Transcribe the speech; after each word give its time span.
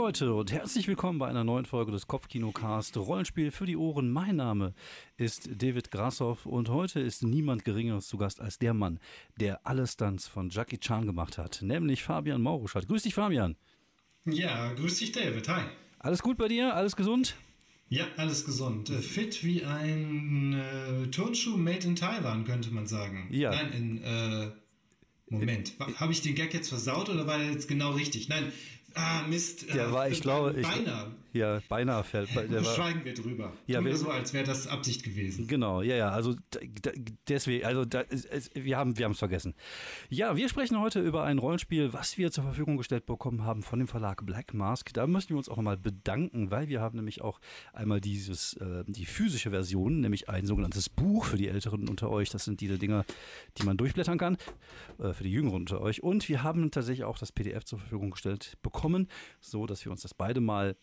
Hallo 0.00 0.06
Leute 0.06 0.32
und 0.32 0.50
herzlich 0.50 0.88
willkommen 0.88 1.18
bei 1.18 1.28
einer 1.28 1.44
neuen 1.44 1.66
Folge 1.66 1.92
des 1.92 2.06
Kopfkinocast 2.06 2.96
Rollenspiel 2.96 3.50
für 3.50 3.66
die 3.66 3.76
Ohren. 3.76 4.10
Mein 4.10 4.36
Name 4.36 4.72
ist 5.18 5.50
David 5.58 5.90
Grassoff 5.90 6.46
und 6.46 6.70
heute 6.70 7.00
ist 7.00 7.22
niemand 7.22 7.66
Geringeres 7.66 8.08
zu 8.08 8.16
Gast 8.16 8.40
als 8.40 8.58
der 8.58 8.72
Mann, 8.72 8.98
der 9.38 9.66
alle 9.66 9.86
Stunts 9.86 10.26
von 10.26 10.48
Jackie 10.48 10.78
Chan 10.78 11.04
gemacht 11.04 11.36
hat, 11.36 11.60
nämlich 11.60 12.02
Fabian 12.02 12.40
Mauruschat. 12.40 12.88
Grüß 12.88 13.02
dich, 13.02 13.12
Fabian. 13.12 13.56
Ja, 14.24 14.72
grüß 14.72 15.00
dich, 15.00 15.12
David. 15.12 15.46
Hi. 15.50 15.64
Alles 15.98 16.22
gut 16.22 16.38
bei 16.38 16.48
dir? 16.48 16.74
Alles 16.74 16.96
gesund? 16.96 17.36
Ja, 17.90 18.06
alles 18.16 18.46
gesund. 18.46 18.88
Äh, 18.88 19.00
fit 19.00 19.44
wie 19.44 19.66
ein 19.66 20.54
äh, 20.54 21.10
Turnschuh 21.10 21.58
made 21.58 21.86
in 21.86 21.94
Taiwan, 21.94 22.46
könnte 22.46 22.70
man 22.70 22.86
sagen. 22.86 23.28
Ja. 23.30 23.50
Nein, 23.50 23.72
in. 23.74 24.02
Äh, 24.02 24.50
Moment, 25.32 25.74
habe 25.78 26.10
ich 26.10 26.22
den 26.22 26.34
Gag 26.34 26.52
jetzt 26.52 26.70
versaut 26.70 27.08
oder 27.08 27.24
war 27.24 27.40
er 27.40 27.52
jetzt 27.52 27.68
genau 27.68 27.92
richtig? 27.92 28.28
Nein, 28.28 28.50
Ah, 28.94 29.22
Mist. 29.28 29.72
Der 29.72 29.88
äh, 29.88 29.92
war, 29.92 30.08
ich 30.08 30.20
glaube, 30.20 30.58
ich, 30.58 30.66
beinahe. 30.66 31.14
Ja, 31.32 31.60
beinahe 31.68 32.02
fällt. 32.02 32.34
Der 32.34 32.50
war, 32.64 32.74
Schweigen 32.74 33.04
wir 33.04 33.14
drüber. 33.14 33.52
Ja, 33.66 33.78
Tun 33.78 33.86
wir 33.86 33.96
so, 33.96 34.10
als 34.10 34.32
wäre 34.32 34.44
das 34.44 34.66
Absicht 34.66 35.04
gewesen. 35.04 35.46
Genau, 35.46 35.80
ja, 35.82 35.94
ja. 35.94 36.10
Also 36.10 36.34
deswegen, 37.28 37.64
also 37.64 37.84
da, 37.84 38.04
wir 38.54 38.76
haben, 38.76 38.98
wir 38.98 39.04
haben 39.04 39.12
es 39.12 39.18
vergessen. 39.18 39.54
Ja, 40.08 40.36
wir 40.36 40.48
sprechen 40.48 40.80
heute 40.80 41.00
über 41.00 41.22
ein 41.22 41.38
Rollenspiel, 41.38 41.92
was 41.92 42.18
wir 42.18 42.32
zur 42.32 42.44
Verfügung 42.44 42.76
gestellt 42.76 43.06
bekommen 43.06 43.44
haben 43.44 43.62
von 43.62 43.78
dem 43.78 43.86
Verlag 43.86 44.26
Black 44.26 44.54
Mask. 44.54 44.92
Da 44.92 45.06
möchten 45.06 45.30
wir 45.30 45.38
uns 45.38 45.48
auch 45.48 45.56
mal 45.58 45.76
bedanken, 45.76 46.50
weil 46.50 46.68
wir 46.68 46.80
haben 46.80 46.96
nämlich 46.96 47.22
auch 47.22 47.40
einmal 47.72 48.00
dieses, 48.00 48.54
äh, 48.54 48.84
die 48.88 49.06
physische 49.06 49.50
Version, 49.50 50.00
nämlich 50.00 50.28
ein 50.28 50.46
sogenanntes 50.46 50.88
Buch 50.88 51.26
für 51.26 51.36
die 51.36 51.48
Älteren 51.48 51.88
unter 51.88 52.10
euch. 52.10 52.30
Das 52.30 52.44
sind 52.44 52.60
diese 52.60 52.78
Dinger, 52.78 53.04
die 53.56 53.62
man 53.62 53.76
durchblättern 53.76 54.18
kann, 54.18 54.36
äh, 54.98 55.12
für 55.12 55.22
die 55.22 55.30
Jüngeren 55.30 55.60
unter 55.60 55.80
euch. 55.80 56.02
Und 56.02 56.28
wir 56.28 56.42
haben 56.42 56.70
tatsächlich 56.72 57.04
auch 57.04 57.18
das 57.18 57.30
PDF 57.30 57.64
zur 57.64 57.78
Verfügung 57.78 58.10
gestellt 58.10 58.56
bekommen 58.62 58.79
bekommen, 58.80 59.08
so 59.40 59.66
dass 59.66 59.84
wir 59.84 59.92
uns 59.92 60.00
das 60.00 60.14
beide 60.14 60.40
mal 60.40 60.74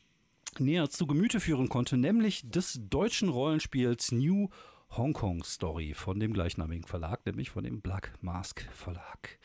näher 0.59 0.87
zu 0.87 1.07
Gemüte 1.07 1.39
führen 1.39 1.67
konnten, 1.67 1.99
nämlich 1.99 2.47
des 2.47 2.79
deutschen 2.89 3.29
Rollenspiels 3.29 4.11
New 4.11 4.49
Hong 4.91 5.13
Kong 5.13 5.43
Story 5.43 5.95
von 5.95 6.19
dem 6.19 6.31
gleichnamigen 6.31 6.85
Verlag, 6.85 7.25
nämlich 7.25 7.49
von 7.49 7.63
dem 7.63 7.81
Black 7.81 8.13
Mask 8.21 8.61
Verlag. 8.71 9.39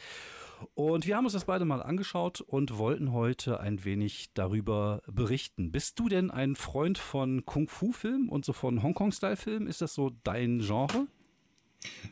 Und 0.75 1.07
wir 1.07 1.17
haben 1.17 1.25
uns 1.25 1.33
das 1.33 1.47
beide 1.47 1.65
mal 1.65 1.83
angeschaut 1.83 2.43
und 2.43 2.77
wollten 2.77 3.13
heute 3.13 3.59
ein 3.59 3.85
wenig 3.85 4.35
darüber 4.35 5.03
berichten. 5.07 5.73
Bist 5.73 5.99
du 5.99 6.11
denn 6.11 6.31
ein 6.31 6.55
Freund 6.55 6.99
von 6.99 7.47
Kung-Fu-Filmen 7.47 8.29
und 8.29 8.45
so 8.45 8.53
von 8.53 8.83
Hongkong-Style-Filmen? 8.83 9.67
Ist 9.67 9.81
das 9.81 9.95
so 9.95 10.11
dein 10.25 10.61
Genre? 10.61 11.09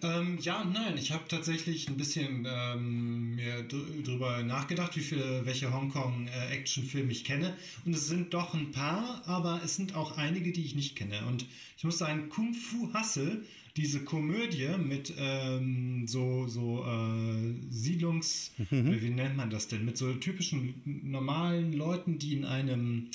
Ähm, 0.02 0.38
ja 0.40 0.62
und 0.62 0.72
nein, 0.72 0.96
ich 0.96 1.12
habe 1.12 1.24
tatsächlich 1.28 1.88
ein 1.88 1.96
bisschen 1.96 2.46
ähm, 2.48 3.34
mir 3.36 3.62
drüber 3.62 4.42
nachgedacht, 4.42 4.96
wie 4.96 5.00
viele, 5.00 5.44
welche 5.44 5.72
Hongkong-Actionfilme 5.72 7.08
äh, 7.08 7.12
ich 7.12 7.24
kenne. 7.24 7.56
Und 7.84 7.94
es 7.94 8.08
sind 8.08 8.34
doch 8.34 8.54
ein 8.54 8.72
paar, 8.72 9.22
aber 9.26 9.60
es 9.64 9.76
sind 9.76 9.94
auch 9.94 10.16
einige, 10.16 10.52
die 10.52 10.64
ich 10.64 10.74
nicht 10.74 10.96
kenne. 10.96 11.24
Und 11.26 11.46
ich 11.76 11.84
muss 11.84 11.98
sagen, 11.98 12.28
Kung 12.28 12.54
Fu 12.54 12.92
Hustle, 12.94 13.44
diese 13.76 14.04
Komödie 14.04 14.70
mit 14.78 15.12
ähm, 15.16 16.06
so, 16.06 16.48
so 16.48 16.84
äh, 16.84 17.54
Siedlungs... 17.70 18.52
Mhm. 18.70 19.00
Wie 19.00 19.10
nennt 19.10 19.36
man 19.36 19.50
das 19.50 19.68
denn? 19.68 19.84
Mit 19.84 19.96
so 19.96 20.12
typischen 20.14 20.74
normalen 20.84 21.72
Leuten, 21.72 22.18
die 22.18 22.34
in 22.34 22.44
einem 22.44 23.10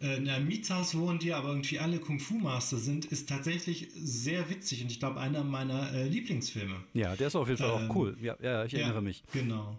äh, 0.00 0.16
in 0.16 0.28
einem 0.28 0.46
Mietshaus 0.48 0.96
wohnen, 0.96 1.18
die 1.18 1.32
aber 1.32 1.50
irgendwie 1.50 1.78
alle 1.78 1.98
Kung-Fu-Master 1.98 2.78
sind, 2.78 3.04
ist 3.06 3.28
tatsächlich 3.28 3.88
sehr 3.94 4.48
witzig 4.50 4.82
und 4.82 4.90
ich 4.90 4.98
glaube 4.98 5.20
einer 5.20 5.44
meiner 5.44 5.92
äh, 5.92 6.08
Lieblingsfilme. 6.08 6.76
Ja, 6.94 7.16
der 7.16 7.28
ist 7.28 7.36
auf 7.36 7.48
jeden 7.48 7.58
Fall 7.58 7.82
ähm, 7.82 7.90
auch 7.90 7.94
cool. 7.94 8.16
Ja, 8.20 8.36
ja 8.42 8.64
ich 8.64 8.74
erinnere 8.74 8.96
ja, 8.96 9.00
mich. 9.00 9.22
Genau. 9.32 9.78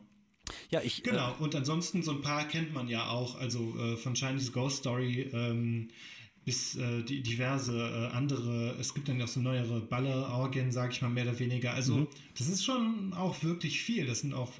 Ja, 0.69 0.81
ich. 0.81 1.03
Genau, 1.03 1.31
äh, 1.31 1.43
und 1.43 1.55
ansonsten 1.55 2.03
so 2.03 2.11
ein 2.11 2.21
paar 2.21 2.47
kennt 2.47 2.73
man 2.73 2.87
ja 2.87 3.09
auch, 3.09 3.39
also 3.39 3.75
äh, 3.77 3.97
von 3.97 4.15
Chinese 4.15 4.51
Ghost 4.51 4.77
Story 4.77 5.29
ähm, 5.33 5.89
bis 6.43 6.75
äh, 6.75 7.03
die 7.03 7.21
diverse 7.21 7.77
äh, 7.77 8.15
andere, 8.15 8.75
es 8.79 8.93
gibt 8.93 9.07
dann 9.07 9.17
noch 9.17 9.27
so 9.27 9.39
neuere 9.39 9.79
Ballerorgien, 9.81 10.71
sag 10.71 10.91
ich 10.91 11.01
mal, 11.01 11.09
mehr 11.09 11.23
oder 11.23 11.39
weniger. 11.39 11.73
Also, 11.73 11.95
mhm. 11.95 12.07
das 12.37 12.47
ist 12.47 12.63
schon 12.63 13.13
auch 13.13 13.43
wirklich 13.43 13.81
viel. 13.81 14.07
Das 14.07 14.21
sind 14.21 14.33
auch, 14.33 14.51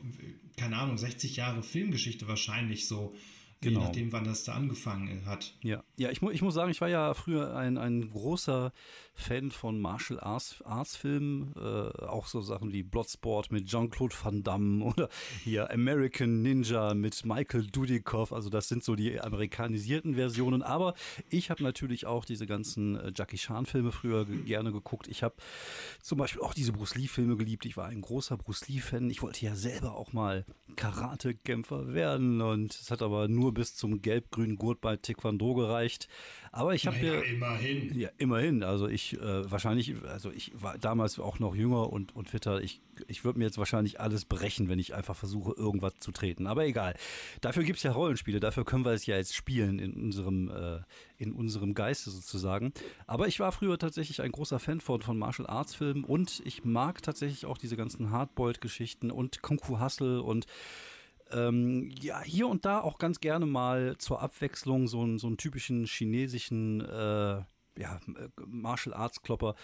keine 0.58 0.78
Ahnung, 0.78 0.98
60 0.98 1.36
Jahre 1.36 1.64
Filmgeschichte 1.64 2.28
wahrscheinlich 2.28 2.88
so. 2.88 3.16
Genau. 3.64 3.80
Je 3.80 3.86
nachdem, 3.86 4.12
wann 4.12 4.24
das 4.24 4.44
da 4.44 4.54
angefangen 4.54 5.24
hat. 5.28 5.54
Ja, 5.62 5.84
ja 5.96 6.10
ich, 6.10 6.24
mu 6.24 6.32
ich 6.32 6.42
muss 6.42 6.56
sagen, 6.56 6.72
ich 6.72 6.82
war 6.82 6.90
ja 6.90 7.14
früher 7.14 7.56
ein, 7.56 7.78
ein 7.78 8.10
großer 8.10 8.74
Fan 9.14 9.52
von 9.52 9.80
Martial 9.80 10.20
Arts, 10.20 10.64
Arts 10.64 10.96
Filmen. 10.96 11.54
Äh, 11.56 11.60
auch 12.06 12.26
so 12.26 12.42
Sachen 12.42 12.74
wie 12.74 12.82
Bloodsport 12.82 13.52
mit 13.52 13.68
Jean-Claude 13.68 14.16
Van 14.20 14.42
Damme 14.42 14.84
oder 14.86 15.10
hier 15.44 15.70
American 15.70 16.42
Ninja 16.42 16.96
mit 16.96 17.24
Michael 17.24 17.68
Dudikoff. 17.68 18.34
Also, 18.34 18.50
das 18.50 18.68
sind 18.68 18.84
so 18.84 18.96
die 18.96 19.22
amerikanisierten 19.22 20.16
Versionen. 20.16 20.64
Aber 20.64 20.96
ich 21.30 21.52
habe 21.52 21.62
natürlich 21.62 22.08
auch 22.08 22.26
diese 22.26 22.48
ganzen 22.48 22.96
äh, 22.96 23.12
Jackie 23.16 23.38
Chan-Filme 23.38 23.92
früher 23.92 24.26
gerne 24.26 24.72
geguckt. 24.72 25.08
Ich 25.08 25.22
habe 25.22 25.36
zum 26.02 26.18
Beispiel 26.18 26.42
auch 26.42 26.56
diese 26.56 26.72
Bruce 26.72 26.96
Lee-Filme 26.96 27.38
geliebt. 27.38 27.68
Ich 27.68 27.78
war 27.78 27.86
ein 27.86 28.02
großer 28.02 28.38
Bruce 28.38 28.68
Lee-Fan. 28.68 29.12
Ich 29.12 29.22
wollte 29.22 29.46
ja 29.46 29.56
selber 29.56 29.96
auch 29.96 30.14
mal 30.14 30.46
Karate-Kämpfer 30.76 31.94
werden 31.94 32.42
und 32.42 32.74
es 32.74 32.90
hat 32.92 33.02
aber 33.02 33.28
nur 33.28 33.51
bis 33.52 33.76
zum 33.76 34.02
gelb-grünen 34.02 34.56
Gurt 34.56 34.82
bei 34.82 34.98
Taekwondo 34.98 35.54
gereicht. 35.54 36.08
Aber 36.54 36.76
ich 36.76 36.86
habe 36.86 36.98
naja, 36.98 37.14
ja 37.14 37.22
immerhin. 37.22 38.00
Ja, 38.00 38.10
immerhin. 38.18 38.64
Also 38.64 38.88
ich 38.88 39.14
äh, 39.20 39.50
wahrscheinlich, 39.50 39.96
also 40.04 40.32
ich 40.32 40.52
war 40.54 40.78
damals 40.78 41.18
auch 41.18 41.40
noch 41.40 41.56
jünger 41.56 41.92
und, 41.92 42.14
und 42.14 42.30
fitter. 42.30 42.62
Ich, 42.62 42.82
ich 43.08 43.24
würde 43.24 43.40
mir 43.40 43.46
jetzt 43.46 43.58
wahrscheinlich 43.58 44.02
alles 44.02 44.26
brechen, 44.26 44.68
wenn 44.68 44.78
ich 44.78 44.94
einfach 44.94 45.16
versuche, 45.16 45.54
irgendwas 45.54 45.94
zu 46.00 46.12
treten. 46.12 46.48
Aber 46.48 46.66
egal. 46.66 46.96
Dafür 47.40 47.64
gibt 47.64 47.78
es 47.78 47.84
ja 47.84 47.94
Rollenspiele, 47.94 48.42
dafür 48.42 48.66
können 48.66 48.84
wir 48.84 48.92
es 48.92 49.06
ja 49.06 49.16
jetzt 49.16 49.34
spielen 49.34 49.80
in 49.80 49.94
unserem, 49.94 50.50
äh, 50.50 50.80
in 51.18 51.32
unserem 51.32 51.74
Geiste 51.74 52.10
sozusagen. 52.10 52.74
Aber 53.08 53.28
ich 53.28 53.40
war 53.40 53.54
früher 53.54 53.78
tatsächlich 53.78 54.22
ein 54.22 54.32
großer 54.32 54.60
Fan 54.60 54.82
von, 54.82 55.02
von 55.02 55.18
Martial 55.18 55.48
Arts 55.48 55.76
Filmen 55.76 56.04
und 56.04 56.42
ich 56.46 56.66
mag 56.66 57.02
tatsächlich 57.02 57.46
auch 57.46 57.58
diese 57.58 57.78
ganzen 57.78 58.12
Hardboiled-Geschichten 58.12 59.10
und 59.10 59.42
Kung 59.42 59.60
Fu 59.60 59.80
Hustle 59.80 60.22
und 60.22 60.48
ähm, 61.34 61.92
ja, 62.00 62.22
hier 62.22 62.48
und 62.48 62.66
da 62.66 62.82
auch 62.82 62.98
ganz 62.98 63.20
gerne 63.20 63.46
mal 63.46 63.98
zur 63.98 64.22
Abwechslung 64.22 64.88
so, 64.88 65.02
einen, 65.02 65.18
so 65.18 65.28
einen 65.28 65.38
typischen 65.38 65.86
chinesischen 65.86 66.82
äh, 66.82 67.42
ja, 67.78 68.00
Martial 68.46 68.94
Arts 68.94 69.22
Klopper. 69.22 69.56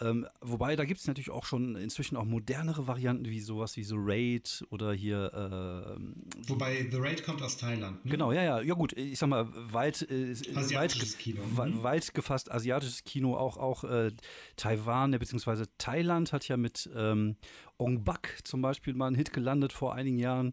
Ähm, 0.00 0.26
wobei, 0.40 0.74
da 0.74 0.84
gibt 0.84 1.00
es 1.00 1.06
natürlich 1.06 1.30
auch 1.30 1.44
schon 1.44 1.76
inzwischen 1.76 2.16
auch 2.16 2.24
modernere 2.24 2.88
Varianten, 2.88 3.26
wie 3.26 3.40
sowas 3.40 3.76
wie 3.76 3.84
The 3.84 3.94
Raid 3.96 4.64
oder 4.70 4.92
hier. 4.92 5.32
Äh, 5.32 6.48
wobei 6.48 6.88
The 6.90 6.96
Raid 6.98 7.24
kommt 7.24 7.42
aus 7.42 7.56
Thailand. 7.56 8.04
Ne? 8.04 8.10
Genau, 8.10 8.32
ja, 8.32 8.42
ja. 8.42 8.60
Ja, 8.60 8.74
gut, 8.74 8.92
ich 8.94 9.18
sag 9.18 9.28
mal, 9.28 9.48
weit, 9.72 10.02
äh, 10.10 10.34
weit, 10.74 11.18
Kino. 11.18 11.42
Mhm. 11.42 11.82
Weit 11.82 12.12
gefasst 12.12 12.50
asiatisches 12.50 13.04
Kino, 13.04 13.36
auch, 13.36 13.56
auch 13.56 13.84
äh, 13.84 14.10
Taiwan, 14.56 15.12
beziehungsweise 15.12 15.66
Thailand 15.78 16.32
hat 16.32 16.48
ja 16.48 16.56
mit 16.56 16.90
ähm, 16.96 17.36
Ong 17.78 18.02
Bak 18.04 18.38
zum 18.42 18.62
Beispiel 18.62 18.94
mal 18.94 19.06
einen 19.06 19.16
Hit 19.16 19.32
gelandet 19.32 19.72
vor 19.72 19.94
einigen 19.94 20.18
Jahren. 20.18 20.52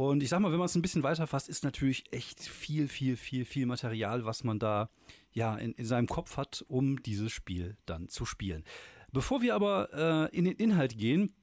Und 0.00 0.22
ich 0.22 0.30
sag 0.30 0.40
mal, 0.40 0.50
wenn 0.50 0.58
man 0.58 0.64
es 0.64 0.74
ein 0.74 0.80
bisschen 0.80 1.02
weiter 1.02 1.26
fasst, 1.26 1.50
ist 1.50 1.62
natürlich 1.62 2.10
echt 2.10 2.40
viel, 2.40 2.88
viel, 2.88 3.18
viel, 3.18 3.44
viel 3.44 3.66
Material, 3.66 4.24
was 4.24 4.44
man 4.44 4.58
da 4.58 4.88
ja 5.30 5.54
in, 5.56 5.72
in 5.74 5.84
seinem 5.84 6.06
Kopf 6.06 6.38
hat, 6.38 6.64
um 6.68 7.02
dieses 7.02 7.30
Spiel 7.32 7.76
dann 7.84 8.08
zu 8.08 8.24
spielen. 8.24 8.64
Bevor 9.12 9.42
wir 9.42 9.54
aber 9.54 10.30
äh, 10.32 10.34
in 10.34 10.46
den 10.46 10.56
Inhalt 10.56 10.96
gehen, 10.96 11.34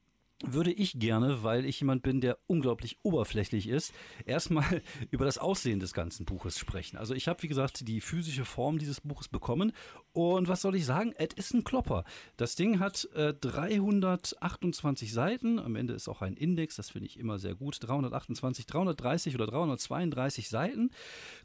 würde 0.44 0.72
ich 0.72 0.98
gerne, 0.98 1.42
weil 1.42 1.64
ich 1.64 1.80
jemand 1.80 2.02
bin, 2.02 2.20
der 2.20 2.38
unglaublich 2.46 2.98
oberflächlich 3.02 3.68
ist, 3.68 3.92
erstmal 4.24 4.82
über 5.10 5.24
das 5.24 5.38
Aussehen 5.38 5.80
des 5.80 5.92
ganzen 5.92 6.24
Buches 6.26 6.58
sprechen. 6.58 6.96
Also 6.96 7.14
ich 7.14 7.26
habe, 7.28 7.42
wie 7.42 7.48
gesagt, 7.48 7.88
die 7.88 8.00
physische 8.00 8.44
Form 8.44 8.78
dieses 8.78 9.00
Buches 9.00 9.28
bekommen. 9.28 9.72
Und 10.12 10.48
was 10.48 10.62
soll 10.62 10.76
ich 10.76 10.86
sagen? 10.86 11.12
Es 11.16 11.34
ist 11.34 11.54
ein 11.54 11.64
Klopper. 11.64 12.04
Das 12.36 12.54
Ding 12.54 12.78
hat 12.78 13.08
äh, 13.14 13.34
328 13.34 15.12
Seiten, 15.12 15.58
am 15.58 15.76
Ende 15.76 15.94
ist 15.94 16.08
auch 16.08 16.22
ein 16.22 16.34
Index, 16.34 16.76
das 16.76 16.90
finde 16.90 17.06
ich 17.06 17.18
immer 17.18 17.38
sehr 17.38 17.54
gut, 17.54 17.78
328, 17.80 18.66
330 18.66 19.34
oder 19.34 19.46
332 19.46 20.48
Seiten, 20.48 20.90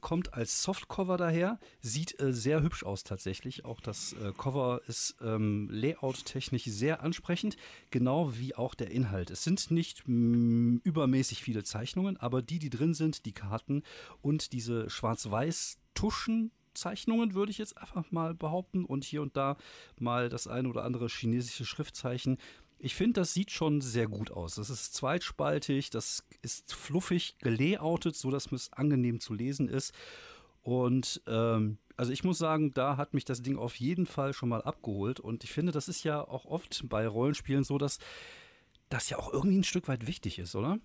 kommt 0.01 0.33
als 0.33 0.63
Softcover 0.63 1.17
daher, 1.17 1.59
sieht 1.81 2.19
äh, 2.19 2.33
sehr 2.33 2.61
hübsch 2.61 2.83
aus 2.83 3.03
tatsächlich, 3.03 3.65
auch 3.65 3.79
das 3.79 4.13
äh, 4.13 4.31
Cover 4.37 4.81
ist 4.87 5.15
ähm, 5.21 5.69
layout-technisch 5.71 6.63
sehr 6.65 7.01
ansprechend, 7.01 7.57
genau 7.89 8.37
wie 8.37 8.55
auch 8.55 8.73
der 8.75 8.82
der 8.83 8.91
Inhalt. 8.91 9.31
Es 9.31 9.43
sind 9.43 9.71
nicht 9.71 10.03
mh, 10.07 10.81
übermäßig 10.83 11.41
viele 11.41 11.63
Zeichnungen, 11.63 12.17
aber 12.17 12.41
die, 12.41 12.59
die 12.59 12.69
drin 12.69 12.93
sind, 12.93 13.25
die 13.25 13.31
Karten 13.31 13.83
und 14.21 14.51
diese 14.51 14.89
Schwarz-Weiß-Tuschen, 14.89 16.51
Zeichnungen, 16.73 17.33
würde 17.33 17.51
ich 17.51 17.57
jetzt 17.57 17.77
einfach 17.77 18.11
mal 18.11 18.33
behaupten. 18.33 18.83
Und 18.83 19.05
hier 19.05 19.21
und 19.21 19.37
da 19.37 19.57
mal 19.99 20.27
das 20.27 20.47
eine 20.47 20.67
oder 20.67 20.83
andere 20.83 21.07
chinesische 21.07 21.65
Schriftzeichen. 21.65 22.37
Ich 22.77 22.95
finde, 22.95 23.21
das 23.21 23.33
sieht 23.33 23.51
schon 23.51 23.79
sehr 23.79 24.07
gut 24.07 24.31
aus. 24.31 24.55
Das 24.55 24.69
ist 24.69 24.93
zweitspaltig, 24.93 25.89
das 25.89 26.25
ist 26.41 26.73
fluffig 26.73 27.37
gelayoutet, 27.39 28.17
sodass 28.17 28.51
es 28.51 28.73
angenehm 28.73 29.21
zu 29.21 29.33
lesen 29.33 29.69
ist. 29.69 29.93
Und 30.61 31.21
ähm, 31.27 31.77
also 31.95 32.11
ich 32.11 32.23
muss 32.23 32.37
sagen, 32.37 32.73
da 32.73 32.97
hat 32.97 33.13
mich 33.13 33.23
das 33.23 33.41
Ding 33.41 33.57
auf 33.57 33.75
jeden 33.75 34.05
Fall 34.05 34.33
schon 34.33 34.49
mal 34.49 34.61
abgeholt. 34.61 35.21
Und 35.21 35.45
ich 35.45 35.53
finde, 35.53 35.71
das 35.71 35.87
ist 35.87 36.03
ja 36.03 36.21
auch 36.21 36.45
oft 36.45 36.83
bei 36.89 37.07
Rollenspielen 37.07 37.63
so, 37.63 37.77
dass 37.77 37.99
das 38.93 39.09
ja 39.09 39.17
auch 39.17 39.33
irgendwie 39.33 39.57
ein 39.57 39.63
Stück 39.63 39.87
weit 39.87 40.07
wichtig 40.07 40.39
ist, 40.39 40.55
oder? 40.55 40.79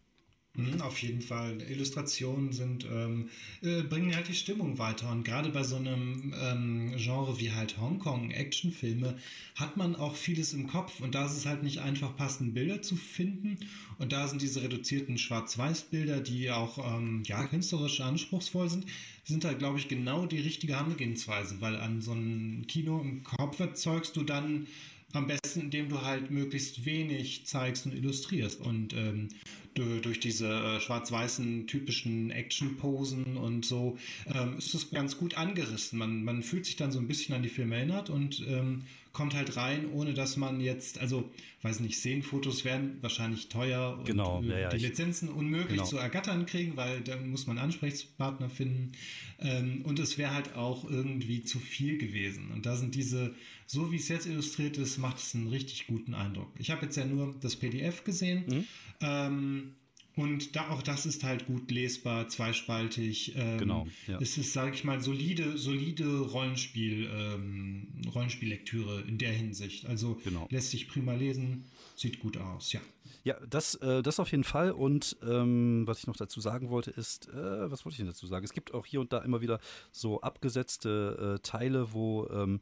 Mhm, 0.58 0.81
auf 0.81 1.00
jeden 1.02 1.22
Fall. 1.22 1.62
Illustrationen 1.62 2.52
sind, 2.52 2.84
ähm, 2.84 3.28
äh, 3.62 3.82
bringen 3.82 4.14
halt 4.14 4.26
die 4.26 4.34
Stimmung 4.34 4.78
weiter. 4.78 5.10
Und 5.10 5.22
gerade 5.22 5.50
bei 5.50 5.62
so 5.62 5.76
einem 5.76 6.34
ähm, 6.37 6.96
Genre 6.96 7.38
wie 7.38 7.52
halt 7.52 7.78
Hongkong-Actionfilme 7.78 9.16
hat 9.55 9.76
man 9.76 9.94
auch 9.94 10.16
vieles 10.16 10.55
im 10.55 10.66
Kopf. 10.66 11.00
Und 11.00 11.14
da 11.14 11.26
ist 11.26 11.37
es 11.37 11.46
halt 11.46 11.62
nicht 11.62 11.78
einfach, 11.78 12.16
passende 12.16 12.52
Bilder 12.52 12.82
zu 12.82 12.96
finden. 12.96 13.58
Und 13.99 14.12
da 14.12 14.26
sind 14.26 14.43
diese 14.43 14.62
reduzierten 14.62 15.16
Schwarz-Weiß-Bilder, 15.16 16.20
die 16.20 16.50
auch 16.50 16.96
ähm, 16.96 17.22
ja, 17.25 17.44
künstlerisch 17.46 18.00
anspruchsvoll 18.00 18.69
sind, 18.69 18.87
sind 19.22 19.44
halt, 19.44 19.61
glaube 19.61 19.78
ich, 19.78 19.87
genau 19.87 20.26
die 20.26 20.40
richtige 20.40 20.75
Herangehensweise. 20.75 21.61
Weil 21.61 21.76
an 21.76 22.02
so 22.02 22.12
einem 22.12 22.66
Kino 22.66 23.00
im 23.00 23.22
Kopf 23.22 23.61
erzeugst 23.61 24.16
du 24.16 24.25
dann 24.25 24.66
am 25.12 25.26
besten, 25.26 25.62
indem 25.62 25.88
du 25.88 26.02
halt 26.02 26.31
möglichst 26.31 26.84
wenig 26.84 27.46
zeigst 27.46 27.87
und 27.87 27.94
illustrierst. 27.94 28.60
Und 28.60 28.93
ähm, 28.94 29.28
durch 29.75 30.19
diese 30.19 30.49
äh, 30.49 30.81
schwarz-weißen 30.81 31.66
typischen 31.66 32.31
Action-Posen 32.31 33.37
und 33.37 33.64
so 33.64 33.96
ähm, 34.26 34.58
ist 34.58 34.75
es 34.75 34.90
ganz 34.90 35.16
gut 35.16 35.37
angerissen. 35.37 35.99
Man, 35.99 36.25
man 36.25 36.43
fühlt 36.43 36.66
sich 36.66 36.76
dann 36.76 36.90
so 36.90 36.99
ein 36.99 37.06
bisschen 37.06 37.34
an 37.34 37.43
die 37.43 37.49
Filme 37.49 37.76
erinnert 37.76 38.10
und 38.10 38.44
ähm, 38.49 38.82
kommt 39.19 39.35
halt 39.35 39.56
rein, 39.56 39.91
ohne 39.91 40.15
dass 40.15 40.37
man 40.37 40.61
jetzt, 40.61 41.00
also 41.00 41.29
weiß 41.62 41.81
nicht, 41.81 41.97
Szenenfotos 41.97 42.65
werden 42.65 42.99
wahrscheinlich 43.00 43.49
teuer 43.49 44.00
genau, 44.05 44.38
und 44.38 44.47
ja, 44.47 44.59
ja, 44.61 44.69
die 44.69 44.79
Lizenzen 44.79 45.29
unmöglich 45.29 45.79
genau. 45.79 45.87
zu 45.87 45.99
ergattern 45.99 46.47
kriegen, 46.47 46.76
weil 46.76 47.00
dann 47.00 47.29
muss 47.29 47.49
man 47.49 47.59
Ansprechpartner 47.59 48.49
finden. 48.49 48.93
Ähm, 49.41 49.82
und 49.82 49.99
es 49.99 50.19
wäre 50.19 50.32
halt 50.32 50.55
auch 50.55 50.88
irgendwie 50.88 51.43
zu 51.43 51.59
viel 51.59 51.99
gewesen. 51.99 52.53
Und 52.53 52.65
da 52.65 52.76
sind 52.76 52.94
diese, 52.94 53.35
so 53.67 53.91
wie 53.91 53.97
es 53.97 54.06
jetzt 54.06 54.26
illustriert 54.26 54.79
ist, 54.79 54.99
macht 54.99 55.19
es 55.19 55.35
einen 55.35 55.49
richtig 55.49 55.88
guten 55.88 56.14
Eindruck. 56.14 56.53
Ich 56.56 56.71
habe 56.71 56.87
jetzt 56.87 56.97
ja 56.97 57.05
nur 57.05 57.35
das 57.41 57.56
PDF 57.56 58.05
gesehen. 58.05 58.44
Mhm. 58.47 58.64
Ähm, 59.00 59.75
und 60.19 60.56
da, 60.56 60.70
auch 60.70 60.82
das 60.82 61.06
ist 61.06 61.23
halt 61.23 61.47
gut 61.47 61.70
lesbar, 61.70 62.29
zweispaltig. 62.29 63.35
Ähm, 63.37 63.59
genau. 63.59 63.87
Ja. 64.09 64.19
Es 64.20 64.37
ist, 64.37 64.53
sage 64.53 64.75
ich 64.75 64.82
mal, 64.82 65.00
solide, 65.00 65.56
solide 65.56 66.19
Rollenspiel, 66.20 67.09
ähm, 67.12 67.87
Rollenspiellektüre 68.12 69.03
in 69.03 69.19
der 69.19 69.32
Hinsicht. 69.32 69.87
Also 69.87 70.20
genau. 70.25 70.49
lässt 70.50 70.73
sich 70.73 70.88
prima 70.88 71.15
lesen, 71.15 71.67
sieht 71.94 72.19
gut 72.19 72.37
aus, 72.37 72.73
ja. 72.73 72.81
Ja, 73.25 73.37
das, 73.49 73.75
äh, 73.76 74.03
das 74.03 74.20
auf 74.20 74.31
jeden 74.31 74.44
Fall. 74.44 74.73
Und 74.73 75.17
ähm, 75.23 75.87
was 75.87 76.00
ich 76.00 76.06
noch 76.06 76.17
dazu 76.17 76.41
sagen 76.41 76.71
wollte, 76.71 76.91
ist, 76.91 77.29
äh, 77.29 77.71
was 77.71 77.85
wollte 77.85 77.94
ich 77.94 77.99
denn 77.99 78.06
dazu 78.06 78.26
sagen? 78.26 78.44
Es 78.44 78.53
gibt 78.53 78.75
auch 78.75 78.87
hier 78.87 79.00
und 79.00 79.12
da 79.12 79.19
immer 79.19 79.41
wieder 79.41 79.61
so 79.93 80.21
abgesetzte 80.21 81.37
äh, 81.37 81.43
Teile, 81.43 81.93
wo 81.93 82.26
ähm, 82.29 82.61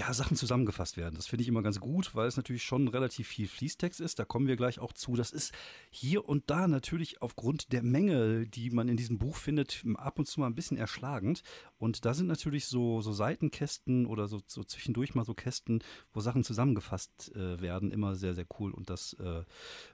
ja, 0.00 0.14
Sachen 0.14 0.34
zusammengefasst 0.34 0.96
werden. 0.96 1.14
Das 1.16 1.26
finde 1.26 1.42
ich 1.42 1.48
immer 1.48 1.60
ganz 1.60 1.78
gut, 1.78 2.14
weil 2.14 2.26
es 2.26 2.38
natürlich 2.38 2.62
schon 2.62 2.88
relativ 2.88 3.28
viel 3.28 3.46
Fließtext 3.46 4.00
ist. 4.00 4.18
Da 4.18 4.24
kommen 4.24 4.46
wir 4.46 4.56
gleich 4.56 4.78
auch 4.78 4.94
zu. 4.94 5.14
Das 5.14 5.30
ist 5.30 5.52
hier 5.90 6.26
und 6.26 6.48
da 6.48 6.68
natürlich 6.68 7.20
aufgrund 7.20 7.70
der 7.72 7.82
Menge, 7.82 8.46
die 8.46 8.70
man 8.70 8.88
in 8.88 8.96
diesem 8.96 9.18
Buch 9.18 9.36
findet, 9.36 9.84
ab 9.96 10.18
und 10.18 10.24
zu 10.24 10.40
mal 10.40 10.46
ein 10.46 10.54
bisschen 10.54 10.78
erschlagend. 10.78 11.42
Und 11.76 12.06
da 12.06 12.14
sind 12.14 12.28
natürlich 12.28 12.64
so, 12.64 13.02
so 13.02 13.12
Seitenkästen 13.12 14.06
oder 14.06 14.26
so, 14.26 14.40
so 14.46 14.64
zwischendurch 14.64 15.14
mal 15.14 15.26
so 15.26 15.34
Kästen, 15.34 15.84
wo 16.14 16.20
Sachen 16.20 16.44
zusammengefasst 16.44 17.34
äh, 17.34 17.60
werden, 17.60 17.90
immer 17.90 18.14
sehr, 18.14 18.32
sehr 18.32 18.46
cool. 18.58 18.70
Und 18.70 18.88
das 18.88 19.12
äh, 19.14 19.44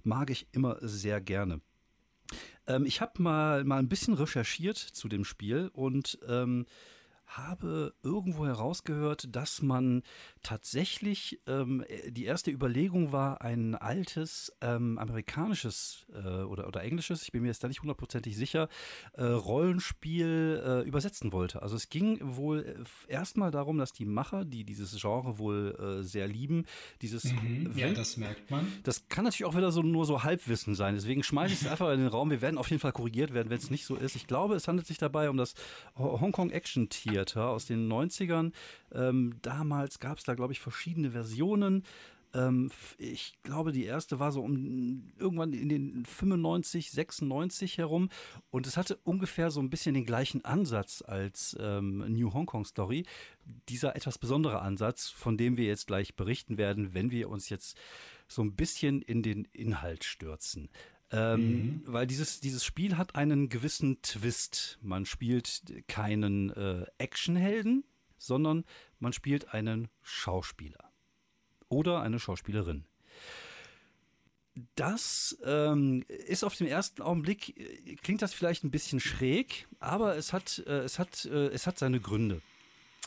mag 0.04 0.30
ich 0.30 0.46
immer 0.52 0.76
sehr 0.82 1.20
gerne. 1.20 1.60
Ähm, 2.68 2.86
ich 2.86 3.00
habe 3.00 3.20
mal, 3.20 3.64
mal 3.64 3.80
ein 3.80 3.88
bisschen 3.88 4.14
recherchiert 4.14 4.78
zu 4.78 5.08
dem 5.08 5.24
Spiel 5.24 5.68
und 5.72 6.20
ähm, 6.28 6.64
habe 7.26 7.94
irgendwo 8.02 8.46
herausgehört, 8.46 9.28
dass 9.34 9.62
man 9.62 10.02
tatsächlich, 10.42 11.40
ähm, 11.46 11.84
die 12.08 12.24
erste 12.24 12.50
Überlegung 12.50 13.12
war, 13.12 13.40
ein 13.40 13.74
altes 13.74 14.52
ähm, 14.60 14.98
amerikanisches 14.98 16.06
äh, 16.12 16.42
oder, 16.42 16.68
oder 16.68 16.82
englisches, 16.82 17.22
ich 17.22 17.32
bin 17.32 17.42
mir 17.42 17.48
jetzt 17.48 17.64
da 17.64 17.68
nicht 17.68 17.80
hundertprozentig 17.80 18.36
sicher, 18.36 18.68
äh, 19.14 19.24
Rollenspiel 19.24 20.62
äh, 20.64 20.88
übersetzen 20.88 21.32
wollte. 21.32 21.62
Also 21.62 21.76
es 21.76 21.88
ging 21.88 22.18
wohl 22.22 22.64
äh, 23.08 23.12
erstmal 23.12 23.50
darum, 23.50 23.78
dass 23.78 23.92
die 23.92 24.06
Macher, 24.06 24.44
die 24.44 24.64
dieses 24.64 24.96
Genre 25.00 25.38
wohl 25.38 26.00
äh, 26.00 26.02
sehr 26.04 26.28
lieben, 26.28 26.64
dieses... 27.02 27.24
Mhm, 27.24 27.72
ja, 27.76 27.92
das 27.92 28.16
merkt 28.16 28.50
man. 28.50 28.66
Das 28.84 29.08
kann 29.08 29.24
natürlich 29.24 29.46
auch 29.46 29.56
wieder 29.56 29.72
so 29.72 29.82
nur 29.82 30.06
so 30.06 30.22
Halbwissen 30.22 30.74
sein, 30.74 30.94
deswegen 30.94 31.22
schmeiße 31.22 31.54
ich 31.54 31.62
es 31.62 31.66
einfach 31.66 31.90
in 31.92 31.98
den 31.98 32.08
Raum. 32.08 32.30
Wir 32.30 32.40
werden 32.40 32.58
auf 32.58 32.70
jeden 32.70 32.80
Fall 32.80 32.92
korrigiert 32.92 33.34
werden, 33.34 33.50
wenn 33.50 33.58
es 33.58 33.70
nicht 33.70 33.84
so 33.84 33.96
ist. 33.96 34.14
Ich 34.14 34.26
glaube, 34.26 34.54
es 34.54 34.68
handelt 34.68 34.86
sich 34.86 34.98
dabei 34.98 35.28
um 35.28 35.36
das 35.36 35.54
Hongkong 35.96 36.50
Action 36.50 36.88
Theater 37.16 37.48
aus 37.48 37.66
den 37.66 37.90
90ern. 37.90 38.52
Ähm, 38.92 39.34
damals 39.42 39.98
gab 39.98 40.18
es 40.18 40.24
da, 40.24 40.34
glaube 40.34 40.52
ich, 40.52 40.60
verschiedene 40.60 41.12
Versionen. 41.12 41.84
Ähm, 42.34 42.70
ich 42.98 43.38
glaube, 43.42 43.72
die 43.72 43.84
erste 43.84 44.18
war 44.20 44.32
so 44.32 44.42
um 44.42 45.08
irgendwann 45.18 45.52
in 45.52 45.68
den 45.68 46.04
95, 46.04 46.90
96 46.90 47.78
herum. 47.78 48.10
Und 48.50 48.66
es 48.66 48.76
hatte 48.76 48.98
ungefähr 49.04 49.50
so 49.50 49.60
ein 49.60 49.70
bisschen 49.70 49.94
den 49.94 50.04
gleichen 50.04 50.44
Ansatz 50.44 51.02
als 51.06 51.56
ähm, 51.58 52.04
New 52.08 52.34
Hong 52.34 52.46
Kong 52.46 52.64
Story. 52.64 53.06
Dieser 53.68 53.96
etwas 53.96 54.18
besondere 54.18 54.60
Ansatz, 54.60 55.08
von 55.08 55.38
dem 55.38 55.56
wir 55.56 55.66
jetzt 55.66 55.86
gleich 55.86 56.16
berichten 56.16 56.58
werden, 56.58 56.92
wenn 56.92 57.10
wir 57.10 57.30
uns 57.30 57.48
jetzt 57.48 57.78
so 58.28 58.42
ein 58.42 58.56
bisschen 58.56 59.02
in 59.02 59.22
den 59.22 59.46
Inhalt 59.52 60.04
stürzen. 60.04 60.68
Ähm, 61.12 61.40
mhm. 61.40 61.82
Weil 61.86 62.06
dieses, 62.06 62.40
dieses 62.40 62.64
Spiel 62.64 62.96
hat 62.96 63.14
einen 63.14 63.48
gewissen 63.48 64.02
Twist. 64.02 64.78
Man 64.82 65.06
spielt 65.06 65.84
keinen 65.86 66.50
äh, 66.50 66.86
Actionhelden, 66.98 67.84
sondern 68.18 68.64
man 68.98 69.12
spielt 69.12 69.54
einen 69.54 69.88
Schauspieler 70.02 70.90
oder 71.68 72.02
eine 72.02 72.18
Schauspielerin. 72.18 72.84
Das 74.74 75.36
ähm, 75.44 76.04
ist 76.08 76.42
auf 76.42 76.56
den 76.56 76.66
ersten 76.66 77.02
Augenblick, 77.02 77.58
äh, 77.58 77.96
klingt 77.96 78.22
das 78.22 78.32
vielleicht 78.32 78.64
ein 78.64 78.70
bisschen 78.70 79.00
schräg, 79.00 79.68
aber 79.80 80.16
es 80.16 80.32
hat, 80.32 80.62
äh, 80.66 80.78
es 80.78 80.98
hat, 80.98 81.26
äh, 81.26 81.48
es 81.48 81.66
hat 81.66 81.78
seine 81.78 82.00
Gründe. 82.00 82.40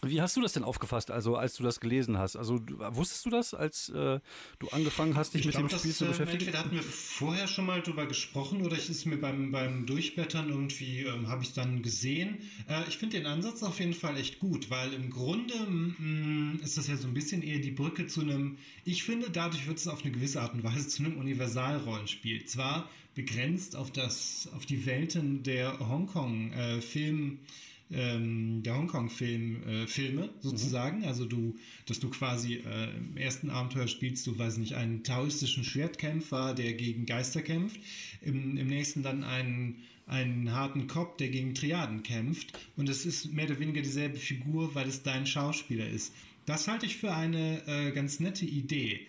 Wie 0.04 0.22
hast 0.22 0.38
du 0.38 0.42
das 0.42 0.54
denn 0.54 0.64
aufgefasst, 0.64 1.12
also 1.12 1.36
als 1.36 1.56
du 1.56 1.64
das 1.64 1.80
gelesen 1.80 2.18
hast? 2.18 2.36
Also 2.36 2.60
wusstest 2.92 3.26
du 3.26 3.30
das, 3.30 3.54
als 3.54 3.90
äh, 3.90 4.20
du 4.60 4.68
angefangen 4.70 5.16
hast, 5.16 5.34
dich 5.34 5.42
ich 5.42 5.48
mit 5.48 5.56
glaub, 5.56 5.70
dem 5.70 5.78
Spiel 5.78 5.92
das, 5.92 5.98
zu 5.98 6.06
äh, 6.06 6.08
beschäftigen? 6.10 6.40
Entweder 6.40 6.60
hatten 6.60 6.72
wir 6.76 6.84
vorher 6.84 7.48
schon 7.48 7.66
mal 7.66 7.82
drüber 7.82 8.06
gesprochen 8.06 8.62
oder 8.62 8.78
ich 8.78 8.90
ist 8.90 9.06
mir 9.06 9.18
beim, 9.18 9.52
beim 9.52 9.86
Durchblättern 9.86 10.50
irgendwie, 10.50 11.04
ähm, 11.04 11.28
habe 11.28 11.44
ich 11.44 11.54
dann 11.54 11.82
gesehen. 11.82 12.38
Äh, 12.70 12.88
ich 12.88 12.98
finde 12.98 13.18
den 13.18 13.26
Ansatz 13.26 13.62
auf 13.64 13.80
jeden 13.80 13.94
Fall 13.94 14.18
echt 14.18 14.40
gut, 14.40 14.70
weil 14.70 14.94
im 14.94 15.10
Grunde 15.10 15.56
mh, 15.56 16.64
ist 16.64 16.78
das 16.78 16.88
ja 16.88 16.96
so 16.96 17.08
ein 17.08 17.14
bisschen 17.14 17.42
eher 17.42 17.60
die 17.60 17.72
Brücke 17.72 18.08
zu 18.08 18.22
einem, 18.22 18.58
ich 18.86 19.04
finde, 19.04 19.30
dadurch 19.30 19.68
wird 19.68 19.78
es 19.78 19.88
auf 19.88 20.04
eine 20.04 20.12
gewisse 20.12 20.42
Art 20.42 20.54
und 20.54 20.64
Weise 20.64 20.88
zu 20.88 21.04
einem 21.04 21.18
Universalrollenspiel. 21.18 22.46
Zwar 22.46 22.90
begrenzt 23.16 23.76
auf 23.76 23.92
das, 23.92 24.48
auf 24.56 24.66
die 24.66 24.86
Welten 24.86 25.44
der 25.44 25.78
Hongkong-Film- 25.80 27.34
äh, 27.34 27.69
ähm, 27.92 28.62
der 28.64 28.78
Hongkong-Film, 28.78 29.64
äh, 29.64 29.88
Filme 29.88 30.30
sozusagen. 30.42 31.00
Mhm. 31.00 31.06
Also 31.06 31.26
du, 31.26 31.56
dass 31.86 32.00
du 32.00 32.10
quasi 32.10 32.56
äh, 32.56 32.96
im 32.96 33.18
ersten 33.18 33.50
Abenteuer 33.50 33.88
spielst, 33.88 34.28
du 34.28 34.38
weiß 34.38 34.58
nicht, 34.58 34.76
einen 34.76 35.04
taoistischen 35.04 35.64
Schwertkämpfer, 35.64 36.54
der 36.54 36.74
gegen 36.74 37.06
Geister 37.06 37.42
kämpft. 37.42 37.80
Im, 38.22 38.58
im 38.58 38.68
nächsten 38.68 39.04
dann 39.04 39.24
einen 39.24 39.84
einen 40.10 40.52
harten 40.52 40.88
Kopf, 40.88 41.18
der 41.18 41.30
gegen 41.30 41.54
Triaden 41.54 42.02
kämpft. 42.02 42.58
Und 42.76 42.90
es 42.90 43.06
ist 43.06 43.32
mehr 43.32 43.46
oder 43.46 43.60
weniger 43.60 43.82
dieselbe 43.82 44.18
Figur, 44.18 44.74
weil 44.74 44.88
es 44.88 45.04
dein 45.04 45.28
Schauspieler 45.28 45.88
ist. 45.88 46.14
Das 46.48 46.68
halte 46.68 46.88
ich 46.88 46.98
für 46.98 47.14
eine 47.14 47.62
äh, 47.68 47.92
ganz 47.92 48.20
nette 48.20 48.44
Idee. 48.46 49.02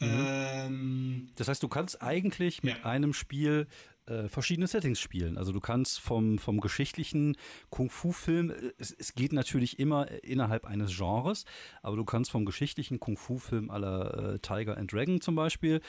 Mhm. 0.00 0.08
Ähm, 0.08 1.28
das 1.34 1.48
heißt, 1.48 1.62
du 1.62 1.68
kannst 1.68 2.00
eigentlich 2.02 2.62
mit 2.62 2.76
ja. 2.76 2.84
einem 2.84 3.12
Spiel 3.12 3.66
äh, 4.06 4.28
verschiedene 4.28 4.66
Settings 4.66 5.00
spielen. 5.00 5.38
Also 5.38 5.52
du 5.52 5.60
kannst 5.60 6.00
vom, 6.00 6.38
vom 6.38 6.60
geschichtlichen 6.60 7.36
Kung-Fu-Film, 7.70 8.50
äh, 8.50 8.72
es, 8.78 8.92
es, 8.92 9.14
geht 9.14 9.32
natürlich 9.32 9.78
immer 9.78 10.10
innerhalb 10.22 10.66
eines 10.66 10.96
Genres, 10.96 11.44
aber 11.82 11.96
du 11.96 12.04
kannst 12.04 12.30
vom 12.30 12.44
geschichtlichen 12.44 13.00
Kung-Fu-Film 13.00 13.70
aller 13.70 14.34
äh, 14.34 14.38
Tiger 14.40 14.76
and 14.76 14.92
Dragon 14.92 15.20
zum 15.20 15.34
Beispiel 15.34 15.80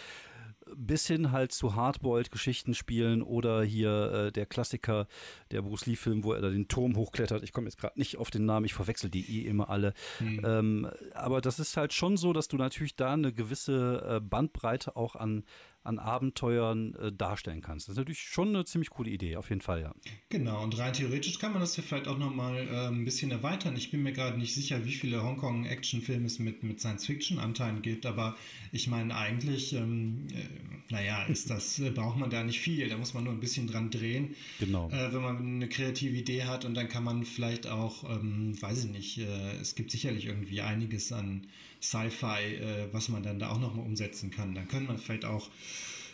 bis 0.75 1.07
hin 1.07 1.31
halt 1.31 1.51
zu 1.51 1.75
Hardboiled-Geschichten 1.75 2.73
spielen 2.73 3.21
oder 3.21 3.63
hier 3.63 4.11
äh, 4.11 4.31
der 4.31 4.45
Klassiker, 4.45 5.07
der 5.51 5.61
Bruce 5.61 5.85
Lee-Film, 5.85 6.23
wo 6.23 6.33
er 6.33 6.41
da 6.41 6.49
den 6.49 6.67
Turm 6.67 6.95
hochklettert. 6.95 7.43
Ich 7.43 7.53
komme 7.53 7.67
jetzt 7.67 7.77
gerade 7.77 7.97
nicht 7.99 8.17
auf 8.17 8.31
den 8.31 8.45
Namen, 8.45 8.65
ich 8.65 8.73
verwechsel 8.73 9.09
die 9.09 9.41
eh 9.43 9.47
immer 9.47 9.69
alle. 9.69 9.93
Mhm. 10.19 10.41
Ähm, 10.43 10.89
aber 11.13 11.41
das 11.41 11.59
ist 11.59 11.77
halt 11.77 11.93
schon 11.93 12.17
so, 12.17 12.33
dass 12.33 12.47
du 12.47 12.57
natürlich 12.57 12.95
da 12.95 13.13
eine 13.13 13.31
gewisse 13.31 14.17
äh, 14.17 14.19
Bandbreite 14.19 14.95
auch 14.95 15.15
an, 15.15 15.43
an 15.85 15.99
Abenteuern 15.99 16.95
äh, 16.95 17.11
darstellen 17.11 17.61
kannst. 17.61 17.87
Das 17.87 17.93
ist 17.93 17.97
natürlich 17.97 18.21
schon 18.21 18.49
eine 18.49 18.65
ziemlich 18.65 18.89
coole 18.89 19.11
Idee, 19.11 19.37
auf 19.37 19.49
jeden 19.49 19.61
Fall, 19.61 19.81
ja. 19.81 19.93
Genau, 20.29 20.63
und 20.63 20.77
rein 20.77 20.93
theoretisch 20.93 21.37
kann 21.39 21.51
man 21.51 21.61
das 21.61 21.77
ja 21.77 21.83
vielleicht 21.83 22.07
auch 22.07 22.17
nochmal 22.17 22.67
äh, 22.67 22.87
ein 22.87 23.05
bisschen 23.05 23.31
erweitern. 23.31 23.75
Ich 23.75 23.91
bin 23.91 24.01
mir 24.03 24.11
gerade 24.11 24.37
nicht 24.37 24.53
sicher, 24.53 24.83
wie 24.85 24.93
viele 24.93 25.23
Hongkong-Actionfilme 25.23 26.25
es 26.25 26.39
mit, 26.39 26.63
mit 26.63 26.79
Science-Fiction-Anteilen 26.79 27.81
gibt, 27.81 28.05
aber 28.05 28.35
ich 28.71 28.87
meine 28.87 29.15
eigentlich, 29.15 29.73
ähm, 29.73 30.27
äh, 30.33 30.91
naja, 30.91 31.23
ist 31.25 31.49
das, 31.49 31.79
äh, 31.79 31.91
braucht 31.91 32.17
man 32.17 32.29
da 32.29 32.43
nicht 32.43 32.59
viel, 32.59 32.89
da 32.89 32.97
muss 32.97 33.13
man 33.13 33.23
nur 33.23 33.33
ein 33.33 33.39
bisschen 33.39 33.67
dran 33.67 33.91
drehen. 33.91 34.35
Genau. 34.59 34.89
Äh, 34.89 35.13
wenn 35.13 35.21
man 35.21 35.37
eine 35.37 35.69
kreative 35.69 36.15
Idee 36.15 36.45
hat 36.45 36.65
und 36.65 36.73
dann 36.73 36.89
kann 36.89 37.03
man 37.03 37.25
vielleicht 37.25 37.67
auch, 37.67 38.09
ähm, 38.09 38.59
weiß 38.59 38.85
ich 38.85 38.91
nicht, 38.91 39.17
äh, 39.19 39.57
es 39.61 39.75
gibt 39.75 39.91
sicherlich 39.91 40.25
irgendwie 40.25 40.61
einiges 40.61 41.11
an 41.11 41.47
Sci-Fi, 41.89 42.87
was 42.91 43.09
man 43.09 43.23
dann 43.23 43.39
da 43.39 43.49
auch 43.49 43.59
nochmal 43.59 43.85
umsetzen 43.85 44.31
kann. 44.31 44.55
Dann 44.55 44.67
könnte 44.67 44.87
man 44.87 44.97
vielleicht 44.97 45.25
auch 45.25 45.49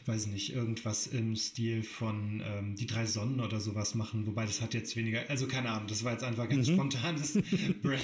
weiß 0.07 0.27
nicht, 0.27 0.53
irgendwas 0.53 1.07
im 1.07 1.35
Stil 1.35 1.83
von 1.83 2.41
ähm, 2.45 2.75
Die 2.75 2.87
drei 2.87 3.05
Sonnen 3.05 3.39
oder 3.39 3.59
sowas 3.59 3.95
machen, 3.95 4.25
wobei 4.25 4.45
das 4.45 4.61
hat 4.61 4.73
jetzt 4.73 4.95
weniger, 4.95 5.21
also 5.29 5.47
keine 5.47 5.69
Ahnung, 5.69 5.87
das 5.87 6.03
war 6.03 6.13
jetzt 6.13 6.23
einfach 6.23 6.49
ganz 6.49 6.67
mhm. 6.67 6.73
spontanes 6.73 7.33
Brain. 7.81 7.99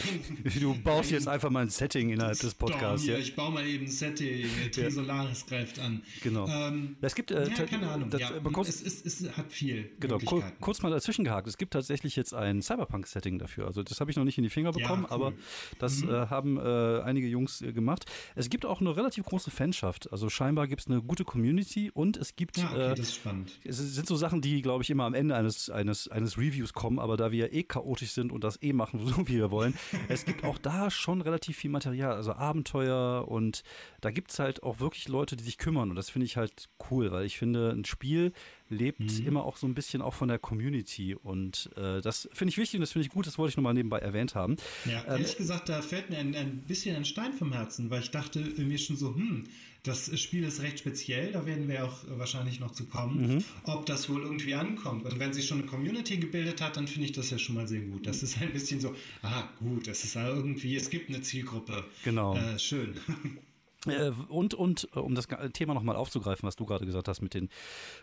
Du 0.60 0.76
baust 0.76 1.12
jetzt 1.12 1.28
einfach 1.28 1.50
mal 1.50 1.62
ein 1.62 1.70
Setting 1.70 2.10
innerhalb 2.10 2.40
des 2.40 2.54
Podcasts. 2.54 3.06
Ja, 3.08 3.18
ich 3.18 3.36
baue 3.36 3.52
mal 3.52 3.66
eben 3.66 3.86
ein 3.86 3.92
Setting, 3.92 4.46
Trisolaris 4.72 5.46
greift 5.46 5.80
an. 5.80 6.02
Genau. 6.22 6.48
Ähm, 6.48 6.98
es 7.02 7.16
gibt, 7.16 7.32
äh, 7.32 7.48
ja, 7.48 7.66
keine 7.66 7.90
Ahnung, 7.90 8.10
das, 8.10 8.22
ja, 8.22 8.32
kurz, 8.52 8.70
es, 8.70 8.82
es, 8.84 9.22
es, 9.22 9.38
hat 9.38 9.52
viel 9.52 9.90
Genau, 10.00 10.20
kurz 10.60 10.82
mal 10.82 10.92
dazwischen 10.92 11.24
gehakt, 11.24 11.48
es 11.48 11.58
gibt 11.58 11.74
tatsächlich 11.74 12.16
jetzt 12.16 12.34
ein 12.34 12.62
Cyberpunk-Setting 12.62 13.40
dafür, 13.40 13.68
also 13.68 13.84
das 13.84 14.00
habe 14.00 14.12
ich 14.12 14.18
noch 14.18 14.24
nicht 14.24 14.38
in 14.38 14.44
die 14.44 14.50
Finger 14.50 14.72
bekommen, 14.72 15.06
ja, 15.10 15.16
cool. 15.16 15.28
aber 15.28 15.34
das 15.80 16.04
mhm. 16.04 16.10
äh, 16.10 16.14
haben 16.28 16.58
äh, 16.58 17.02
einige 17.02 17.28
Jungs 17.28 17.62
äh, 17.62 17.74
gemacht. 17.74 18.06
Es 18.36 18.50
gibt 18.50 18.66
auch 18.66 18.82
eine 18.82 18.96
relativ 18.96 19.26
große 19.26 19.52
Fanschaft, 19.52 20.12
also 20.12 20.30
scheinbar 20.30 20.68
gibt 20.68 20.82
es 20.82 20.88
eine 20.88 21.02
gute 21.02 21.24
Community 21.24 21.87
und 21.92 22.18
es 22.18 22.36
gibt, 22.36 22.58
ja, 22.58 22.66
okay, 22.66 22.92
äh, 22.92 22.96
das 22.96 23.00
ist 23.00 23.16
spannend. 23.16 23.52
es 23.64 23.78
sind 23.78 24.08
so 24.08 24.16
Sachen, 24.16 24.42
die, 24.42 24.62
glaube 24.62 24.84
ich, 24.84 24.90
immer 24.90 25.06
am 25.06 25.14
Ende 25.14 25.36
eines, 25.36 25.70
eines, 25.70 26.08
eines 26.08 26.38
Reviews 26.38 26.74
kommen, 26.74 27.00
aber 27.00 27.18
da 27.18 27.32
wir 27.32 27.54
eh 27.54 27.64
chaotisch 27.64 28.12
sind 28.12 28.32
und 28.32 28.44
das 28.44 28.62
eh 28.62 28.74
machen, 28.74 29.00
so 29.06 29.28
wie 29.28 29.36
wir 29.36 29.52
wollen, 29.52 29.76
es 30.08 30.26
gibt 30.26 30.44
auch 30.44 30.58
da 30.58 30.90
schon 30.92 31.22
relativ 31.22 31.58
viel 31.58 31.72
Material, 31.72 32.14
also 32.14 32.34
Abenteuer 32.34 33.28
und 33.28 33.64
da 34.02 34.12
gibt 34.12 34.32
es 34.32 34.40
halt 34.40 34.64
auch 34.64 34.80
wirklich 34.80 35.08
Leute, 35.08 35.36
die 35.36 35.44
sich 35.44 35.58
kümmern 35.58 35.90
und 35.90 35.96
das 35.96 36.10
finde 36.10 36.26
ich 36.26 36.38
halt 36.38 36.70
cool, 36.90 37.12
weil 37.12 37.26
ich 37.26 37.38
finde, 37.38 37.72
ein 37.72 37.86
Spiel 37.86 38.34
lebt 38.70 39.00
mhm. 39.00 39.28
immer 39.28 39.46
auch 39.46 39.58
so 39.58 39.68
ein 39.68 39.74
bisschen 39.74 40.02
auch 40.02 40.14
von 40.14 40.28
der 40.28 40.40
Community. 40.40 41.16
Und 41.16 41.70
äh, 41.76 42.02
das 42.02 42.30
finde 42.34 42.52
ich 42.52 42.58
wichtig 42.58 42.76
und 42.76 42.82
das 42.82 42.92
finde 42.92 43.06
ich 43.08 43.12
gut, 43.12 43.28
das 43.28 43.38
wollte 43.38 43.52
ich 43.52 43.58
nochmal 43.58 43.74
nebenbei 43.74 44.00
erwähnt 44.00 44.36
haben. 44.36 44.58
Ja, 44.86 45.04
ähm, 45.04 45.12
ehrlich 45.12 45.38
gesagt, 45.38 45.70
da 45.70 45.82
fällt 45.82 46.10
mir 46.10 46.18
ein, 46.18 46.36
ein 46.36 46.58
bisschen 46.68 46.96
ein 46.96 47.06
Stein 47.06 47.34
vom 47.34 47.54
Herzen, 47.54 47.90
weil 47.90 48.02
ich 48.02 48.12
dachte 48.12 48.40
mir 48.40 48.78
schon 48.78 48.96
so, 48.98 49.16
hm, 49.16 49.46
das 49.88 50.20
Spiel 50.20 50.44
ist 50.44 50.62
recht 50.62 50.80
speziell, 50.80 51.32
da 51.32 51.46
werden 51.46 51.68
wir 51.68 51.86
auch 51.86 51.98
wahrscheinlich 52.18 52.60
noch 52.60 52.72
zu 52.72 52.86
kommen, 52.86 53.36
mhm. 53.36 53.44
ob 53.64 53.86
das 53.86 54.10
wohl 54.10 54.22
irgendwie 54.24 54.54
ankommt. 54.54 55.06
Und 55.06 55.20
wenn 55.20 55.34
sich 55.34 55.48
schon 55.48 55.60
eine 55.60 55.68
Community 55.68 56.18
gebildet 56.18 56.62
hat, 56.62 56.78
dann 56.78 56.88
finde 56.88 57.08
ich 57.08 57.14
das 57.14 57.30
ja 57.30 57.38
schon 57.38 57.56
mal 57.56 57.68
sehr 57.68 57.82
gut. 57.82 58.06
Das 58.06 58.24
ist 58.24 58.42
ein 58.42 58.52
bisschen 58.52 58.80
so, 58.80 58.96
ah 59.22 59.44
gut, 59.60 59.88
das 59.88 60.04
ist 60.04 60.16
irgendwie, 60.16 60.76
es 60.76 60.90
gibt 60.90 61.10
eine 61.10 61.22
Zielgruppe. 61.22 61.86
Genau. 62.04 62.36
Äh, 62.36 62.60
schön. 62.60 62.96
Äh, 63.90 64.12
und, 64.30 64.54
und 64.54 64.88
äh, 64.96 65.00
um 65.00 65.16
das 65.16 65.28
Thema 65.54 65.74
nochmal 65.74 65.96
aufzugreifen, 65.96 66.48
was 66.48 66.56
du 66.56 66.66
gerade 66.66 66.86
gesagt 66.86 67.08
hast 67.08 67.22
mit 67.22 67.34
den, 67.34 67.50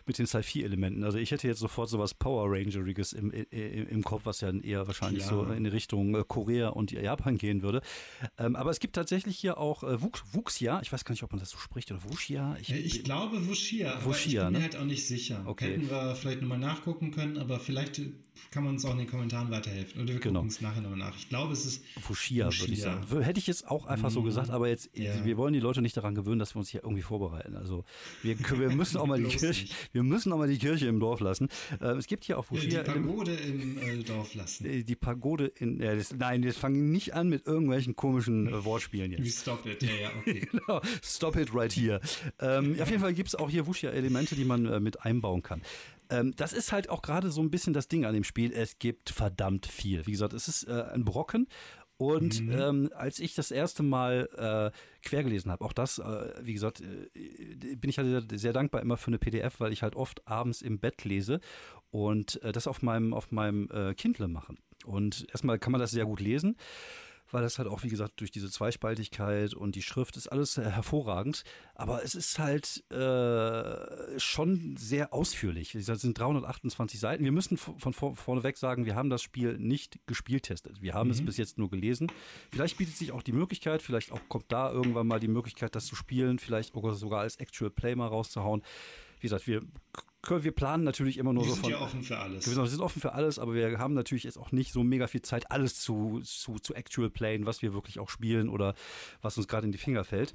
mit 0.05 0.17
den 0.17 0.27
Sci-Fi-Elementen. 0.27 1.03
Also 1.03 1.17
ich 1.17 1.31
hätte 1.31 1.47
jetzt 1.47 1.59
sofort 1.59 1.89
sowas 1.89 2.13
Power 2.13 2.51
Rangeriges 2.51 3.13
im, 3.13 3.31
im, 3.31 3.87
im 3.87 4.03
Kopf, 4.03 4.21
was 4.25 4.41
ja 4.41 4.51
eher 4.51 4.87
wahrscheinlich 4.87 5.23
ja. 5.23 5.29
so 5.29 5.43
in 5.43 5.63
die 5.63 5.69
Richtung 5.69 6.15
äh, 6.15 6.23
Korea 6.27 6.69
und 6.69 6.91
Japan 6.91 7.37
gehen 7.37 7.61
würde. 7.61 7.81
Ähm, 8.37 8.55
aber 8.55 8.71
es 8.71 8.79
gibt 8.79 8.95
tatsächlich 8.95 9.37
hier 9.37 9.57
auch 9.57 9.83
äh, 9.83 9.97
Wuxia. 10.33 10.79
Ich 10.81 10.91
weiß 10.91 11.05
gar 11.05 11.13
nicht, 11.13 11.23
ob 11.23 11.31
man 11.31 11.39
das 11.39 11.49
so 11.49 11.57
spricht 11.57 11.91
oder 11.91 12.03
Wuxia. 12.03 12.57
Ich, 12.61 12.71
ich 12.71 13.03
glaube 13.03 13.47
Wuxia, 13.47 13.95
aber 13.95 14.15
ich 14.15 14.25
bin 14.25 14.33
mir 14.33 14.51
ne? 14.51 14.61
halt 14.61 14.75
auch 14.75 14.85
nicht 14.85 15.07
sicher. 15.07 15.43
Okay. 15.45 15.73
Hätten 15.73 15.89
wir 15.89 16.15
vielleicht 16.15 16.41
nochmal 16.41 16.59
nachgucken 16.59 17.11
können, 17.11 17.37
aber 17.37 17.59
vielleicht 17.59 18.01
kann 18.51 18.63
man 18.63 18.73
uns 18.73 18.85
auch 18.85 18.91
in 18.91 18.99
den 18.99 19.09
Kommentaren 19.09 19.49
weiterhelfen. 19.51 20.01
Oder 20.01 20.13
wir 20.13 20.19
genau. 20.19 20.39
gucken 20.39 20.49
es 20.49 20.61
nachher 20.61 20.81
nochmal 20.81 20.99
nach. 20.99 21.15
Ich 21.17 21.29
glaube, 21.29 21.53
es 21.53 21.65
ist 21.65 21.83
Fushia, 22.01 22.45
würde 22.45 22.73
ich 22.73 22.81
sagen. 22.81 23.05
Hätte 23.21 23.39
ich 23.39 23.47
jetzt 23.47 23.67
auch 23.67 23.85
einfach 23.85 24.11
so 24.11 24.21
gesagt, 24.23 24.49
aber 24.49 24.67
jetzt, 24.67 24.89
ja. 24.93 25.23
wir 25.23 25.37
wollen 25.37 25.53
die 25.53 25.59
Leute 25.59 25.81
nicht 25.81 25.95
daran 25.95 26.15
gewöhnen, 26.15 26.39
dass 26.39 26.55
wir 26.55 26.59
uns 26.59 26.69
hier 26.69 26.83
irgendwie 26.83 27.01
vorbereiten. 27.01 27.55
Also 27.55 27.83
wir, 28.23 28.37
wir 28.39 28.69
müssen 28.69 28.97
auch 28.97 29.07
mal 29.07 29.19
die 29.21 29.35
Kirche, 29.35 29.67
wir 29.91 30.03
müssen 30.03 30.31
auch 30.31 30.37
mal 30.37 30.47
die 30.47 30.57
Kirche 30.57 30.87
im 30.87 30.99
Dorf 30.99 31.19
lassen. 31.19 31.49
Äh, 31.81 31.97
es 31.97 32.07
gibt 32.07 32.23
hier 32.25 32.39
auch 32.39 32.45
Fushia. 32.45 32.83
Die 32.83 32.91
Pagode 32.91 33.33
im, 33.33 33.77
im 33.77 34.01
äh, 34.01 34.03
Dorf 34.03 34.33
lassen. 34.35 34.65
Äh, 34.65 34.83
die 34.83 34.95
Pagode 34.95 35.47
in, 35.47 35.79
äh, 35.81 35.95
das, 35.97 36.13
nein, 36.13 36.43
jetzt 36.43 36.57
fangen 36.57 36.91
nicht 36.91 37.13
an 37.13 37.29
mit 37.29 37.45
irgendwelchen 37.45 37.95
komischen 37.95 38.47
äh, 38.47 38.65
Wortspielen 38.65 39.11
jetzt. 39.11 39.41
Stop 39.41 39.65
it, 39.65 39.81
ja, 39.83 39.89
ja, 39.89 40.09
okay. 40.19 40.47
genau, 40.51 40.81
stop 41.01 41.35
it 41.35 41.53
right 41.53 41.71
here. 41.71 41.99
Ähm, 42.39 42.77
auf 42.79 42.89
jeden 42.89 43.01
Fall 43.01 43.13
gibt 43.13 43.29
es 43.29 43.35
auch 43.35 43.49
hier 43.49 43.67
Wushia-Elemente, 43.67 44.35
die 44.35 44.45
man 44.45 44.65
äh, 44.65 44.79
mit 44.79 45.01
einbauen 45.01 45.41
kann. 45.41 45.61
Ähm, 46.09 46.33
das 46.35 46.53
ist 46.53 46.71
halt 46.71 46.89
auch 46.89 47.01
gerade 47.01 47.31
so 47.31 47.41
ein 47.41 47.51
bisschen 47.51 47.73
das 47.73 47.87
Ding 47.87 48.05
an 48.05 48.13
dem 48.13 48.23
Spiel. 48.23 48.51
Es 48.51 48.79
gibt 48.79 49.09
verdammt 49.09 49.65
viel. 49.65 50.05
Wie 50.05 50.11
gesagt, 50.11 50.33
es 50.33 50.47
ist 50.47 50.63
äh, 50.67 50.85
ein 50.93 51.05
Brocken. 51.05 51.47
Und 51.97 52.41
mhm. 52.41 52.51
ähm, 52.51 52.89
als 52.93 53.19
ich 53.19 53.35
das 53.35 53.51
erste 53.51 53.81
Mal 53.81 54.27
äh, 54.35 55.07
quer 55.07 55.23
gelesen 55.23 55.49
habe, 55.49 55.63
auch 55.63 55.71
das, 55.71 55.99
äh, 55.99 56.33
wie 56.41 56.53
gesagt, 56.53 56.81
äh, 56.81 57.75
bin 57.75 57.89
ich 57.89 57.97
halt 57.97 58.37
sehr 58.37 58.51
dankbar 58.51 58.81
immer 58.81 58.97
für 58.97 59.07
eine 59.07 59.17
PDF, 59.17 59.61
weil 59.61 59.71
ich 59.71 59.81
halt 59.81 59.95
oft 59.95 60.27
abends 60.27 60.61
im 60.61 60.79
Bett 60.79 61.05
lese 61.05 61.39
und 61.91 62.41
äh, 62.43 62.51
das 62.51 62.67
auf 62.67 62.81
meinem, 62.81 63.13
auf 63.13 63.31
meinem 63.31 63.69
äh, 63.71 63.93
Kindle 63.93 64.27
machen. 64.27 64.57
Und 64.83 65.25
erstmal 65.29 65.57
kann 65.57 65.71
man 65.71 65.79
das 65.79 65.91
sehr 65.91 66.05
gut 66.05 66.19
lesen 66.19 66.57
weil 67.31 67.41
das 67.41 67.57
halt 67.57 67.67
auch, 67.67 67.83
wie 67.83 67.89
gesagt, 67.89 68.19
durch 68.19 68.31
diese 68.31 68.49
Zweispaltigkeit 68.49 69.53
und 69.53 69.75
die 69.75 69.81
Schrift 69.81 70.17
ist 70.17 70.27
alles 70.27 70.57
hervorragend. 70.57 71.43
Aber 71.73 72.03
es 72.03 72.15
ist 72.15 72.39
halt 72.39 72.83
äh, 72.91 74.19
schon 74.19 74.77
sehr 74.77 75.13
ausführlich. 75.13 75.77
Das 75.85 76.01
sind 76.01 76.17
328 76.17 76.99
Seiten. 76.99 77.23
Wir 77.23 77.31
müssen 77.31 77.57
von 77.57 77.93
vor, 77.93 78.15
vorneweg 78.15 78.57
sagen, 78.57 78.85
wir 78.85 78.95
haben 78.95 79.09
das 79.09 79.21
Spiel 79.21 79.57
nicht 79.57 79.99
gespielt 80.07 80.43
testet. 80.43 80.81
Wir 80.81 80.93
haben 80.93 81.07
mhm. 81.07 81.13
es 81.13 81.25
bis 81.25 81.37
jetzt 81.37 81.57
nur 81.57 81.69
gelesen. 81.69 82.11
Vielleicht 82.51 82.77
bietet 82.77 82.95
sich 82.95 83.11
auch 83.11 83.23
die 83.23 83.33
Möglichkeit, 83.33 83.81
vielleicht 83.81 84.11
auch 84.11 84.21
kommt 84.29 84.51
da 84.51 84.71
irgendwann 84.71 85.07
mal 85.07 85.19
die 85.19 85.27
Möglichkeit, 85.27 85.75
das 85.75 85.85
zu 85.85 85.95
spielen, 85.95 86.39
vielleicht 86.39 86.73
sogar 86.73 87.21
als 87.21 87.37
Actual 87.37 87.71
Play 87.71 87.95
mal 87.95 88.07
rauszuhauen. 88.07 88.61
Wie 89.25 89.27
gesagt, 89.27 89.47
wir 89.47 89.63
wir 90.29 90.51
planen 90.51 90.83
natürlich 90.83 91.17
immer 91.17 91.33
nur 91.33 91.43
wir 91.43 91.49
so 91.49 91.55
von. 91.55 91.63
Wir 91.63 91.69
sind 91.69 91.79
ja 91.79 91.85
offen 91.85 92.03
für 92.03 92.17
alles. 92.17 92.47
Wir 92.47 92.67
sind 92.67 92.81
offen 92.81 93.01
für 93.01 93.13
alles, 93.13 93.39
aber 93.39 93.53
wir 93.53 93.79
haben 93.79 93.93
natürlich 93.93 94.23
jetzt 94.23 94.37
auch 94.37 94.51
nicht 94.51 94.71
so 94.71 94.83
mega 94.83 95.07
viel 95.07 95.21
Zeit, 95.21 95.51
alles 95.51 95.79
zu, 95.79 96.21
zu, 96.23 96.55
zu 96.55 96.73
actual 96.73 97.09
playen, 97.09 97.45
was 97.45 97.61
wir 97.61 97.73
wirklich 97.73 97.99
auch 97.99 98.09
spielen 98.09 98.49
oder 98.49 98.75
was 99.21 99.37
uns 99.37 99.47
gerade 99.47 99.65
in 99.65 99.71
die 99.71 99.77
Finger 99.77 100.03
fällt. 100.03 100.33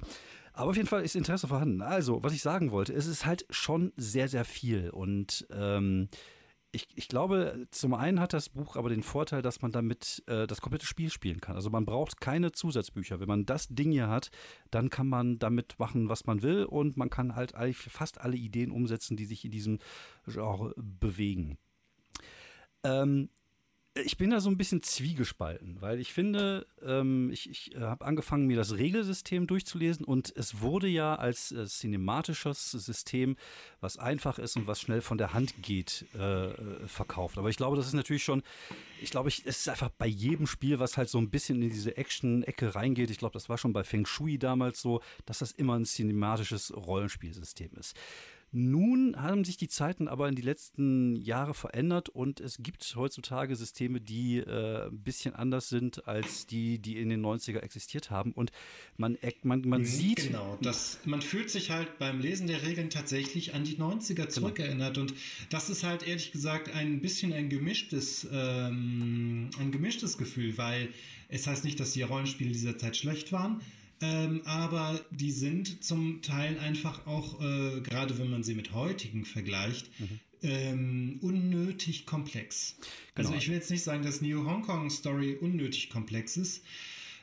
Aber 0.53 0.71
auf 0.71 0.75
jeden 0.75 0.87
Fall 0.87 1.03
ist 1.03 1.15
Interesse 1.15 1.47
vorhanden. 1.47 1.81
Also, 1.81 2.21
was 2.23 2.33
ich 2.33 2.41
sagen 2.41 2.71
wollte, 2.71 2.93
es 2.93 3.05
ist 3.05 3.25
halt 3.25 3.45
schon 3.49 3.93
sehr, 3.95 4.27
sehr 4.27 4.45
viel 4.45 4.89
und 4.89 5.47
ähm, 5.51 6.09
ich, 6.73 6.87
ich 6.95 7.07
glaube, 7.07 7.67
zum 7.71 7.93
einen 7.93 8.19
hat 8.19 8.33
das 8.33 8.49
Buch 8.49 8.77
aber 8.77 8.89
den 8.89 9.03
Vorteil, 9.03 9.41
dass 9.41 9.61
man 9.61 9.71
damit 9.71 10.23
äh, 10.27 10.47
das 10.47 10.61
komplette 10.61 10.85
Spiel 10.85 11.09
spielen 11.09 11.41
kann. 11.41 11.55
Also 11.55 11.69
man 11.69 11.85
braucht 11.85 12.21
keine 12.21 12.51
Zusatzbücher. 12.53 13.19
Wenn 13.19 13.27
man 13.27 13.45
das 13.45 13.67
Ding 13.67 13.91
hier 13.91 14.07
hat, 14.07 14.31
dann 14.69 14.89
kann 14.89 15.07
man 15.07 15.37
damit 15.37 15.77
machen, 15.79 16.07
was 16.07 16.25
man 16.25 16.41
will 16.41 16.63
und 16.63 16.95
man 16.95 17.09
kann 17.09 17.35
halt 17.35 17.53
fast 17.75 18.21
alle 18.21 18.37
Ideen 18.37 18.71
umsetzen, 18.71 19.17
die 19.17 19.25
sich 19.25 19.43
in 19.43 19.51
diesem 19.51 19.79
Genre 20.25 20.73
bewegen. 20.77 21.57
Ähm, 22.83 23.29
ich 23.93 24.17
bin 24.17 24.29
da 24.29 24.39
so 24.39 24.49
ein 24.49 24.57
bisschen 24.57 24.81
zwiegespalten, 24.81 25.81
weil 25.81 25.99
ich 25.99 26.13
finde, 26.13 26.65
ähm, 26.81 27.29
ich, 27.31 27.49
ich 27.49 27.75
äh, 27.75 27.81
habe 27.81 28.05
angefangen, 28.05 28.47
mir 28.47 28.55
das 28.55 28.77
Regelsystem 28.77 29.47
durchzulesen 29.47 30.05
und 30.05 30.31
es 30.37 30.61
wurde 30.61 30.87
ja 30.87 31.15
als 31.15 31.51
äh, 31.51 31.65
cinematisches 31.65 32.71
System, 32.71 33.35
was 33.81 33.97
einfach 33.97 34.39
ist 34.39 34.55
und 34.55 34.65
was 34.65 34.79
schnell 34.79 35.01
von 35.01 35.17
der 35.17 35.33
Hand 35.33 35.61
geht, 35.61 36.05
äh, 36.13 36.87
verkauft. 36.87 37.37
Aber 37.37 37.49
ich 37.49 37.57
glaube, 37.57 37.75
das 37.75 37.87
ist 37.87 37.93
natürlich 37.93 38.23
schon, 38.23 38.43
ich 39.01 39.11
glaube, 39.11 39.27
ich, 39.27 39.45
es 39.45 39.59
ist 39.59 39.69
einfach 39.69 39.89
bei 39.89 40.07
jedem 40.07 40.47
Spiel, 40.47 40.79
was 40.79 40.95
halt 40.95 41.09
so 41.09 41.17
ein 41.17 41.29
bisschen 41.29 41.61
in 41.61 41.69
diese 41.69 41.97
Action-Ecke 41.97 42.73
reingeht. 42.73 43.09
Ich 43.09 43.17
glaube, 43.17 43.33
das 43.33 43.49
war 43.49 43.57
schon 43.57 43.73
bei 43.73 43.83
Feng 43.83 44.05
Shui 44.05 44.37
damals 44.37 44.81
so, 44.81 45.01
dass 45.25 45.39
das 45.39 45.51
immer 45.51 45.77
ein 45.77 45.85
cinematisches 45.85 46.73
Rollenspielsystem 46.73 47.71
ist. 47.77 47.97
Nun 48.53 49.15
haben 49.15 49.45
sich 49.45 49.55
die 49.55 49.69
Zeiten 49.69 50.09
aber 50.09 50.27
in 50.27 50.35
die 50.35 50.41
letzten 50.41 51.15
Jahre 51.15 51.53
verändert 51.53 52.09
und 52.09 52.41
es 52.41 52.57
gibt 52.59 52.95
heutzutage 52.97 53.55
Systeme, 53.55 54.01
die 54.01 54.39
äh, 54.39 54.87
ein 54.87 54.99
bisschen 55.03 55.33
anders 55.33 55.69
sind 55.69 56.05
als 56.05 56.47
die, 56.47 56.77
die 56.77 56.97
in 56.97 57.07
den 57.07 57.25
90er 57.25 57.59
existiert 57.59 58.09
haben. 58.09 58.33
Und 58.33 58.51
man, 58.97 59.17
man, 59.43 59.61
man 59.61 59.81
mhm, 59.81 59.85
sieht. 59.85 60.27
Genau, 60.27 60.57
das, 60.61 60.99
man 61.05 61.21
fühlt 61.21 61.49
sich 61.49 61.71
halt 61.71 61.97
beim 61.97 62.19
Lesen 62.19 62.47
der 62.47 62.61
Regeln 62.63 62.89
tatsächlich 62.89 63.53
an 63.53 63.63
die 63.63 63.77
90er 63.77 64.15
genau. 64.15 64.29
zurückerinnert. 64.29 64.95
Genau. 64.95 65.07
Und 65.09 65.13
das 65.49 65.69
ist 65.69 65.85
halt 65.85 66.05
ehrlich 66.05 66.33
gesagt 66.33 66.75
ein 66.75 66.99
bisschen 66.99 67.31
ein 67.31 67.47
gemischtes, 67.47 68.27
ähm, 68.33 69.49
ein 69.59 69.71
gemischtes 69.71 70.17
Gefühl, 70.17 70.57
weil 70.57 70.89
es 71.29 71.47
heißt 71.47 71.63
nicht, 71.63 71.79
dass 71.79 71.93
die 71.93 72.01
Rollenspiele 72.01 72.51
dieser 72.51 72.77
Zeit 72.77 72.97
schlecht 72.97 73.31
waren. 73.31 73.61
Ähm, 74.01 74.41
aber 74.45 74.99
die 75.11 75.31
sind 75.31 75.83
zum 75.83 76.23
Teil 76.23 76.57
einfach 76.59 77.05
auch, 77.05 77.39
äh, 77.39 77.81
gerade 77.81 78.17
wenn 78.17 78.31
man 78.31 78.43
sie 78.43 78.55
mit 78.55 78.73
heutigen 78.73 79.25
vergleicht, 79.25 79.89
mhm. 79.99 80.19
ähm, 80.41 81.19
unnötig 81.21 82.07
komplex. 82.07 82.77
Genau. 83.13 83.29
Also 83.29 83.37
ich 83.37 83.47
will 83.47 83.55
jetzt 83.55 83.69
nicht 83.69 83.83
sagen, 83.83 84.03
dass 84.03 84.21
New 84.21 84.43
Hong 84.45 84.63
Kong 84.63 84.89
Story 84.89 85.37
unnötig 85.39 85.91
komplex 85.91 86.35
ist. 86.35 86.63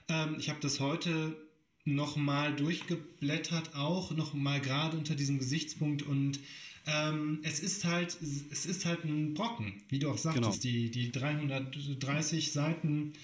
Ähm, 0.08 0.36
ich 0.38 0.48
habe 0.48 0.60
das 0.60 0.78
heute 0.78 1.36
nochmal 1.84 2.54
durchgeblättert, 2.54 3.74
auch 3.74 4.12
nochmal 4.12 4.60
gerade 4.60 4.96
unter 4.96 5.16
diesem 5.16 5.38
Gesichtspunkt 5.38 6.02
und 6.02 6.38
ähm, 6.86 7.40
es 7.42 7.60
ist 7.60 7.84
halt, 7.84 8.16
es 8.50 8.66
ist 8.66 8.84
halt 8.84 9.04
ein 9.04 9.34
Brocken, 9.34 9.82
wie 9.88 9.98
du 9.98 10.10
auch 10.10 10.18
sagtest, 10.18 10.44
genau. 10.44 10.56
die, 10.62 10.90
die 10.90 11.10
330 11.10 12.52
Seiten 12.52 13.14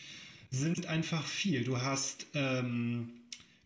sind 0.50 0.86
einfach 0.86 1.24
viel. 1.24 1.64
Du 1.64 1.80
hast 1.80 2.26
ähm, 2.34 3.10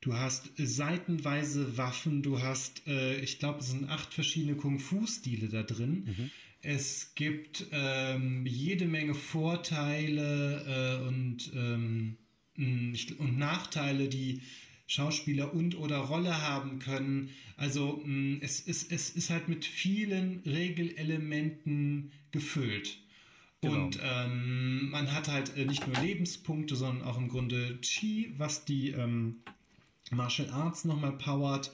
Du 0.08 0.16
hast 0.16 0.52
seitenweise 0.56 1.76
Waffen, 1.76 2.22
du 2.22 2.40
hast, 2.40 2.86
äh, 2.86 3.20
ich 3.20 3.38
glaube, 3.38 3.58
es 3.58 3.72
sind 3.72 3.90
acht 3.90 4.14
verschiedene 4.14 4.56
Kung-Fu-Stile 4.56 5.50
da 5.50 5.62
drin. 5.62 6.06
Mhm. 6.06 6.30
Es 6.62 7.12
gibt 7.14 7.66
ähm, 7.72 8.46
jede 8.46 8.86
Menge 8.86 9.12
Vorteile 9.12 11.02
äh, 11.04 11.06
und, 11.06 11.52
ähm, 11.54 12.16
und 12.56 13.36
Nachteile, 13.36 14.08
die 14.08 14.40
Schauspieler 14.86 15.52
und 15.52 15.76
oder 15.76 15.98
Rolle 15.98 16.40
haben 16.40 16.78
können. 16.78 17.28
Also 17.58 18.02
mh, 18.02 18.38
es, 18.40 18.66
es, 18.66 18.84
es 18.84 19.10
ist 19.10 19.28
halt 19.28 19.50
mit 19.50 19.66
vielen 19.66 20.40
Regelelementen 20.46 22.12
gefüllt. 22.30 22.96
Genau. 23.60 23.84
Und 23.84 24.00
ähm, 24.02 24.88
man 24.88 25.12
hat 25.12 25.28
halt 25.28 25.54
äh, 25.58 25.66
nicht 25.66 25.86
nur 25.86 25.98
Lebenspunkte, 25.98 26.76
sondern 26.76 27.06
auch 27.06 27.18
im 27.18 27.28
Grunde 27.28 27.78
Chi, 27.82 28.32
was 28.38 28.64
die 28.64 28.92
ähm, 28.92 29.42
Martial 30.12 30.50
Arts 30.50 30.84
nochmal 30.84 31.12
powert. 31.12 31.72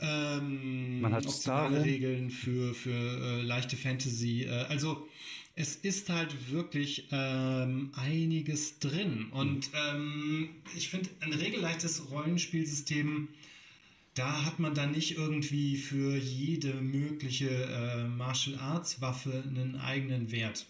Ähm, 0.00 1.00
man 1.00 1.12
hat 1.12 1.26
optionale 1.26 1.84
Regeln 1.84 2.30
für, 2.30 2.74
für 2.74 2.90
äh, 2.90 3.42
leichte 3.42 3.76
Fantasy. 3.76 4.44
Äh, 4.44 4.66
also 4.68 5.08
es 5.56 5.74
ist 5.74 6.08
halt 6.08 6.52
wirklich 6.52 7.08
ähm, 7.10 7.90
einiges 7.96 8.78
drin. 8.78 9.26
Und 9.32 9.70
ähm, 9.74 10.50
ich 10.76 10.88
finde, 10.88 11.10
ein 11.20 11.32
regelleichtes 11.32 12.12
Rollenspielsystem, 12.12 13.28
da 14.14 14.44
hat 14.44 14.60
man 14.60 14.74
dann 14.74 14.92
nicht 14.92 15.16
irgendwie 15.16 15.76
für 15.76 16.16
jede 16.16 16.74
mögliche 16.74 17.48
äh, 17.48 18.04
Martial 18.06 18.56
Arts 18.60 19.00
Waffe 19.00 19.42
einen 19.48 19.76
eigenen 19.80 20.30
Wert. 20.30 20.66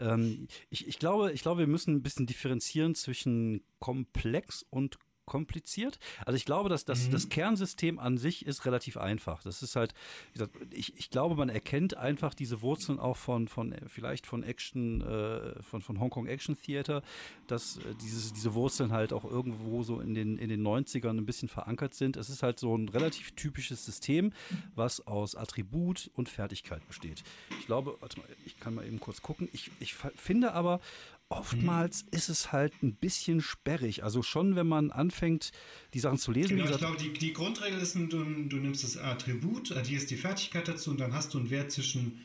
Ähm, 0.00 0.48
ich, 0.70 0.88
ich, 0.88 0.98
glaube, 0.98 1.32
ich 1.32 1.42
glaube, 1.42 1.60
wir 1.60 1.66
müssen 1.68 1.94
ein 1.94 2.02
bisschen 2.02 2.26
differenzieren 2.26 2.96
zwischen 2.96 3.62
komplex 3.78 4.66
und 4.70 4.98
kompliziert. 5.26 5.98
Also 6.24 6.36
ich 6.36 6.44
glaube, 6.44 6.68
dass 6.68 6.84
das, 6.84 7.08
mhm. 7.08 7.12
das 7.12 7.28
Kernsystem 7.28 7.98
an 7.98 8.16
sich 8.16 8.46
ist 8.46 8.64
relativ 8.64 8.96
einfach. 8.96 9.42
Das 9.42 9.62
ist 9.62 9.76
halt, 9.76 9.92
wie 10.32 10.38
gesagt, 10.38 10.56
ich, 10.70 10.96
ich 10.96 11.10
glaube, 11.10 11.34
man 11.34 11.48
erkennt 11.48 11.96
einfach 11.96 12.32
diese 12.32 12.62
Wurzeln 12.62 12.98
auch 12.98 13.16
von, 13.16 13.48
von 13.48 13.74
vielleicht 13.88 14.26
von 14.26 14.42
Action, 14.42 15.02
äh, 15.02 15.62
von, 15.62 15.82
von 15.82 16.00
Hongkong 16.00 16.26
Action 16.26 16.56
Theater, 16.56 17.02
dass 17.48 17.78
äh, 17.78 17.94
dieses, 18.00 18.32
diese 18.32 18.54
Wurzeln 18.54 18.92
halt 18.92 19.12
auch 19.12 19.24
irgendwo 19.24 19.82
so 19.82 20.00
in 20.00 20.14
den, 20.14 20.38
in 20.38 20.48
den 20.48 20.62
90ern 20.62 21.18
ein 21.18 21.26
bisschen 21.26 21.48
verankert 21.48 21.94
sind. 21.94 22.16
Es 22.16 22.30
ist 22.30 22.42
halt 22.42 22.58
so 22.60 22.76
ein 22.76 22.88
relativ 22.88 23.32
typisches 23.32 23.84
System, 23.84 24.32
was 24.74 25.06
aus 25.06 25.34
Attribut 25.34 26.10
und 26.14 26.28
Fertigkeit 26.28 26.86
besteht. 26.86 27.24
Ich 27.58 27.66
glaube, 27.66 27.96
warte 28.00 28.20
mal, 28.20 28.28
ich 28.44 28.58
kann 28.60 28.74
mal 28.74 28.86
eben 28.86 29.00
kurz 29.00 29.22
gucken. 29.22 29.48
Ich, 29.52 29.70
ich 29.80 29.94
finde 29.94 30.52
aber, 30.52 30.80
oftmals 31.28 32.04
mhm. 32.04 32.08
ist 32.12 32.28
es 32.28 32.52
halt 32.52 32.72
ein 32.82 32.94
bisschen 32.94 33.40
sperrig. 33.40 34.04
Also 34.04 34.22
schon, 34.22 34.56
wenn 34.56 34.66
man 34.66 34.90
anfängt, 34.90 35.50
die 35.94 36.00
Sachen 36.00 36.18
zu 36.18 36.32
lesen. 36.32 36.56
Genau, 36.56 36.70
ich 36.70 36.78
glaube, 36.78 36.96
die, 36.96 37.12
die 37.12 37.32
Grundregel 37.32 37.80
ist, 37.80 37.94
du, 37.94 38.06
du 38.06 38.56
nimmst 38.56 38.84
das 38.84 38.96
Attribut, 38.96 39.72
addierst 39.72 40.10
die 40.10 40.16
Fertigkeit 40.16 40.68
dazu 40.68 40.90
und 40.90 41.00
dann 41.00 41.12
hast 41.12 41.34
du 41.34 41.38
einen 41.38 41.50
Wert 41.50 41.72
zwischen 41.72 42.24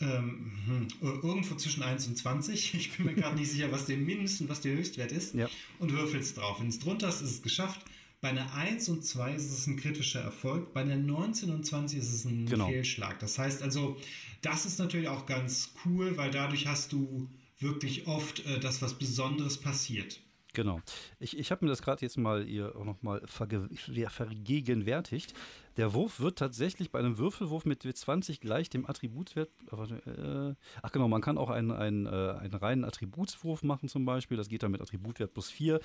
ähm, 0.00 0.50
hm, 0.66 0.88
irgendwo 1.00 1.54
zwischen 1.54 1.82
1 1.82 2.08
und 2.08 2.16
20. 2.16 2.74
Ich 2.74 2.96
bin 2.96 3.06
mir 3.06 3.14
gerade 3.14 3.36
nicht 3.36 3.50
sicher, 3.50 3.70
was 3.70 3.86
der 3.86 3.96
Mindest- 3.96 4.40
und 4.40 4.48
was 4.48 4.60
der 4.60 4.72
Höchstwert 4.72 5.12
ist. 5.12 5.34
Ja. 5.34 5.48
Und 5.78 5.92
würfelst 5.92 6.36
drauf. 6.36 6.60
Wenn 6.60 6.68
es 6.68 6.80
drunter 6.80 7.08
ist, 7.08 7.22
ist 7.22 7.30
es 7.30 7.42
geschafft. 7.42 7.80
Bei 8.20 8.30
einer 8.30 8.52
1 8.54 8.88
und 8.88 9.04
2 9.04 9.34
ist 9.34 9.50
es 9.50 9.66
ein 9.66 9.76
kritischer 9.76 10.20
Erfolg. 10.20 10.72
Bei 10.72 10.82
einer 10.82 10.96
19 10.96 11.50
und 11.50 11.64
20 11.64 11.98
ist 11.98 12.12
es 12.12 12.24
ein 12.24 12.46
genau. 12.46 12.68
Fehlschlag. 12.68 13.18
Das 13.20 13.38
heißt 13.38 13.62
also, 13.62 13.96
das 14.42 14.66
ist 14.66 14.78
natürlich 14.78 15.08
auch 15.08 15.26
ganz 15.26 15.72
cool, 15.84 16.16
weil 16.16 16.30
dadurch 16.30 16.66
hast 16.66 16.92
du 16.92 17.28
wirklich 17.62 18.06
oft, 18.06 18.44
äh, 18.46 18.60
dass 18.60 18.82
was 18.82 18.94
Besonderes 18.94 19.58
passiert. 19.58 20.20
Genau. 20.54 20.80
Ich, 21.18 21.38
ich 21.38 21.50
habe 21.50 21.64
mir 21.64 21.70
das 21.70 21.82
gerade 21.82 22.02
jetzt 22.02 22.18
mal 22.18 22.44
hier 22.44 22.76
auch 22.76 22.84
nochmal 22.84 23.22
vergegenwärtigt. 23.26 25.32
Der 25.76 25.94
Wurf 25.94 26.20
wird 26.20 26.38
tatsächlich 26.38 26.90
bei 26.90 26.98
einem 26.98 27.18
Würfelwurf 27.18 27.64
mit 27.64 27.84
W20 27.84 28.40
gleich 28.40 28.68
dem 28.68 28.88
Attributswert. 28.88 29.50
Äh, 29.70 30.54
ach 30.82 30.92
genau, 30.92 31.08
man 31.08 31.22
kann 31.22 31.38
auch 31.38 31.50
einen, 31.50 31.70
einen, 31.70 32.06
äh, 32.06 32.10
einen 32.10 32.54
reinen 32.54 32.84
Attributswurf 32.84 33.62
machen 33.62 33.88
zum 33.88 34.04
Beispiel. 34.04 34.36
Das 34.36 34.48
geht 34.48 34.62
dann 34.62 34.72
mit 34.72 34.80
Attributwert 34.80 35.32
plus 35.32 35.50
4. 35.50 35.80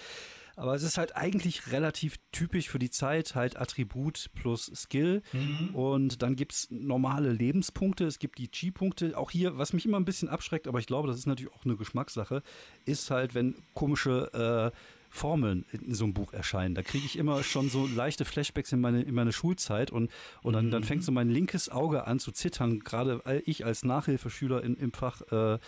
Aber 0.56 0.74
es 0.74 0.84
ist 0.84 0.98
halt 0.98 1.16
eigentlich 1.16 1.72
relativ 1.72 2.18
typisch 2.32 2.68
für 2.70 2.80
die 2.80 2.90
Zeit, 2.90 3.36
halt 3.36 3.58
Attribut 3.58 4.30
plus 4.34 4.72
Skill. 4.74 5.22
Mhm. 5.32 5.76
Und 5.76 6.22
dann 6.22 6.36
gibt 6.36 6.54
es 6.54 6.68
normale 6.72 7.32
Lebenspunkte, 7.32 8.06
es 8.06 8.20
gibt 8.20 8.40
die 8.40 8.50
Chi-Punkte. 8.50 9.18
Auch 9.18 9.32
hier, 9.32 9.58
was 9.58 9.74
mich 9.74 9.86
immer 9.86 10.00
ein 10.00 10.06
bisschen 10.06 10.30
abschreckt, 10.30 10.68
aber 10.68 10.80
ich 10.80 10.88
glaube, 10.88 11.08
das 11.08 11.18
ist 11.18 11.28
natürlich 11.28 11.54
auch 11.54 11.64
eine 11.64 11.78
Geschmackssache, 11.78 12.42
ist 12.86 13.12
halt, 13.12 13.36
wenn 13.36 13.56
komische 13.74 14.74
äh, 14.74 14.78
Formeln 15.10 15.66
in 15.72 15.94
so 15.94 16.04
einem 16.04 16.14
Buch 16.14 16.34
erscheinen. 16.34 16.76
Da 16.76 16.84
kriege 16.84 17.06
ich 17.06 17.18
immer 17.18 17.44
schon 17.44 17.70
so 17.70 17.88
leichte 17.88 18.26
Flashbacks 18.26 18.72
in 18.72 18.82
meine, 18.82 19.02
in 19.02 19.16
meine 19.16 19.32
Schulzeit 19.32 19.92
und, 19.92 20.12
und 20.44 20.54
dann, 20.54 20.72
dann 20.72 20.84
fängt 20.84 21.04
so 21.04 21.12
mein 21.12 21.30
linkes 21.30 21.70
Auge 21.70 22.08
an 22.08 22.20
zu 22.20 22.32
zittern, 22.32 22.80
gerade 22.80 23.22
ich 23.46 23.66
als 23.66 23.84
Nachhilfeschüler 23.84 24.64
in, 24.64 24.76
im 24.76 24.92
Fach 24.92 25.22
äh, 25.32 25.60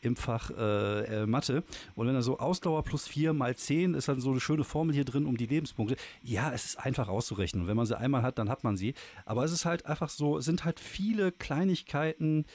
im 0.00 0.16
Fach 0.16 0.50
äh, 0.50 1.22
äh, 1.22 1.26
Mathe. 1.26 1.64
Und 1.94 2.06
wenn 2.06 2.14
er 2.14 2.22
so 2.22 2.38
Ausdauer 2.38 2.84
plus 2.84 3.08
4 3.08 3.32
mal 3.32 3.56
10 3.56 3.94
ist 3.94 4.08
dann 4.08 4.20
so 4.20 4.30
eine 4.30 4.40
schöne 4.40 4.64
Formel 4.64 4.94
hier 4.94 5.04
drin 5.04 5.26
um 5.26 5.36
die 5.36 5.46
Lebenspunkte. 5.46 5.96
Ja, 6.22 6.52
es 6.52 6.64
ist 6.64 6.76
einfach 6.78 7.08
auszurechnen. 7.08 7.62
Und 7.62 7.68
wenn 7.68 7.76
man 7.76 7.86
sie 7.86 7.98
einmal 7.98 8.22
hat, 8.22 8.38
dann 8.38 8.48
hat 8.48 8.64
man 8.64 8.76
sie. 8.76 8.94
Aber 9.24 9.44
es 9.44 9.52
ist 9.52 9.64
halt 9.64 9.86
einfach 9.86 10.08
so, 10.08 10.38
es 10.38 10.44
sind 10.44 10.64
halt 10.64 10.78
viele 10.78 11.32
Kleinigkeiten, 11.32 12.46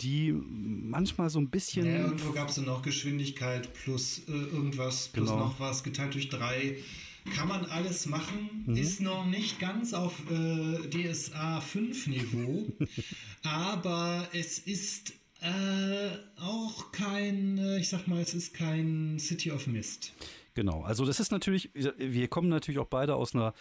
die 0.00 0.32
manchmal 0.32 1.30
so 1.30 1.38
ein 1.38 1.48
bisschen. 1.48 1.86
Ja, 1.86 2.04
irgendwo 2.04 2.32
gab 2.32 2.48
es 2.48 2.56
dann 2.56 2.66
noch 2.66 2.82
Geschwindigkeit 2.82 3.72
plus 3.74 4.22
äh, 4.28 4.32
irgendwas, 4.32 5.08
plus 5.08 5.28
genau. 5.28 5.40
noch 5.40 5.60
was, 5.60 5.82
geteilt 5.82 6.14
durch 6.14 6.28
drei. 6.28 6.76
Kann 7.36 7.46
man 7.46 7.66
alles 7.66 8.06
machen, 8.06 8.64
mhm. 8.66 8.76
ist 8.76 9.00
noch 9.00 9.24
nicht 9.24 9.60
ganz 9.60 9.94
auf 9.94 10.14
äh, 10.28 10.88
DSA 10.88 11.60
5 11.60 12.08
Niveau, 12.08 12.66
aber 13.44 14.28
es 14.32 14.58
ist 14.58 15.12
äh, 15.40 16.40
auch 16.40 16.90
kein, 16.90 17.58
äh, 17.58 17.78
ich 17.78 17.88
sag 17.88 18.08
mal, 18.08 18.20
es 18.20 18.34
ist 18.34 18.54
kein 18.54 19.18
City 19.20 19.52
of 19.52 19.68
Mist. 19.68 20.12
Genau, 20.54 20.82
also 20.82 21.06
das 21.06 21.18
ist 21.18 21.32
natürlich, 21.32 21.70
wir 21.74 22.28
kommen 22.28 22.48
natürlich 22.48 22.78
auch 22.78 22.86
beide 22.86 23.14
aus 23.14 23.34
einer 23.34 23.54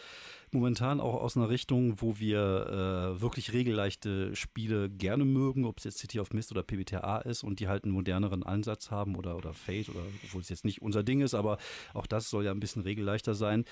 momentan 0.52 1.00
auch 1.00 1.22
aus 1.22 1.38
einer 1.38 1.50
Richtung, 1.50 2.02
wo 2.02 2.20
wir 2.20 3.16
äh, 3.16 3.22
wirklich 3.22 3.54
regelleichte 3.54 4.36
Spiele 4.36 4.90
gerne 4.90 5.24
mögen, 5.24 5.66
ob 5.66 5.78
es 5.78 5.86
jetzt 5.86 6.00
City 6.00 6.20
of 6.20 6.34
Mist 6.34 6.52
oder 6.52 6.64
PBTA 6.64 7.20
ist 7.20 7.44
und 7.44 7.62
die 7.62 7.70
halt 7.70 7.86
einen 7.86 7.94
moderneren 7.94 8.44
Ansatz 8.44 8.92
haben 8.92 9.16
oder, 9.16 9.38
oder 9.38 9.54
Fate 9.54 9.90
oder 9.90 10.02
obwohl 10.26 10.42
es 10.42 10.50
jetzt 10.50 10.66
nicht 10.66 10.82
unser 10.82 11.04
Ding 11.04 11.22
ist, 11.22 11.34
aber 11.34 11.58
auch 11.94 12.06
das 12.06 12.30
soll 12.30 12.44
ja 12.44 12.52
ein 12.52 12.60
bisschen 12.60 12.82
regelleichter 12.82 13.34
sein. 13.34 13.64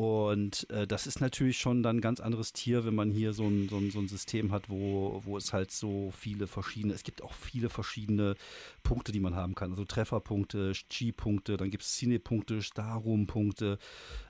Und 0.00 0.66
äh, 0.70 0.86
das 0.86 1.06
ist 1.06 1.20
natürlich 1.20 1.58
schon 1.58 1.82
dann 1.82 1.98
ein 1.98 2.00
ganz 2.00 2.20
anderes 2.20 2.54
Tier, 2.54 2.86
wenn 2.86 2.94
man 2.94 3.10
hier 3.10 3.34
so 3.34 3.46
ein, 3.46 3.68
so 3.68 3.76
ein, 3.76 3.90
so 3.90 3.98
ein 3.98 4.08
System 4.08 4.50
hat, 4.50 4.70
wo, 4.70 5.20
wo 5.26 5.36
es 5.36 5.52
halt 5.52 5.70
so 5.70 6.10
viele 6.16 6.46
verschiedene, 6.46 6.94
es 6.94 7.02
gibt 7.02 7.20
auch 7.20 7.34
viele 7.34 7.68
verschiedene 7.68 8.34
Punkte, 8.82 9.12
die 9.12 9.20
man 9.20 9.36
haben 9.36 9.54
kann. 9.54 9.72
Also 9.72 9.84
Trefferpunkte, 9.84 10.72
Chi-Punkte, 10.88 11.58
dann 11.58 11.68
gibt 11.68 11.82
es 11.82 11.98
Cine-Punkte, 11.98 12.62
Starum-Punkte, 12.62 13.78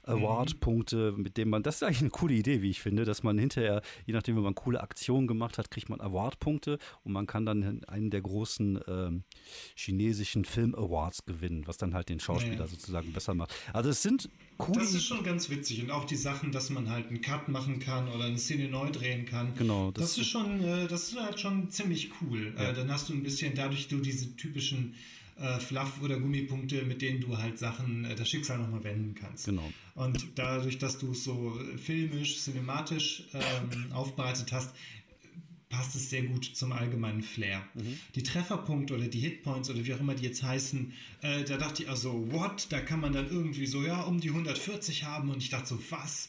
Award-Punkte, 0.03 1.15
mit 1.17 1.37
denen 1.37 1.51
man, 1.51 1.63
das 1.63 1.77
ist 1.77 1.83
eigentlich 1.85 2.01
eine 2.01 2.11
coole 2.11 2.35
Idee, 2.35 2.63
wie 2.63 2.71
ich 2.71 2.81
finde, 2.81 3.05
dass 3.05 3.23
man 3.23 3.39
hinterher, 3.39 3.83
je 4.07 4.13
nachdem, 4.13 4.35
wenn 4.35 4.43
man 4.43 4.57
coole 4.57 4.81
Aktionen 4.81 5.29
gemacht 5.29 5.57
hat, 5.57 5.71
kriegt 5.71 5.89
man 5.89 6.01
Award-Punkte 6.01 6.79
und 7.05 7.13
man 7.13 7.29
kann 7.29 7.47
dann 7.47 7.85
einen 7.85 8.11
der 8.11 8.23
großen 8.23 8.81
ähm, 8.89 9.23
chinesischen 9.77 10.45
Film-Awards 10.45 11.27
gewinnen, 11.27 11.67
was 11.67 11.77
dann 11.77 11.95
halt 11.95 12.09
den 12.09 12.19
Schauspieler 12.19 12.61
ja. 12.61 12.67
sozusagen 12.67 13.13
besser 13.13 13.35
macht. 13.35 13.55
Also 13.73 13.91
es 13.91 14.03
sind 14.03 14.31
coole. 14.57 14.81
Das 14.81 14.95
ist 14.95 15.05
schon 15.05 15.23
ganz 15.23 15.49
witzig 15.61 15.83
und 15.83 15.91
auch 15.91 16.05
die 16.05 16.17
Sachen, 16.17 16.53
dass 16.53 16.71
man 16.71 16.89
halt 16.89 17.09
einen 17.09 17.21
Cut 17.21 17.49
machen 17.49 17.79
kann 17.79 18.09
oder 18.09 18.25
eine 18.25 18.39
Szene 18.39 18.69
neu 18.69 18.91
drehen 18.91 19.27
kann. 19.27 19.55
Genau. 19.57 19.91
Das, 19.91 20.15
das 20.15 20.19
ist 20.19 20.29
schon, 20.29 20.63
äh, 20.65 20.89
das 20.89 21.13
ist 21.13 21.21
halt 21.21 21.39
schon 21.39 21.71
ziemlich 21.71 22.11
cool. 22.21 22.55
Ja. 22.57 22.71
Äh, 22.71 22.75
dann 22.75 22.91
hast 22.91 23.09
du 23.09 23.13
ein 23.13 23.23
bisschen, 23.23 23.55
dadurch 23.55 23.89
du 23.89 23.99
diese 23.99 24.35
typischen 24.37 24.95
äh, 25.39 25.59
Fluff- 25.59 26.03
oder 26.03 26.19
Gummipunkte, 26.19 26.83
mit 26.83 27.03
denen 27.03 27.21
du 27.21 27.37
halt 27.37 27.59
Sachen, 27.59 28.05
äh, 28.05 28.15
das 28.15 28.29
Schicksal 28.29 28.59
nochmal 28.59 28.85
wenden 28.85 29.15
kannst. 29.15 29.47
Genau. 29.47 29.71
Und 29.95 30.27
dadurch, 30.35 30.79
dass 30.79 30.99
du 30.99 31.13
es 31.13 31.25
so 31.25 31.59
filmisch, 31.77 32.39
cinematisch 32.39 33.25
ähm, 33.35 33.93
aufbereitet 33.93 34.53
hast, 34.53 34.75
passt 35.71 35.95
es 35.95 36.11
sehr 36.11 36.25
gut 36.25 36.45
zum 36.45 36.73
allgemeinen 36.73 37.23
Flair. 37.23 37.65
Mhm. 37.75 37.99
Die 38.15 38.23
Trefferpunkte 38.23 38.95
oder 38.95 39.09
die 39.09 39.21
Hitpoints 39.21 39.71
oder 39.71 39.87
wie 39.87 39.95
auch 39.95 40.01
immer 40.01 40.15
die 40.15 40.25
jetzt 40.25 40.43
heißen, 40.43 40.93
äh, 41.23 41.45
da 41.45 41.57
dachte 41.57 41.85
ich 41.85 41.89
also, 41.89 42.31
what? 42.31 42.67
Da 42.71 42.81
kann 42.81 43.01
man 43.01 43.15
dann 43.15 43.31
irgendwie 43.31 43.67
so, 43.67 43.83
ja, 43.83 44.03
um 44.03 44.21
die 44.21 44.31
140 44.31 45.05
haben 45.05 45.31
und 45.31 45.39
ich 45.39 45.49
dachte 45.49 45.69
so, 45.69 45.79
was? 45.91 46.29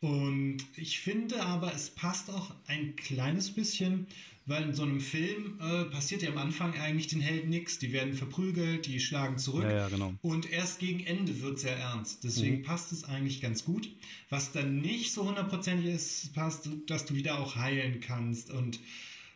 Und 0.00 0.58
ich 0.76 1.00
finde 1.00 1.42
aber, 1.42 1.74
es 1.74 1.90
passt 1.90 2.28
auch 2.28 2.52
ein 2.66 2.94
kleines 2.96 3.52
bisschen 3.52 4.06
weil 4.44 4.64
in 4.64 4.74
so 4.74 4.82
einem 4.82 5.00
Film 5.00 5.58
äh, 5.60 5.84
passiert 5.84 6.22
ja 6.22 6.30
am 6.30 6.38
Anfang 6.38 6.74
eigentlich 6.74 7.06
den 7.06 7.20
Helden 7.20 7.50
nichts. 7.50 7.78
Die 7.78 7.92
werden 7.92 8.14
verprügelt, 8.14 8.86
die 8.86 8.98
schlagen 8.98 9.38
zurück. 9.38 9.64
Ja, 9.64 9.72
ja, 9.72 9.88
genau. 9.88 10.14
Und 10.20 10.50
erst 10.50 10.80
gegen 10.80 11.00
Ende 11.04 11.40
wird 11.40 11.56
es 11.56 11.62
sehr 11.62 11.76
ernst. 11.76 12.24
Deswegen 12.24 12.58
mhm. 12.58 12.62
passt 12.62 12.92
es 12.92 13.04
eigentlich 13.04 13.40
ganz 13.40 13.64
gut. 13.64 13.88
Was 14.30 14.52
dann 14.52 14.80
nicht 14.80 15.12
so 15.12 15.26
hundertprozentig 15.26 15.86
ist, 15.86 16.34
passt, 16.34 16.68
dass 16.86 17.04
du 17.04 17.14
wieder 17.14 17.38
auch 17.38 17.54
heilen 17.54 18.00
kannst. 18.00 18.50
Und 18.50 18.80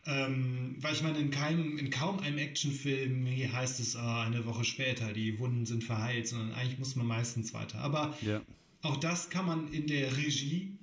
ähm, 0.06 0.76
weil 0.80 0.94
ich 0.94 1.02
meine, 1.02 1.18
in, 1.18 1.30
keinem, 1.30 1.78
in 1.78 1.90
kaum 1.90 2.18
einem 2.20 2.38
Actionfilm 2.38 3.26
hier 3.26 3.52
heißt 3.52 3.80
es 3.80 3.96
ah, 3.96 4.24
eine 4.24 4.44
Woche 4.44 4.64
später, 4.64 5.12
die 5.12 5.38
Wunden 5.38 5.66
sind 5.66 5.84
verheilt, 5.84 6.28
sondern 6.28 6.52
eigentlich 6.52 6.78
muss 6.78 6.96
man 6.96 7.06
meistens 7.06 7.54
weiter. 7.54 7.78
Aber 7.78 8.16
ja. 8.22 8.40
auch 8.82 8.96
das 8.96 9.30
kann 9.30 9.46
man 9.46 9.72
in 9.72 9.86
der 9.86 10.16
Regie 10.16 10.78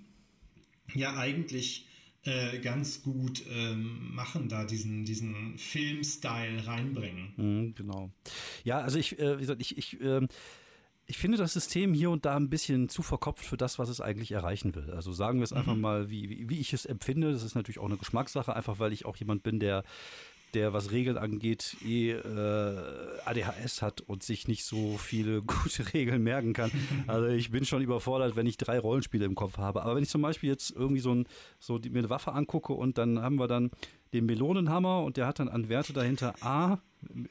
ja 0.93 1.17
eigentlich 1.17 1.87
äh, 2.25 2.59
ganz 2.59 3.03
gut 3.03 3.43
ähm, 3.49 4.13
machen, 4.13 4.49
da 4.49 4.65
diesen, 4.65 5.05
diesen 5.05 5.57
Film-Style 5.57 6.65
reinbringen. 6.65 7.33
Mhm, 7.35 7.75
genau. 7.75 8.11
Ja, 8.63 8.79
also 8.79 8.97
ich, 8.97 9.19
äh, 9.19 9.37
wie 9.37 9.41
gesagt, 9.41 9.61
ich, 9.61 9.77
ich 9.77 9.99
äh, 10.01 10.27
ich 11.05 11.17
finde 11.17 11.37
das 11.37 11.53
System 11.53 11.93
hier 11.93 12.09
und 12.09 12.25
da 12.25 12.35
ein 12.35 12.49
bisschen 12.49 12.87
zu 12.87 13.01
verkopft 13.01 13.45
für 13.45 13.57
das, 13.57 13.77
was 13.77 13.89
es 13.89 13.99
eigentlich 13.99 14.31
erreichen 14.31 14.73
will. 14.73 14.91
Also 14.91 15.11
sagen 15.11 15.39
wir 15.39 15.43
es 15.43 15.53
einfach 15.53 15.75
mhm. 15.75 15.81
mal, 15.81 16.09
wie, 16.09 16.29
wie, 16.29 16.49
wie, 16.49 16.59
ich 16.59 16.71
es 16.71 16.85
empfinde. 16.85 17.33
Das 17.33 17.43
ist 17.43 17.55
natürlich 17.55 17.79
auch 17.79 17.87
eine 17.87 17.97
Geschmackssache, 17.97 18.55
einfach 18.55 18.79
weil 18.79 18.93
ich 18.93 19.05
auch 19.05 19.17
jemand 19.17 19.43
bin, 19.43 19.59
der 19.59 19.83
der, 20.53 20.73
was 20.73 20.91
Regeln 20.91 21.17
angeht, 21.17 21.77
eh 21.85 22.11
äh, 22.11 23.19
ADHS 23.25 23.81
hat 23.81 24.01
und 24.01 24.23
sich 24.23 24.47
nicht 24.47 24.65
so 24.65 24.97
viele 24.97 25.41
gute 25.43 25.93
Regeln 25.93 26.23
merken 26.23 26.53
kann. 26.53 26.71
Also 27.07 27.27
ich 27.27 27.51
bin 27.51 27.65
schon 27.65 27.81
überfordert, 27.81 28.35
wenn 28.35 28.47
ich 28.47 28.57
drei 28.57 28.79
Rollenspiele 28.79 29.25
im 29.25 29.35
Kopf 29.35 29.57
habe. 29.57 29.83
Aber 29.83 29.95
wenn 29.95 30.03
ich 30.03 30.09
zum 30.09 30.21
Beispiel 30.21 30.49
jetzt 30.49 30.71
irgendwie 30.71 31.01
so, 31.01 31.13
ein, 31.13 31.27
so 31.59 31.77
die, 31.77 31.89
mir 31.89 31.99
eine 31.99 32.09
Waffe 32.09 32.33
angucke 32.33 32.73
und 32.73 32.97
dann 32.97 33.21
haben 33.21 33.35
wir 33.35 33.47
dann 33.47 33.71
den 34.13 34.25
Melonenhammer 34.25 35.03
und 35.03 35.17
der 35.17 35.27
hat 35.27 35.39
dann 35.39 35.49
an 35.49 35.69
Werte 35.69 35.91
dahinter 35.91 36.35
A, 36.41 36.77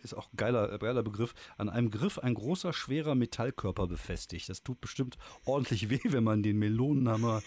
ist 0.02 0.14
auch 0.14 0.26
ein 0.32 0.36
geiler, 0.36 0.78
geiler 0.78 1.02
Begriff, 1.02 1.34
an 1.56 1.68
einem 1.68 1.90
Griff 1.90 2.18
ein 2.18 2.34
großer, 2.34 2.72
schwerer 2.72 3.14
Metallkörper 3.14 3.86
befestigt. 3.86 4.48
Das 4.48 4.62
tut 4.62 4.80
bestimmt 4.80 5.16
ordentlich 5.44 5.88
weh, 5.90 6.00
wenn 6.04 6.24
man 6.24 6.42
den 6.42 6.58
Melonenhammer 6.58 7.42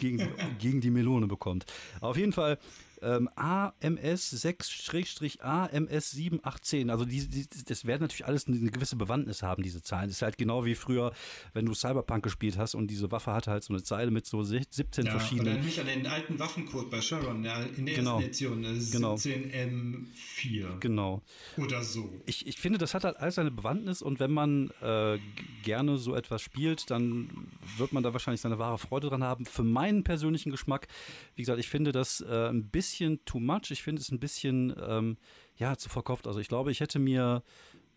gegen, 0.00 0.28
gegen 0.58 0.80
die 0.80 0.90
Melone 0.90 1.28
bekommt. 1.28 1.64
Auf 2.00 2.16
jeden 2.16 2.32
Fall 2.32 2.58
ähm, 3.02 3.28
AMS 3.34 4.44
6-AMS 4.44 6.10
7810. 6.10 6.90
Also 6.90 7.04
die, 7.04 7.28
die, 7.28 7.64
das 7.64 7.84
werden 7.84 8.02
natürlich 8.02 8.26
alles 8.26 8.46
eine 8.46 8.70
gewisse 8.70 8.96
Bewandtnis 8.96 9.42
haben, 9.42 9.62
diese 9.62 9.82
Zahlen. 9.82 10.08
Das 10.08 10.16
ist 10.16 10.22
halt 10.22 10.38
genau 10.38 10.64
wie 10.64 10.74
früher, 10.74 11.12
wenn 11.52 11.66
du 11.66 11.74
Cyberpunk 11.74 12.22
gespielt 12.22 12.58
hast 12.58 12.74
und 12.74 12.88
diese 12.88 13.10
Waffe 13.10 13.32
hatte 13.32 13.50
halt 13.50 13.64
so 13.64 13.72
eine 13.72 13.82
Zeile 13.82 14.10
mit 14.10 14.26
so 14.26 14.42
17 14.42 15.04
ja, 15.04 15.10
verschiedenen. 15.10 15.54
Oder 15.54 15.64
mich 15.64 15.80
an 15.80 15.86
den 15.86 16.06
alten 16.06 16.38
Waffencode 16.38 16.90
bei 16.90 17.00
Sharon, 17.00 17.44
ja, 17.44 17.62
in 17.62 17.86
der 17.86 17.96
genau. 17.96 18.20
ersten 18.20 18.24
Edition, 18.24 18.64
äh, 18.64 18.68
17M4. 18.68 20.78
Genau. 20.80 21.22
Oder 21.56 21.82
so. 21.82 22.12
Ich, 22.26 22.46
ich 22.46 22.58
finde, 22.58 22.78
das 22.78 22.94
hat 22.94 23.04
halt 23.04 23.16
alles 23.16 23.34
seine 23.34 23.50
Bewandtnis 23.50 24.02
und 24.02 24.20
wenn 24.20 24.32
man 24.32 24.70
äh, 24.80 25.18
gerne 25.62 25.98
so 25.98 26.14
etwas 26.14 26.42
spielt, 26.42 26.90
dann 26.90 27.48
wird 27.76 27.92
man 27.92 28.02
da 28.02 28.12
wahrscheinlich 28.12 28.40
seine 28.40 28.58
wahre 28.58 28.78
Freude 28.78 29.08
dran 29.08 29.24
haben. 29.24 29.46
Für 29.46 29.64
meinen 29.64 30.04
persönlichen 30.04 30.50
Geschmack, 30.50 30.88
wie 31.34 31.42
gesagt, 31.42 31.58
ich 31.58 31.68
finde 31.68 31.92
das 31.92 32.20
äh, 32.20 32.48
ein 32.48 32.68
bisschen 32.68 32.91
bisschen 32.92 33.24
too 33.24 33.40
much. 33.40 33.70
Ich 33.70 33.82
finde 33.82 34.02
es 34.02 34.10
ein 34.10 34.20
bisschen, 34.20 34.74
ähm, 34.80 35.16
ja, 35.56 35.76
zu 35.76 35.88
verkauft. 35.88 36.26
Also 36.26 36.40
ich 36.40 36.48
glaube, 36.48 36.70
ich 36.70 36.80
hätte 36.80 36.98
mir 36.98 37.42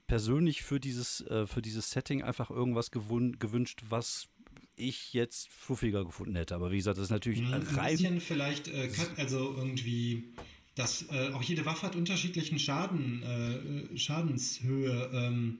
persönlich 0.07 0.63
für 0.63 0.79
dieses, 0.79 1.21
äh, 1.21 1.47
für 1.47 1.61
dieses 1.61 1.91
Setting 1.91 2.23
einfach 2.23 2.49
irgendwas 2.49 2.91
gewünscht, 2.91 3.81
was 3.89 4.27
ich 4.75 5.13
jetzt 5.13 5.49
fluffiger 5.49 6.05
gefunden 6.05 6.35
hätte. 6.35 6.55
Aber 6.55 6.71
wie 6.71 6.77
gesagt, 6.77 6.97
das 6.97 7.05
ist 7.05 7.11
natürlich 7.11 7.41
ein 7.41 7.61
bisschen 7.61 8.21
vielleicht, 8.21 8.67
äh, 8.67 8.89
also 9.17 9.53
irgendwie, 9.57 10.33
dass 10.75 11.05
äh, 11.09 11.31
auch 11.33 11.41
jede 11.41 11.65
Waffe 11.65 11.87
hat 11.87 11.95
unterschiedlichen 11.95 12.59
Schaden, 12.59 13.23
äh, 13.23 13.97
Schadenshöhe. 13.97 15.09
Ähm, 15.13 15.59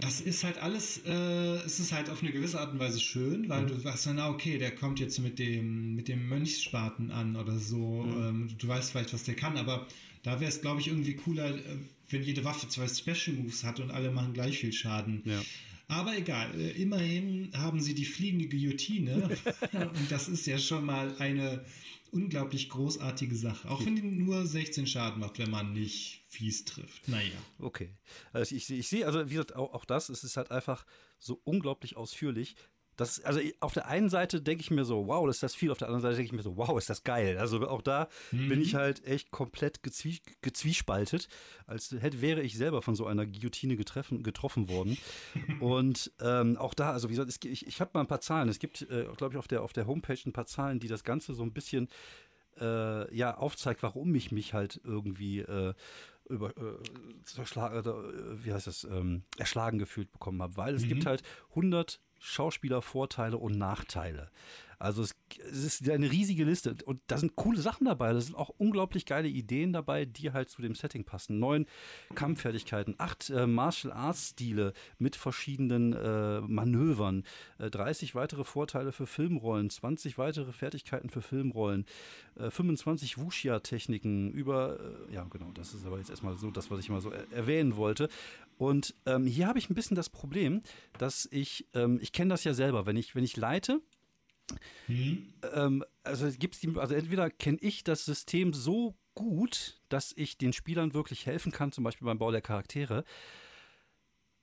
das 0.00 0.20
ist 0.20 0.44
halt 0.44 0.58
alles, 0.58 1.00
äh, 1.06 1.56
es 1.64 1.80
ist 1.80 1.92
halt 1.92 2.10
auf 2.10 2.22
eine 2.22 2.32
gewisse 2.32 2.60
Art 2.60 2.72
und 2.72 2.78
Weise 2.78 3.00
schön, 3.00 3.48
weil 3.48 3.62
mhm. 3.62 3.68
du 3.68 3.84
weißt 3.84 4.06
dann, 4.06 4.18
ah, 4.18 4.30
okay, 4.30 4.58
der 4.58 4.74
kommt 4.74 5.00
jetzt 5.00 5.18
mit 5.18 5.38
dem, 5.38 5.94
mit 5.94 6.08
dem 6.08 6.28
Mönchsspaten 6.28 7.10
an 7.10 7.36
oder 7.36 7.58
so. 7.58 8.02
Mhm. 8.02 8.22
Ähm, 8.22 8.48
du 8.58 8.68
weißt 8.68 8.92
vielleicht, 8.92 9.12
was 9.12 9.24
der 9.24 9.34
kann, 9.34 9.56
aber 9.56 9.86
da 10.22 10.40
wäre 10.40 10.50
es, 10.50 10.60
glaube 10.60 10.80
ich, 10.80 10.88
irgendwie 10.88 11.14
cooler, 11.14 11.54
äh, 11.54 11.62
wenn 12.08 12.22
jede 12.22 12.44
Waffe 12.44 12.68
zwei 12.68 12.88
Special 12.88 13.36
Moves 13.36 13.64
hat 13.64 13.80
und 13.80 13.90
alle 13.90 14.10
machen 14.10 14.32
gleich 14.32 14.58
viel 14.58 14.72
Schaden. 14.72 15.22
Ja. 15.24 15.40
Aber 15.88 16.16
egal, 16.16 16.58
äh, 16.58 16.70
immerhin 16.80 17.50
haben 17.52 17.80
sie 17.80 17.94
die 17.94 18.04
fliegende 18.04 18.46
Guillotine 18.46 19.38
und 19.72 20.10
das 20.10 20.28
ist 20.28 20.46
ja 20.46 20.58
schon 20.58 20.86
mal 20.86 21.14
eine 21.18 21.64
unglaublich 22.12 22.68
großartige 22.68 23.36
Sache. 23.36 23.68
Auch 23.68 23.84
wenn 23.84 23.96
die 23.96 24.02
nur 24.02 24.46
16 24.46 24.86
Schaden 24.86 25.20
macht, 25.20 25.38
wenn 25.38 25.50
man 25.50 25.72
nicht 25.72 26.22
fies 26.28 26.64
trifft. 26.64 27.08
Naja. 27.08 27.32
Okay. 27.58 27.90
Also 28.32 28.54
ich, 28.54 28.70
ich 28.70 28.88
sehe, 28.88 29.06
also 29.06 29.26
wie 29.26 29.34
gesagt, 29.34 29.56
auch, 29.56 29.72
auch 29.74 29.84
das, 29.84 30.08
es 30.08 30.24
ist 30.24 30.36
halt 30.36 30.50
einfach 30.50 30.86
so 31.18 31.40
unglaublich 31.44 31.96
ausführlich. 31.96 32.56
Das, 33.00 33.24
also 33.24 33.40
auf 33.60 33.72
der 33.72 33.88
einen 33.88 34.10
Seite 34.10 34.42
denke 34.42 34.60
ich 34.62 34.70
mir 34.70 34.84
so, 34.84 35.06
wow, 35.06 35.26
das 35.26 35.36
ist 35.36 35.42
das 35.42 35.54
viel, 35.54 35.70
auf 35.70 35.78
der 35.78 35.88
anderen 35.88 36.02
Seite 36.02 36.16
denke 36.16 36.26
ich 36.26 36.32
mir 36.32 36.42
so, 36.42 36.56
wow, 36.56 36.76
ist 36.76 36.90
das 36.90 37.02
geil. 37.02 37.38
Also 37.38 37.66
auch 37.66 37.80
da 37.80 38.08
mhm. 38.30 38.48
bin 38.50 38.60
ich 38.60 38.74
halt 38.74 39.04
echt 39.06 39.30
komplett 39.30 39.82
gezwie, 39.82 40.20
gezwiespaltet, 40.42 41.28
als 41.66 41.90
hätte, 41.98 42.20
wäre 42.20 42.42
ich 42.42 42.58
selber 42.58 42.82
von 42.82 42.94
so 42.94 43.06
einer 43.06 43.24
Guillotine 43.24 43.76
getreffen, 43.76 44.22
getroffen 44.22 44.68
worden. 44.68 44.98
Und 45.60 46.12
ähm, 46.20 46.58
auch 46.58 46.74
da, 46.74 46.92
also 46.92 47.08
wie 47.08 47.14
gesagt, 47.14 47.30
es, 47.30 47.38
ich, 47.42 47.66
ich 47.66 47.80
habe 47.80 47.90
mal 47.94 48.00
ein 48.00 48.06
paar 48.06 48.20
Zahlen. 48.20 48.48
Es 48.48 48.58
gibt, 48.58 48.82
äh, 48.82 49.06
glaube 49.16 49.34
ich, 49.34 49.38
auf 49.38 49.48
der, 49.48 49.62
auf 49.62 49.72
der 49.72 49.86
Homepage 49.86 50.18
ein 50.26 50.32
paar 50.32 50.46
Zahlen, 50.46 50.78
die 50.78 50.88
das 50.88 51.02
Ganze 51.02 51.32
so 51.32 51.42
ein 51.42 51.52
bisschen 51.52 51.88
äh, 52.60 53.16
ja, 53.16 53.36
aufzeigt, 53.36 53.82
warum 53.82 54.14
ich 54.14 54.30
mich 54.30 54.52
halt 54.52 54.80
irgendwie 54.84 55.40
äh, 55.40 55.74
über, 56.28 56.50
äh, 56.56 57.40
äh, 57.40 58.44
wie 58.44 58.52
heißt 58.52 58.66
das, 58.66 58.84
ähm, 58.84 59.24
erschlagen 59.36 59.78
gefühlt 59.78 60.12
bekommen 60.12 60.40
habe, 60.42 60.56
weil 60.56 60.74
es 60.74 60.84
mhm. 60.84 60.88
gibt 60.88 61.06
halt 61.06 61.22
100 61.50 62.00
Schauspielervorteile 62.20 63.36
und 63.36 63.58
Nachteile. 63.58 64.30
Also 64.80 65.02
es, 65.02 65.14
es, 65.50 65.62
ist 65.62 65.90
eine 65.90 66.10
riesige 66.10 66.42
Liste 66.42 66.74
und 66.86 67.02
da 67.06 67.18
sind 67.18 67.36
coole 67.36 67.60
Sachen 67.60 67.84
dabei. 67.84 68.14
Da 68.14 68.20
sind 68.22 68.34
auch 68.34 68.48
unglaublich 68.56 69.04
geile 69.04 69.28
Ideen 69.28 69.74
dabei, 69.74 70.06
die 70.06 70.32
halt 70.32 70.48
zu 70.48 70.62
dem 70.62 70.74
Setting 70.74 71.04
passen. 71.04 71.38
Neun 71.38 71.66
Kampffertigkeiten, 72.14 72.94
acht 72.96 73.28
äh, 73.28 73.46
Martial 73.46 73.92
Arts 73.92 74.30
Stile 74.30 74.72
mit 74.98 75.16
verschiedenen 75.16 75.92
äh, 75.92 76.40
Manövern, 76.40 77.24
äh, 77.58 77.68
30 77.68 78.14
weitere 78.14 78.42
Vorteile 78.42 78.92
für 78.92 79.06
Filmrollen, 79.06 79.68
20 79.68 80.16
weitere 80.16 80.50
Fertigkeiten 80.50 81.10
für 81.10 81.20
Filmrollen, 81.20 81.84
25 82.38 83.18
äh, 83.18 83.20
Wuxia-Techniken 83.20 84.30
über, 84.32 84.78
äh, 85.10 85.14
ja 85.14 85.24
genau, 85.24 85.50
das 85.52 85.74
ist 85.74 85.84
aber 85.84 85.98
jetzt 85.98 86.08
erstmal 86.08 86.38
so 86.38 86.50
das, 86.50 86.70
was 86.70 86.80
ich 86.80 86.88
mal 86.88 87.02
so 87.02 87.10
erwähnen 87.10 87.76
wollte. 87.76 88.08
Und 88.60 88.94
ähm, 89.06 89.26
hier 89.26 89.46
habe 89.46 89.58
ich 89.58 89.70
ein 89.70 89.74
bisschen 89.74 89.94
das 89.94 90.10
Problem, 90.10 90.60
dass 90.98 91.26
ich, 91.30 91.66
ähm, 91.72 91.98
ich 92.02 92.12
kenne 92.12 92.28
das 92.28 92.44
ja 92.44 92.52
selber, 92.52 92.84
wenn 92.84 92.94
ich, 92.94 93.14
wenn 93.14 93.24
ich 93.24 93.38
leite, 93.38 93.80
hm. 94.86 95.32
Ähm, 95.54 95.84
also 96.02 96.28
gibt's 96.38 96.60
die, 96.60 96.76
also 96.76 96.94
entweder 96.94 97.30
kenne 97.30 97.56
ich 97.62 97.84
das 97.84 98.04
System 98.04 98.52
so 98.52 98.96
gut, 99.14 99.80
dass 99.88 100.12
ich 100.14 100.36
den 100.36 100.52
Spielern 100.52 100.92
wirklich 100.92 101.24
helfen 101.24 101.52
kann, 101.52 101.72
zum 101.72 101.84
Beispiel 101.84 102.04
beim 102.04 102.18
Bau 102.18 102.30
der 102.32 102.42
Charaktere. 102.42 103.04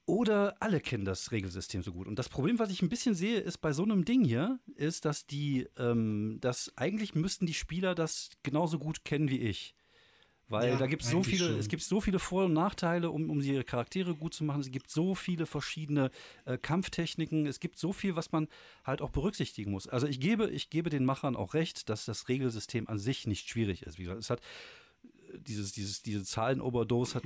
Oder 0.07 0.55
alle 0.61 0.79
kennen 0.79 1.05
das 1.05 1.31
Regelsystem 1.31 1.83
so 1.83 1.91
gut. 1.91 2.07
Und 2.07 2.17
das 2.17 2.29
Problem, 2.29 2.57
was 2.57 2.71
ich 2.71 2.81
ein 2.81 2.89
bisschen 2.89 3.13
sehe, 3.13 3.39
ist 3.39 3.59
bei 3.59 3.71
so 3.71 3.83
einem 3.83 4.03
Ding 4.03 4.23
hier, 4.23 4.59
ist, 4.77 5.05
dass 5.05 5.27
die, 5.27 5.67
ähm, 5.77 6.39
dass 6.41 6.75
eigentlich 6.75 7.13
müssten 7.13 7.45
die 7.45 7.53
Spieler 7.53 7.93
das 7.93 8.31
genauso 8.41 8.79
gut 8.79 9.05
kennen 9.05 9.29
wie 9.29 9.41
ich. 9.41 9.75
Weil 10.49 10.69
ja, 10.69 10.77
da 10.77 10.87
gibt 10.87 11.03
es 11.03 11.09
so 11.09 11.23
viele, 11.23 11.47
schon. 11.47 11.59
es 11.59 11.67
gibt 11.67 11.83
so 11.83 11.99
viele 11.99 12.19
Vor- 12.19 12.45
und 12.45 12.53
Nachteile, 12.53 13.11
um, 13.11 13.29
um 13.29 13.41
ihre 13.41 13.65
Charaktere 13.65 14.15
gut 14.15 14.33
zu 14.33 14.45
machen. 14.45 14.61
Es 14.61 14.71
gibt 14.71 14.89
so 14.89 15.13
viele 15.13 15.45
verschiedene 15.45 16.09
äh, 16.45 16.57
Kampftechniken. 16.57 17.45
Es 17.45 17.59
gibt 17.59 17.77
so 17.77 17.91
viel, 17.91 18.15
was 18.15 18.31
man 18.31 18.47
halt 18.85 19.01
auch 19.01 19.09
berücksichtigen 19.09 19.71
muss. 19.71 19.87
Also 19.87 20.07
ich 20.07 20.21
gebe, 20.21 20.49
ich 20.49 20.69
gebe 20.69 20.89
den 20.89 21.03
Machern 21.03 21.35
auch 21.35 21.53
recht, 21.53 21.89
dass 21.89 22.05
das 22.05 22.29
Regelsystem 22.29 22.87
an 22.87 22.97
sich 22.97 23.27
nicht 23.27 23.49
schwierig 23.49 23.83
ist. 23.83 23.97
Wie 23.97 24.03
gesagt, 24.03 24.21
es 24.21 24.29
hat 24.29 24.39
äh, 25.33 25.37
dieses, 25.37 25.73
dieses, 25.73 26.01
diese 26.01 26.23
Zahlen-Overdose 26.23 27.15
hat 27.15 27.23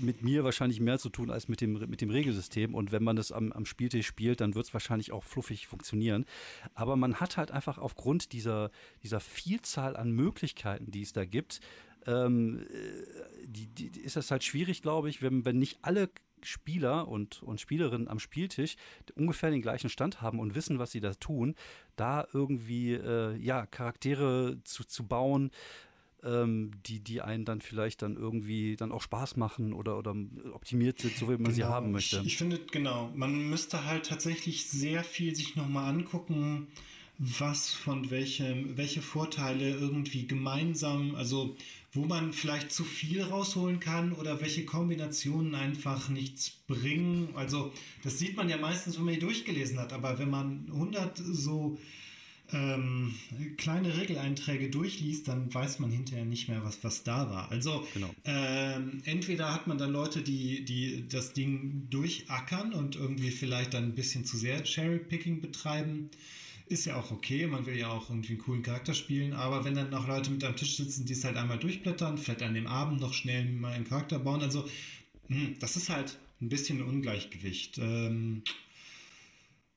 mit 0.00 0.22
mir 0.22 0.42
wahrscheinlich 0.42 0.80
mehr 0.80 0.98
zu 0.98 1.10
tun 1.10 1.30
als 1.30 1.48
mit 1.48 1.60
dem, 1.60 1.74
mit 1.74 2.00
dem 2.00 2.08
Regelsystem. 2.08 2.74
Und 2.74 2.90
wenn 2.90 3.04
man 3.04 3.16
das 3.16 3.32
am, 3.32 3.52
am 3.52 3.66
Spieltisch 3.66 4.06
spielt, 4.06 4.40
dann 4.40 4.54
wird 4.54 4.64
es 4.64 4.72
wahrscheinlich 4.72 5.12
auch 5.12 5.24
fluffig 5.24 5.66
funktionieren. 5.66 6.24
Aber 6.72 6.96
man 6.96 7.20
hat 7.20 7.36
halt 7.36 7.50
einfach 7.50 7.76
aufgrund 7.76 8.32
dieser, 8.32 8.70
dieser 9.02 9.20
Vielzahl 9.20 9.94
an 9.94 10.10
Möglichkeiten, 10.10 10.90
die 10.90 11.02
es 11.02 11.12
da 11.12 11.26
gibt, 11.26 11.60
ähm, 12.06 12.60
äh, 12.70 13.46
die, 13.46 13.66
die, 13.66 14.00
ist 14.00 14.16
das 14.16 14.30
halt 14.30 14.44
schwierig, 14.44 14.82
glaube 14.82 15.08
ich, 15.08 15.22
wenn, 15.22 15.44
wenn 15.44 15.58
nicht 15.58 15.78
alle 15.82 16.10
Spieler 16.44 17.08
und, 17.08 17.42
und 17.42 17.60
Spielerinnen 17.60 18.08
am 18.08 18.18
Spieltisch 18.18 18.76
ungefähr 19.14 19.50
den 19.50 19.62
gleichen 19.62 19.90
Stand 19.90 20.20
haben 20.20 20.40
und 20.40 20.54
wissen, 20.54 20.78
was 20.78 20.90
sie 20.90 21.00
da 21.00 21.14
tun, 21.14 21.54
da 21.96 22.26
irgendwie 22.32 22.94
äh, 22.94 23.36
ja, 23.36 23.66
Charaktere 23.66 24.58
zu, 24.64 24.84
zu 24.84 25.06
bauen, 25.06 25.50
ähm, 26.24 26.70
die, 26.86 27.00
die 27.00 27.20
einen 27.20 27.44
dann 27.44 27.60
vielleicht 27.60 28.02
dann 28.02 28.16
irgendwie 28.16 28.76
dann 28.76 28.92
auch 28.92 29.02
Spaß 29.02 29.36
machen 29.36 29.72
oder, 29.72 29.98
oder 29.98 30.14
optimiert 30.52 31.00
sind, 31.00 31.16
so 31.16 31.26
wie 31.26 31.32
man 31.32 31.44
genau. 31.44 31.54
sie 31.54 31.64
haben 31.64 31.92
möchte. 31.92 32.18
Ich, 32.18 32.26
ich 32.26 32.36
finde, 32.36 32.60
genau, 32.70 33.10
man 33.14 33.48
müsste 33.48 33.84
halt 33.84 34.06
tatsächlich 34.06 34.68
sehr 34.68 35.04
viel 35.04 35.34
sich 35.34 35.56
nochmal 35.56 35.92
angucken, 35.92 36.68
was 37.18 37.70
von 37.70 38.10
welchem, 38.10 38.76
welche 38.76 39.02
Vorteile 39.02 39.70
irgendwie 39.70 40.26
gemeinsam, 40.26 41.14
also 41.14 41.56
wo 41.92 42.04
man 42.06 42.32
vielleicht 42.32 42.72
zu 42.72 42.84
viel 42.84 43.22
rausholen 43.22 43.78
kann 43.78 44.12
oder 44.12 44.40
welche 44.40 44.64
Kombinationen 44.64 45.54
einfach 45.54 46.08
nichts 46.08 46.50
bringen. 46.50 47.28
Also 47.34 47.72
das 48.02 48.18
sieht 48.18 48.36
man 48.36 48.48
ja 48.48 48.56
meistens, 48.56 48.96
wenn 48.96 49.04
man 49.04 49.14
die 49.14 49.20
durchgelesen 49.20 49.78
hat, 49.78 49.92
aber 49.92 50.18
wenn 50.18 50.30
man 50.30 50.66
100 50.68 51.18
so 51.18 51.78
ähm, 52.50 53.14
kleine 53.58 53.96
Regeleinträge 53.96 54.70
durchliest, 54.70 55.28
dann 55.28 55.52
weiß 55.52 55.78
man 55.80 55.90
hinterher 55.90 56.24
nicht 56.24 56.48
mehr, 56.48 56.64
was, 56.64 56.82
was 56.82 57.02
da 57.02 57.30
war. 57.30 57.50
Also 57.50 57.86
genau. 57.92 58.10
ähm, 58.24 59.02
entweder 59.04 59.52
hat 59.52 59.66
man 59.66 59.78
dann 59.78 59.92
Leute, 59.92 60.22
die, 60.22 60.64
die 60.64 61.06
das 61.08 61.34
Ding 61.34 61.88
durchackern 61.90 62.72
und 62.72 62.96
irgendwie 62.96 63.30
vielleicht 63.30 63.74
dann 63.74 63.84
ein 63.84 63.94
bisschen 63.94 64.24
zu 64.24 64.36
sehr 64.38 64.64
Cherry-Picking 64.64 65.40
betreiben 65.40 66.10
ist 66.72 66.86
ja 66.86 66.96
auch 66.96 67.10
okay, 67.10 67.46
man 67.46 67.66
will 67.66 67.76
ja 67.76 67.88
auch 67.88 68.10
irgendwie 68.10 68.32
einen 68.32 68.42
coolen 68.42 68.62
Charakter 68.62 68.94
spielen, 68.94 69.32
aber 69.32 69.64
wenn 69.64 69.74
dann 69.74 69.90
noch 69.90 70.08
Leute 70.08 70.30
mit 70.30 70.42
am 70.44 70.56
Tisch 70.56 70.76
sitzen, 70.76 71.06
die 71.06 71.12
es 71.12 71.24
halt 71.24 71.36
einmal 71.36 71.58
durchblättern, 71.58 72.18
vielleicht 72.18 72.42
an 72.42 72.54
dem 72.54 72.66
Abend 72.66 73.00
noch 73.00 73.14
schnell 73.14 73.44
mal 73.44 73.72
einen 73.72 73.86
Charakter 73.86 74.18
bauen, 74.18 74.42
also 74.42 74.68
hm, 75.28 75.56
das 75.60 75.76
ist 75.76 75.88
halt 75.88 76.18
ein 76.40 76.48
bisschen 76.48 76.78
ein 76.78 76.88
Ungleichgewicht. 76.88 77.78
Ähm, 77.78 78.42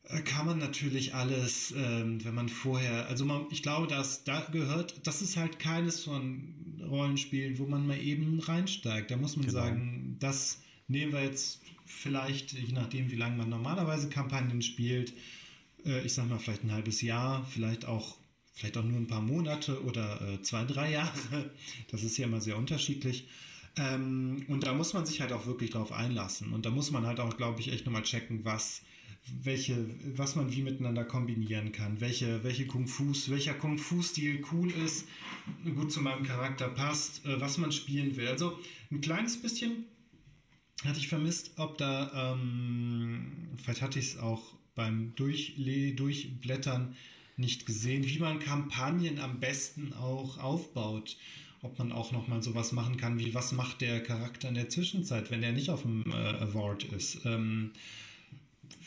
äh, 0.04 0.22
kann 0.22 0.46
man 0.46 0.60
natürlich 0.60 1.14
alles, 1.16 1.74
ähm, 1.76 2.24
wenn 2.24 2.36
man 2.36 2.50
vorher, 2.50 3.08
also 3.08 3.26
man, 3.26 3.46
ich 3.52 3.64
glaube, 3.64 3.88
dass 3.88 4.24
da 4.24 4.42
gehört, 4.52 5.06
das 5.08 5.22
ist 5.22 5.38
halt 5.38 5.60
keines 5.60 6.04
von 6.04 6.54
Rollenspielen, 6.82 7.58
wo 7.58 7.66
man 7.66 7.88
mal 7.88 8.00
eben 8.00 8.40
reinsteigt. 8.40 9.12
Da 9.12 9.18
muss 9.18 9.36
man 9.36 9.48
genau. 9.48 9.60
sagen, 9.60 10.18
das 10.20 10.62
nehmen 10.88 11.12
wir 11.12 11.24
jetzt 11.24 11.62
vielleicht, 11.86 12.54
je 12.54 12.74
nachdem, 12.74 13.12
wie 13.12 13.16
lange 13.16 13.38
man 13.38 13.50
normalerweise 13.50 14.10
Kampagnen 14.10 14.62
spielt, 14.62 15.14
äh, 15.86 16.06
ich 16.06 16.14
sag 16.14 16.30
mal 16.30 16.40
vielleicht 16.40 16.64
ein 16.64 16.72
halbes 16.72 17.02
Jahr, 17.02 17.46
vielleicht 17.46 17.86
auch 17.86 18.18
vielleicht 18.56 18.78
auch 18.78 18.84
nur 18.84 18.98
ein 18.98 19.08
paar 19.08 19.22
Monate 19.22 19.84
oder 19.84 20.22
äh, 20.22 20.42
zwei, 20.42 20.64
drei 20.64 20.92
Jahre. 20.92 21.52
Das 21.92 22.04
ist 22.04 22.18
ja 22.18 22.26
immer 22.26 22.42
sehr 22.42 22.58
unterschiedlich. 22.58 23.28
Ähm, 23.78 24.46
und 24.48 24.66
da 24.66 24.74
muss 24.74 24.94
man 24.94 25.06
sich 25.06 25.22
halt 25.22 25.34
auch 25.34 25.46
wirklich 25.46 25.72
drauf 25.72 25.92
einlassen. 25.92 26.54
Und 26.54 26.66
da 26.66 26.70
muss 26.70 26.92
man 26.92 27.06
halt 27.06 27.20
auch, 27.20 27.36
glaube 27.36 27.60
ich, 27.60 27.72
echt 27.72 27.86
nochmal 27.86 28.04
checken, 28.04 28.46
was, 28.46 28.82
welche, 29.44 29.86
was 30.16 30.36
man 30.36 30.52
wie 30.54 30.62
miteinander 30.62 31.04
kombinieren 31.04 31.74
kann, 31.74 32.00
welche, 32.00 32.44
welche 32.44 32.66
Kung 32.68 32.88
Fu, 32.88 33.12
welcher 33.28 33.54
Kung 33.54 33.78
Fu-Stil 33.78 34.44
cool 34.52 34.72
ist, 34.72 35.08
gut 35.76 35.92
zu 35.92 36.02
meinem 36.02 36.24
Charakter 36.24 36.70
passt, 36.70 37.26
äh, 37.26 37.40
was 37.42 37.58
man 37.58 37.74
spielen 37.74 38.16
will. 38.16 38.28
Also 38.28 38.58
ein 38.92 39.02
kleines 39.02 39.42
bisschen 39.42 39.86
hatte 40.86 41.00
ich 41.00 41.10
vermisst, 41.10 41.52
ob 41.58 41.78
da, 41.78 42.34
ähm, 42.34 43.50
vielleicht 43.58 43.82
hatte 43.82 44.00
ich 44.00 44.14
es 44.14 44.18
auch 44.18 44.56
beim 44.76 45.14
Durchle 45.16 45.94
Durchblättern 45.94 46.96
nicht 47.38 47.66
gesehen, 47.66 48.06
wie 48.06 48.20
man 48.20 48.40
Kampagnen 48.40 49.20
am 49.20 49.40
besten 49.40 49.94
auch 49.94 50.38
aufbaut. 50.38 51.18
Ob 51.62 51.80
man 51.80 51.92
auch 51.92 52.12
nochmal 52.12 52.44
sowas 52.44 52.74
machen 52.74 52.98
kann, 52.98 53.18
wie 53.18 53.34
was 53.34 53.52
macht 53.52 53.82
der 53.82 54.04
Charakter 54.04 54.50
in 54.50 54.54
der 54.54 54.70
Zwischenzeit, 54.70 55.32
wenn 55.32 55.42
er 55.42 55.52
nicht 55.52 55.70
auf 55.72 55.82
dem 55.82 56.04
äh, 56.12 56.14
Award 56.14 56.84
ist. 56.84 57.26
Ähm, 57.26 57.72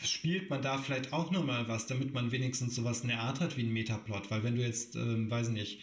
spielt 0.01 0.49
man 0.49 0.61
da 0.61 0.77
vielleicht 0.77 1.11
auch 1.11 1.31
nochmal 1.31 1.67
was, 1.67 1.87
damit 1.87 2.13
man 2.13 2.31
wenigstens 2.31 2.75
sowas 2.75 3.01
in 3.01 3.09
der 3.09 3.19
Art 3.19 3.41
hat 3.41 3.57
wie 3.57 3.63
ein 3.63 3.73
Metaplot, 3.73 4.31
weil 4.31 4.43
wenn 4.43 4.55
du 4.55 4.61
jetzt, 4.61 4.95
ähm, 4.95 5.29
weiß 5.29 5.49
nicht, 5.49 5.81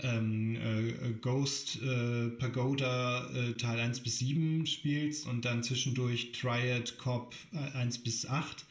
ähm, 0.00 0.56
äh, 0.56 1.12
Ghost 1.20 1.80
äh, 1.82 2.28
Pagoda 2.28 3.28
äh, 3.30 3.54
Teil 3.54 3.80
1 3.80 4.00
bis 4.00 4.18
7 4.18 4.66
spielst 4.66 5.26
und 5.26 5.44
dann 5.44 5.62
zwischendurch 5.62 6.32
Triad 6.32 6.98
Cop 6.98 7.34
1 7.74 7.96
äh, 7.96 8.00
bis 8.00 8.26
8, 8.26 8.64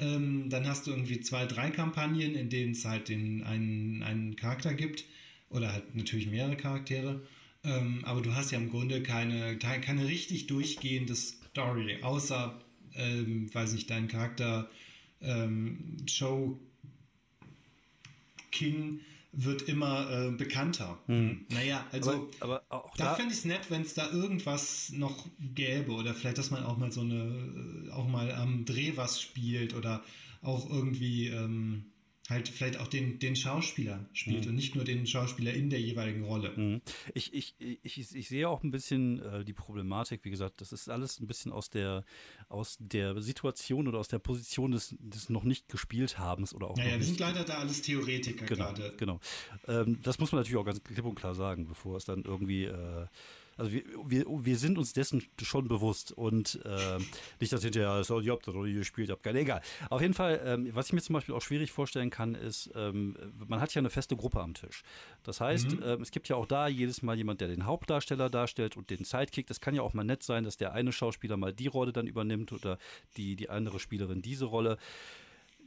ähm, 0.00 0.48
dann 0.48 0.66
hast 0.66 0.86
du 0.86 0.90
irgendwie 0.90 1.20
zwei, 1.20 1.46
drei 1.46 1.70
Kampagnen, 1.70 2.34
in 2.34 2.48
denen 2.48 2.72
es 2.72 2.84
halt 2.84 3.08
den, 3.08 3.44
einen, 3.44 4.02
einen 4.02 4.36
Charakter 4.36 4.74
gibt 4.74 5.04
oder 5.50 5.72
halt 5.72 5.94
natürlich 5.94 6.26
mehrere 6.26 6.56
Charaktere. 6.56 7.20
Ähm, 7.62 8.04
aber 8.04 8.22
du 8.22 8.34
hast 8.34 8.50
ja 8.50 8.58
im 8.58 8.70
Grunde 8.70 9.02
keine, 9.02 9.58
keine 9.58 10.06
richtig 10.06 10.46
durchgehende 10.46 11.14
Story, 11.14 11.98
außer, 12.02 12.58
ähm, 12.94 13.52
weiß 13.52 13.74
ich, 13.74 13.86
dein 13.86 14.08
Charakter 14.08 14.70
ähm, 15.20 15.98
Joe 16.06 16.56
King 18.50 19.00
wird 19.32 19.62
immer 19.62 20.10
äh, 20.10 20.30
bekannter. 20.32 20.98
Hm. 21.06 21.46
Naja, 21.50 21.86
also 21.92 22.28
aber, 22.40 22.62
aber 22.68 22.90
da, 22.96 23.04
da 23.04 23.14
finde 23.14 23.32
ich 23.32 23.38
es 23.40 23.44
nett, 23.44 23.70
wenn 23.70 23.82
es 23.82 23.94
da 23.94 24.10
irgendwas 24.10 24.90
noch 24.92 25.26
gäbe 25.38 25.92
oder 25.92 26.14
vielleicht, 26.14 26.38
dass 26.38 26.50
man 26.50 26.64
auch 26.64 26.76
mal 26.76 26.90
so 26.90 27.02
eine, 27.02 27.88
äh, 27.88 27.90
auch 27.92 28.08
mal 28.08 28.32
am 28.32 28.64
Dreh 28.64 28.92
was 28.96 29.20
spielt 29.20 29.74
oder 29.74 30.02
auch 30.42 30.68
irgendwie 30.70 31.28
ähm, 31.28 31.89
halt 32.30 32.48
vielleicht 32.48 32.78
auch 32.78 32.86
den, 32.86 33.18
den 33.18 33.36
Schauspieler 33.36 34.08
spielt 34.12 34.44
mhm. 34.44 34.50
und 34.50 34.54
nicht 34.54 34.74
nur 34.74 34.84
den 34.84 35.06
Schauspieler 35.06 35.52
in 35.52 35.68
der 35.68 35.80
jeweiligen 35.80 36.24
Rolle. 36.24 36.52
Mhm. 36.56 36.80
Ich, 37.14 37.34
ich, 37.34 37.54
ich, 37.58 38.14
ich 38.14 38.28
sehe 38.28 38.48
auch 38.48 38.62
ein 38.62 38.70
bisschen 38.70 39.20
äh, 39.20 39.44
die 39.44 39.52
Problematik, 39.52 40.24
wie 40.24 40.30
gesagt, 40.30 40.60
das 40.60 40.72
ist 40.72 40.88
alles 40.88 41.20
ein 41.20 41.26
bisschen 41.26 41.52
aus 41.52 41.70
der, 41.70 42.04
aus 42.48 42.76
der 42.80 43.20
Situation 43.20 43.88
oder 43.88 43.98
aus 43.98 44.08
der 44.08 44.20
Position 44.20 44.70
des, 44.70 44.94
des 44.98 45.28
noch 45.28 45.44
nicht 45.44 45.68
gespielt 45.68 46.18
habens 46.18 46.54
oder 46.54 46.70
auch. 46.70 46.78
Ja, 46.78 46.84
ja 46.84 46.96
wir 46.96 47.04
sind 47.04 47.18
leider 47.18 47.44
da 47.44 47.58
alles 47.58 47.82
Theoretiker 47.82 48.46
genau, 48.46 48.64
gerade. 48.64 48.94
Genau. 48.96 49.20
Ähm, 49.66 49.98
das 50.02 50.18
muss 50.18 50.32
man 50.32 50.40
natürlich 50.40 50.58
auch 50.58 50.64
ganz 50.64 50.82
klipp 50.82 51.04
und 51.04 51.16
klar 51.16 51.34
sagen, 51.34 51.66
bevor 51.66 51.96
es 51.96 52.04
dann 52.04 52.22
irgendwie 52.22 52.64
äh, 52.64 53.06
also 53.60 53.72
wir, 53.72 53.82
wir, 54.06 54.24
wir 54.26 54.56
sind 54.56 54.78
uns 54.78 54.94
dessen 54.94 55.22
schon 55.42 55.68
bewusst 55.68 56.12
und 56.12 56.58
äh, 56.64 56.98
nicht, 57.40 57.52
dass 57.52 57.62
hinterher 57.62 58.02
so, 58.04 58.18
ihr 58.20 58.32
habt 58.32 58.48
das 58.48 58.54
gespielt, 58.54 59.10
habt 59.10 59.22
keine, 59.22 59.40
egal. 59.40 59.60
Auf 59.90 60.00
jeden 60.00 60.14
Fall, 60.14 60.40
ähm, 60.44 60.70
was 60.72 60.86
ich 60.86 60.92
mir 60.94 61.02
zum 61.02 61.12
Beispiel 61.12 61.34
auch 61.34 61.42
schwierig 61.42 61.70
vorstellen 61.70 62.08
kann, 62.08 62.34
ist, 62.34 62.70
ähm, 62.74 63.16
man 63.46 63.60
hat 63.60 63.74
ja 63.74 63.80
eine 63.80 63.90
feste 63.90 64.16
Gruppe 64.16 64.40
am 64.40 64.54
Tisch. 64.54 64.82
Das 65.24 65.42
heißt, 65.42 65.72
mhm. 65.72 65.82
ähm, 65.84 66.00
es 66.00 66.10
gibt 66.10 66.28
ja 66.30 66.36
auch 66.36 66.46
da 66.46 66.68
jedes 66.68 67.02
Mal 67.02 67.18
jemand, 67.18 67.42
der 67.42 67.48
den 67.48 67.66
Hauptdarsteller 67.66 68.30
darstellt 68.30 68.78
und 68.78 68.88
den 68.88 69.04
Sidekick. 69.04 69.46
Das 69.46 69.60
kann 69.60 69.74
ja 69.74 69.82
auch 69.82 69.92
mal 69.92 70.04
nett 70.04 70.22
sein, 70.22 70.44
dass 70.44 70.56
der 70.56 70.72
eine 70.72 70.90
Schauspieler 70.90 71.36
mal 71.36 71.52
die 71.52 71.66
Rolle 71.66 71.92
dann 71.92 72.06
übernimmt 72.06 72.52
oder 72.52 72.78
die, 73.18 73.36
die 73.36 73.50
andere 73.50 73.78
Spielerin 73.78 74.22
diese 74.22 74.46
Rolle 74.46 74.78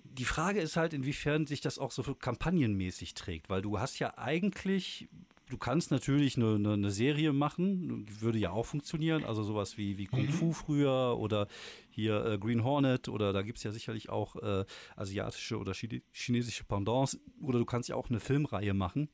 die 0.06 0.26
Frage 0.26 0.60
ist 0.60 0.76
halt, 0.76 0.94
inwiefern 0.94 1.48
sich 1.48 1.62
das 1.62 1.80
auch 1.80 1.92
so 1.92 2.04
kampagnenmäßig 2.04 3.14
trägt, 3.14 3.50
weil 3.50 3.62
du 3.62 3.80
hast 3.80 4.00
ja 4.00 4.18
eigentlich 4.18 5.08
du 5.54 5.60
kannst 5.60 5.92
natürlich 5.92 6.36
eine, 6.36 6.56
eine, 6.56 6.74
eine, 6.74 6.90
Serie 6.90 7.32
machen, 7.32 8.08
würde 8.20 8.40
ja 8.40 8.50
auch 8.50 8.66
funktionieren, 8.66 9.24
also 9.24 9.44
sowas 9.44 9.78
wie, 9.78 10.00
wie 10.00 10.08
Kung 10.08 10.26
mhm. 10.26 10.30
Fu 10.30 10.52
früher 10.52 11.16
oder 11.20 11.48
hier 11.92 12.26
äh, 12.26 12.38
Green 12.40 12.64
Hornet 12.64 13.08
oder 13.08 13.34
da 13.34 13.44
gibt 13.44 13.60
es 13.60 13.64
ja 13.64 13.72
sicherlich 13.72 14.10
auch 14.10 14.36
äh, 14.38 14.66
asiatische 14.96 15.60
oder 15.60 15.74
chinesische 15.74 16.64
Pendants 16.64 17.20
oder 17.40 17.60
du 17.60 17.66
kannst 17.66 17.88
ja 17.88 17.96
auch 17.96 18.10
eine 18.10 18.20
Filmreihe 18.20 18.74
machen. 18.74 19.10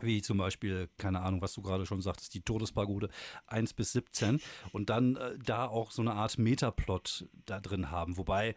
Wie 0.00 0.22
zum 0.22 0.38
Beispiel, 0.38 0.88
keine 0.96 1.20
Ahnung, 1.20 1.42
was 1.42 1.52
du 1.52 1.62
gerade 1.62 1.84
schon 1.86 2.02
sagtest, 2.02 2.32
die 2.34 2.42
Todespagode 2.42 3.10
1 3.46 3.74
bis 3.74 3.92
17 3.92 4.40
und 4.72 4.88
dann 4.88 5.16
äh, 5.16 5.38
da 5.44 5.66
auch 5.66 5.90
so 5.90 6.00
eine 6.00 6.14
Art 6.14 6.38
Metaplot 6.38 7.28
da 7.44 7.60
drin 7.60 7.90
haben. 7.90 8.16
Wobei, 8.16 8.56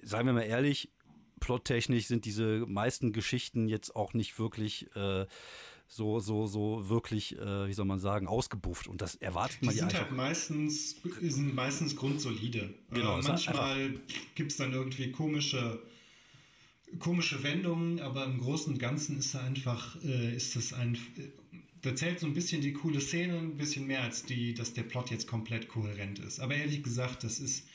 seien 0.00 0.26
wir 0.26 0.32
mal 0.32 0.42
ehrlich, 0.42 0.92
plottechnisch 1.40 2.06
sind 2.06 2.24
diese 2.24 2.64
meisten 2.68 3.12
Geschichten 3.12 3.66
jetzt 3.68 3.96
auch 3.96 4.14
nicht 4.14 4.38
wirklich 4.38 4.94
äh, 4.94 5.26
so, 5.94 6.20
so, 6.20 6.46
so 6.46 6.88
wirklich, 6.88 7.38
äh, 7.38 7.68
wie 7.68 7.74
soll 7.74 7.84
man 7.84 7.98
sagen, 7.98 8.26
ausgebufft. 8.26 8.88
Und 8.88 9.02
das 9.02 9.14
erwartet 9.16 9.60
man 9.60 9.74
die 9.74 9.80
ja 9.80 9.90
sind 9.90 10.00
halt 10.00 10.10
meistens, 10.12 10.96
sind 11.20 11.54
meistens 11.54 11.96
grundsolide. 11.96 12.72
Genau. 12.90 13.18
Äh, 13.18 13.22
manchmal 13.22 14.00
gibt 14.34 14.52
es 14.52 14.56
dann 14.56 14.72
irgendwie 14.72 15.12
komische, 15.12 15.82
komische 16.98 17.42
Wendungen, 17.42 18.00
aber 18.00 18.24
im 18.24 18.40
Großen 18.40 18.72
und 18.72 18.78
Ganzen 18.78 19.18
ist 19.18 19.34
da 19.34 19.42
einfach, 19.42 20.02
äh, 20.02 20.34
ist 20.34 20.56
das 20.56 20.72
ein, 20.72 20.96
da 21.82 21.94
zählt 21.94 22.20
so 22.20 22.26
ein 22.26 22.32
bisschen 22.32 22.62
die 22.62 22.72
coole 22.72 23.02
Szene, 23.02 23.36
ein 23.36 23.58
bisschen 23.58 23.86
mehr 23.86 24.02
als 24.02 24.24
die, 24.24 24.54
dass 24.54 24.72
der 24.72 24.84
Plot 24.84 25.10
jetzt 25.10 25.26
komplett 25.26 25.68
kohärent 25.68 26.20
ist. 26.20 26.40
Aber 26.40 26.54
ehrlich 26.54 26.82
gesagt, 26.82 27.22
das 27.22 27.38
ist 27.38 27.66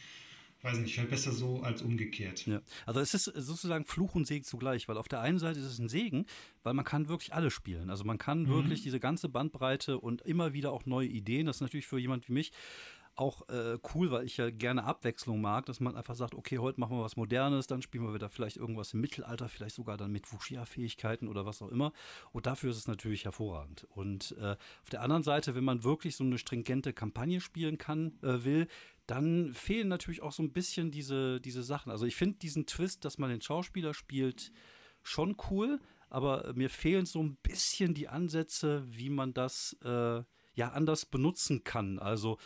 weiß 0.61 0.77
nicht, 0.79 0.93
vielleicht 0.93 1.09
besser 1.09 1.31
so 1.31 1.61
als 1.61 1.81
umgekehrt. 1.81 2.45
Ja. 2.45 2.61
Also 2.85 2.99
es 2.99 3.13
ist 3.13 3.25
sozusagen 3.25 3.85
Fluch 3.85 4.15
und 4.15 4.25
Segen 4.25 4.43
zugleich, 4.43 4.87
weil 4.87 4.97
auf 4.97 5.07
der 5.07 5.21
einen 5.21 5.39
Seite 5.39 5.59
ist 5.59 5.65
es 5.65 5.79
ein 5.79 5.89
Segen, 5.89 6.25
weil 6.63 6.73
man 6.73 6.85
kann 6.85 7.09
wirklich 7.09 7.33
alle 7.33 7.51
spielen. 7.51 7.89
Also 7.89 8.03
man 8.03 8.17
kann 8.17 8.43
mhm. 8.43 8.49
wirklich 8.49 8.81
diese 8.81 8.99
ganze 8.99 9.29
Bandbreite 9.29 9.99
und 9.99 10.21
immer 10.23 10.53
wieder 10.53 10.71
auch 10.71 10.85
neue 10.85 11.07
Ideen. 11.07 11.45
Das 11.45 11.57
ist 11.57 11.61
natürlich 11.61 11.87
für 11.87 11.99
jemand 11.99 12.27
wie 12.27 12.33
mich 12.33 12.51
auch 13.17 13.49
äh, 13.49 13.79
cool, 13.93 14.11
weil 14.11 14.25
ich 14.25 14.37
ja 14.37 14.49
gerne 14.51 14.83
Abwechslung 14.83 15.41
mag, 15.41 15.65
dass 15.65 15.79
man 15.79 15.95
einfach 15.95 16.15
sagt, 16.15 16.35
okay, 16.35 16.59
heute 16.59 16.79
machen 16.79 16.97
wir 16.97 17.03
was 17.03 17.17
Modernes, 17.17 17.67
dann 17.67 17.81
spielen 17.81 18.03
wir 18.03 18.13
wieder 18.13 18.29
vielleicht 18.29 18.57
irgendwas 18.57 18.93
im 18.93 19.01
Mittelalter, 19.01 19.49
vielleicht 19.49 19.75
sogar 19.75 19.97
dann 19.97 20.11
mit 20.11 20.31
Wuxia-Fähigkeiten 20.31 21.27
oder 21.27 21.45
was 21.45 21.61
auch 21.61 21.69
immer. 21.69 21.93
Und 22.31 22.45
dafür 22.45 22.69
ist 22.69 22.77
es 22.77 22.87
natürlich 22.87 23.25
hervorragend. 23.25 23.87
Und 23.89 24.35
äh, 24.39 24.55
auf 24.83 24.89
der 24.91 25.01
anderen 25.01 25.23
Seite, 25.23 25.55
wenn 25.55 25.63
man 25.63 25.83
wirklich 25.83 26.15
so 26.15 26.23
eine 26.23 26.37
stringente 26.37 26.93
Kampagne 26.93 27.41
spielen 27.41 27.77
kann, 27.77 28.13
äh, 28.21 28.43
will, 28.43 28.67
dann 29.07 29.53
fehlen 29.53 29.87
natürlich 29.87 30.21
auch 30.21 30.33
so 30.33 30.43
ein 30.43 30.51
bisschen 30.51 30.91
diese, 30.91 31.39
diese 31.39 31.63
Sachen. 31.63 31.91
Also 31.91 32.05
ich 32.05 32.15
finde 32.15 32.37
diesen 32.39 32.65
Twist, 32.65 33.05
dass 33.05 33.17
man 33.17 33.29
den 33.29 33.41
Schauspieler 33.41 33.93
spielt, 33.93 34.51
schon 35.01 35.37
cool, 35.49 35.79
aber 36.09 36.53
mir 36.53 36.69
fehlen 36.69 37.05
so 37.05 37.23
ein 37.23 37.37
bisschen 37.37 37.93
die 37.93 38.09
Ansätze, 38.09 38.85
wie 38.89 39.09
man 39.09 39.33
das 39.33 39.77
äh, 39.83 40.21
ja 40.57 40.69
anders 40.71 41.05
benutzen 41.05 41.63
kann. 41.63 41.99
Also 41.99 42.37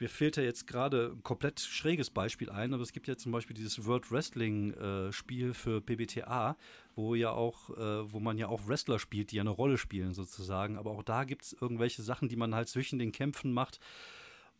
mir 0.00 0.08
fehlt 0.08 0.36
ja 0.36 0.42
jetzt 0.42 0.66
gerade 0.66 1.12
ein 1.14 1.22
komplett 1.22 1.60
schräges 1.60 2.10
Beispiel 2.10 2.50
ein, 2.50 2.74
aber 2.74 2.82
es 2.82 2.92
gibt 2.92 3.06
ja 3.06 3.16
zum 3.16 3.30
Beispiel 3.30 3.54
dieses 3.54 3.84
World 3.84 4.10
Wrestling 4.10 4.72
äh, 4.74 5.12
Spiel 5.12 5.54
für 5.54 5.80
PBTA, 5.80 6.56
wo 6.96 7.14
ja 7.14 7.30
auch, 7.30 7.70
äh, 7.70 8.12
wo 8.12 8.18
man 8.18 8.38
ja 8.38 8.48
auch 8.48 8.66
Wrestler 8.66 8.98
spielt, 8.98 9.30
die 9.30 9.36
ja 9.36 9.42
eine 9.42 9.50
Rolle 9.50 9.78
spielen 9.78 10.14
sozusagen. 10.14 10.76
Aber 10.76 10.90
auch 10.92 11.02
da 11.02 11.24
gibt 11.24 11.44
es 11.44 11.52
irgendwelche 11.52 12.02
Sachen, 12.02 12.28
die 12.28 12.36
man 12.36 12.54
halt 12.54 12.68
zwischen 12.68 12.98
den 12.98 13.12
Kämpfen 13.12 13.52
macht. 13.52 13.78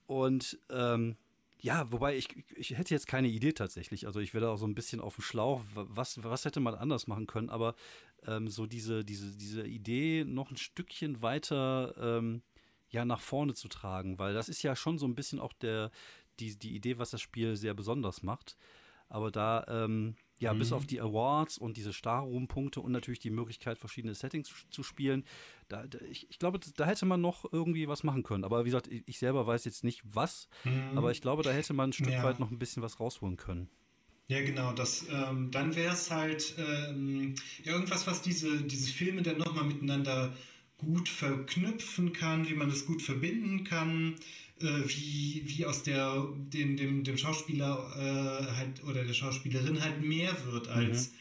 Und 0.06 0.58
ähm, 0.68 1.16
ja, 1.62 1.90
wobei 1.92 2.16
ich, 2.16 2.28
ich 2.56 2.70
hätte 2.70 2.94
jetzt 2.94 3.06
keine 3.06 3.28
Idee 3.28 3.52
tatsächlich. 3.52 4.06
Also 4.06 4.20
ich 4.20 4.34
wäre 4.34 4.46
da 4.46 4.52
auch 4.52 4.56
so 4.56 4.66
ein 4.66 4.74
bisschen 4.74 5.00
auf 5.00 5.16
dem 5.16 5.22
Schlauch. 5.22 5.62
Was, 5.74 6.22
was 6.22 6.44
hätte 6.44 6.60
man 6.60 6.74
anders 6.74 7.06
machen 7.06 7.26
können? 7.26 7.50
Aber 7.50 7.74
ähm, 8.26 8.48
so 8.48 8.66
diese, 8.66 9.04
diese, 9.04 9.36
diese 9.36 9.66
Idee 9.66 10.24
noch 10.24 10.50
ein 10.50 10.56
Stückchen 10.56 11.22
weiter 11.22 11.94
ähm, 11.98 12.42
ja, 12.90 13.04
nach 13.04 13.20
vorne 13.20 13.54
zu 13.54 13.68
tragen, 13.68 14.18
weil 14.18 14.34
das 14.34 14.48
ist 14.48 14.62
ja 14.62 14.74
schon 14.74 14.98
so 14.98 15.06
ein 15.06 15.14
bisschen 15.14 15.38
auch 15.38 15.52
der, 15.52 15.90
die, 16.40 16.58
die 16.58 16.74
Idee, 16.74 16.98
was 16.98 17.10
das 17.10 17.20
Spiel 17.20 17.56
sehr 17.56 17.74
besonders 17.74 18.22
macht. 18.22 18.56
Aber 19.08 19.30
da, 19.30 19.64
ähm, 19.68 20.16
ja, 20.40 20.54
mhm. 20.54 20.58
bis 20.58 20.72
auf 20.72 20.86
die 20.86 21.00
Awards 21.00 21.58
und 21.58 21.76
diese 21.76 21.92
Star-Room-Punkte 21.92 22.80
und 22.80 22.92
natürlich 22.92 23.20
die 23.20 23.30
Möglichkeit, 23.30 23.78
verschiedene 23.78 24.14
Settings 24.14 24.50
zu 24.70 24.82
spielen, 24.82 25.24
da, 25.68 25.86
da 25.86 25.98
ich, 26.10 26.28
ich, 26.30 26.38
glaube, 26.38 26.58
da 26.76 26.86
hätte 26.86 27.06
man 27.06 27.20
noch 27.20 27.44
irgendwie 27.52 27.86
was 27.86 28.02
machen 28.02 28.22
können. 28.22 28.44
Aber 28.44 28.64
wie 28.64 28.70
gesagt, 28.70 28.88
ich, 28.88 29.18
selber 29.18 29.46
weiß 29.46 29.66
jetzt 29.66 29.84
nicht 29.84 30.02
was, 30.04 30.48
mhm. 30.64 30.96
aber 30.96 31.12
ich 31.12 31.20
glaube, 31.20 31.42
da 31.42 31.50
hätte 31.50 31.74
man 31.74 31.90
ein 31.90 31.92
Stück 31.92 32.10
ja. 32.10 32.24
weit 32.24 32.40
noch 32.40 32.50
ein 32.50 32.58
bisschen 32.58 32.82
was 32.82 32.98
rausholen 32.98 33.36
können. 33.36 33.68
Ja, 34.28 34.40
genau. 34.40 34.72
Das, 34.72 35.06
ähm, 35.10 35.50
dann 35.50 35.76
wäre 35.76 35.92
es 35.92 36.10
halt 36.10 36.54
ähm, 36.56 37.34
ja, 37.64 37.72
irgendwas, 37.72 38.06
was 38.06 38.22
diese, 38.22 38.62
diese 38.62 38.90
Filme 38.90 39.22
dann 39.22 39.38
nochmal 39.38 39.64
miteinander 39.64 40.32
gut 40.78 41.08
verknüpfen 41.08 42.12
kann, 42.14 42.48
wie 42.48 42.54
man 42.54 42.70
das 42.70 42.86
gut 42.86 43.02
verbinden 43.02 43.64
kann, 43.64 44.14
wie, 44.60 45.42
wie 45.46 45.66
aus 45.66 45.82
der, 45.82 46.26
dem, 46.36 46.76
dem, 46.76 47.04
dem 47.04 47.16
Schauspieler 47.16 47.92
äh, 47.96 48.52
halt 48.56 48.84
oder 48.84 49.04
der 49.04 49.14
Schauspielerin 49.14 49.80
halt 49.82 50.02
mehr 50.02 50.36
wird 50.50 50.68
als 50.68 51.12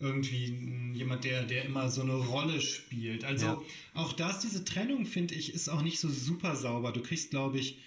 mhm. 0.00 0.06
irgendwie 0.06 0.92
jemand, 0.94 1.24
der, 1.24 1.44
der 1.44 1.64
immer 1.64 1.90
so 1.90 2.02
eine 2.02 2.14
Rolle 2.14 2.60
spielt. 2.60 3.24
Also 3.24 3.46
ja. 3.46 3.62
auch 3.94 4.12
da 4.12 4.30
ist 4.30 4.40
diese 4.40 4.64
Trennung, 4.64 5.06
finde 5.06 5.34
ich, 5.34 5.52
ist 5.54 5.68
auch 5.68 5.82
nicht 5.82 5.98
so 5.98 6.08
super 6.08 6.54
sauber. 6.54 6.92
Du 6.92 7.02
kriegst, 7.02 7.30
glaube 7.30 7.58
ich, 7.58 7.78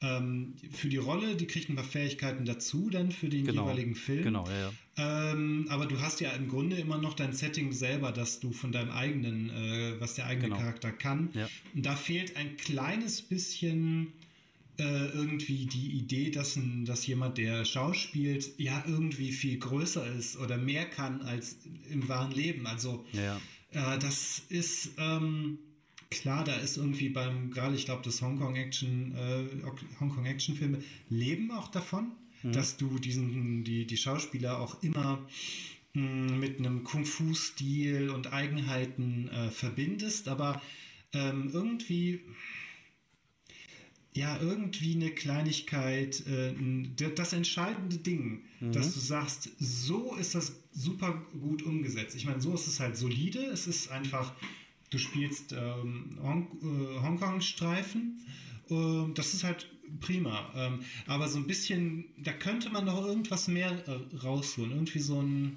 ähm, 0.00 0.54
für 0.70 0.88
die 0.88 0.96
Rolle, 0.96 1.36
die 1.36 1.46
kriegt 1.46 1.70
ein 1.70 1.76
paar 1.76 1.84
Fähigkeiten 1.84 2.44
dazu 2.44 2.90
dann 2.90 3.12
für 3.12 3.28
den 3.28 3.46
genau. 3.46 3.64
jeweiligen 3.64 3.94
Film. 3.94 4.24
Genau, 4.24 4.46
ja, 4.48 4.58
ja. 4.58 4.72
Ähm, 5.32 5.66
aber 5.70 5.86
du 5.86 6.00
hast 6.00 6.20
ja 6.20 6.30
im 6.32 6.48
Grunde 6.48 6.76
immer 6.76 6.98
noch 6.98 7.14
dein 7.14 7.32
Setting 7.32 7.72
selber, 7.72 8.12
dass 8.12 8.40
du 8.40 8.52
von 8.52 8.72
deinem 8.72 8.90
eigenen, 8.90 9.50
äh, 9.50 10.00
was 10.00 10.14
der 10.14 10.26
eigene 10.26 10.48
genau. 10.48 10.58
Charakter 10.58 10.92
kann. 10.92 11.30
Ja. 11.32 11.48
Und 11.74 11.86
da 11.86 11.96
fehlt 11.96 12.36
ein 12.36 12.56
kleines 12.56 13.22
bisschen 13.22 14.12
äh, 14.78 15.06
irgendwie 15.08 15.66
die 15.66 15.92
Idee, 15.92 16.30
dass, 16.30 16.56
ein, 16.56 16.84
dass 16.84 17.06
jemand, 17.06 17.38
der 17.38 17.64
schauspielt, 17.64 18.58
ja 18.58 18.82
irgendwie 18.86 19.32
viel 19.32 19.58
größer 19.58 20.06
ist 20.06 20.36
oder 20.36 20.56
mehr 20.56 20.84
kann 20.84 21.22
als 21.22 21.58
im 21.90 22.08
wahren 22.08 22.32
Leben. 22.32 22.66
Also 22.66 23.04
ja. 23.12 23.40
äh, 23.70 23.98
das 23.98 24.42
ist 24.48 24.90
ähm, 24.98 25.58
klar, 26.10 26.44
da 26.44 26.56
ist 26.56 26.76
irgendwie 26.76 27.08
beim, 27.08 27.50
gerade 27.50 27.76
ich 27.76 27.84
glaube, 27.84 28.02
das 28.04 28.20
Hongkong 28.20 28.56
Action, 28.56 29.14
äh, 29.14 29.44
Hongkong 30.00 30.26
Action 30.26 30.56
Filme 30.56 30.82
leben 31.08 31.50
auch 31.50 31.68
davon, 31.68 32.12
mhm. 32.42 32.52
dass 32.52 32.76
du 32.76 32.98
diesen, 32.98 33.64
die, 33.64 33.86
die 33.86 33.96
Schauspieler 33.96 34.60
auch 34.60 34.82
immer 34.82 35.24
mh, 35.92 36.28
hm, 36.30 36.40
mit 36.40 36.58
einem 36.58 36.84
Kung-Fu-Stil 36.84 38.10
und 38.10 38.32
Eigenheiten 38.32 39.28
äh, 39.28 39.50
verbindest, 39.50 40.28
aber 40.28 40.60
ähm, 41.12 41.50
irgendwie 41.52 42.20
ja, 44.14 44.40
irgendwie 44.40 44.94
eine 44.94 45.10
Kleinigkeit, 45.10 46.22
äh, 46.26 46.54
das 47.14 47.32
entscheidende 47.32 47.96
Ding, 47.96 48.44
mhm. 48.60 48.72
dass 48.72 48.94
du 48.94 49.00
sagst, 49.00 49.50
so 49.58 50.14
ist 50.14 50.34
das 50.34 50.60
super 50.72 51.22
gut 51.40 51.62
umgesetzt. 51.62 52.14
Ich 52.14 52.24
meine, 52.24 52.40
so 52.40 52.54
ist 52.54 52.66
es 52.66 52.80
halt 52.80 52.96
solide, 52.96 53.44
es 53.46 53.66
ist 53.66 53.90
einfach 53.90 54.32
du 54.94 54.98
spielst 54.98 55.52
ähm, 55.52 56.18
Hong 56.22 56.46
äh, 56.62 57.00
Hongkong-Streifen. 57.02 58.20
Äh, 58.70 59.12
das 59.14 59.34
ist 59.34 59.44
halt 59.44 59.68
prima. 60.00 60.50
Ähm, 60.54 60.80
aber 61.06 61.28
so 61.28 61.38
ein 61.38 61.46
bisschen, 61.46 62.04
da 62.16 62.32
könnte 62.32 62.70
man 62.70 62.84
noch 62.84 63.04
irgendwas 63.04 63.48
mehr 63.48 63.72
äh, 63.88 64.16
rausholen. 64.16 64.70
Irgendwie 64.70 65.00
so 65.00 65.20
ein 65.20 65.56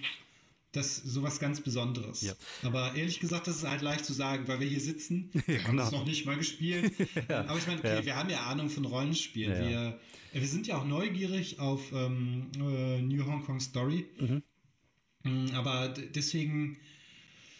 das 0.77 0.95
sowas 0.97 1.39
ganz 1.39 1.61
Besonderes. 1.61 2.21
Ja. 2.21 2.33
Aber 2.63 2.95
ehrlich 2.95 3.19
gesagt, 3.19 3.47
das 3.47 3.57
ist 3.57 3.67
halt 3.67 3.81
leicht 3.81 4.05
zu 4.05 4.13
sagen, 4.13 4.47
weil 4.47 4.59
wir 4.59 4.67
hier 4.67 4.79
sitzen, 4.79 5.29
wir 5.45 5.63
haben 5.63 5.77
es 5.79 5.89
genau. 5.89 5.99
noch 5.99 6.05
nicht 6.05 6.25
mal 6.25 6.37
gespielt. 6.37 6.93
ja. 7.29 7.45
Aber 7.45 7.57
ich 7.57 7.67
meine, 7.67 7.79
okay, 7.79 7.95
ja. 7.95 8.05
wir 8.05 8.15
haben 8.15 8.29
ja 8.29 8.45
Ahnung 8.45 8.69
von 8.69 8.85
Rollenspielen. 8.85 9.69
Wir, 9.69 9.99
wir 10.33 10.47
sind 10.47 10.67
ja 10.67 10.77
auch 10.77 10.85
neugierig 10.85 11.59
auf 11.59 11.91
ähm, 11.91 12.47
äh, 12.55 13.01
New 13.01 13.25
Hong 13.25 13.43
Kong 13.43 13.59
Story. 13.59 14.07
Mhm. 14.19 14.43
Mm, 15.23 15.55
aber 15.55 15.89
deswegen 15.89 16.77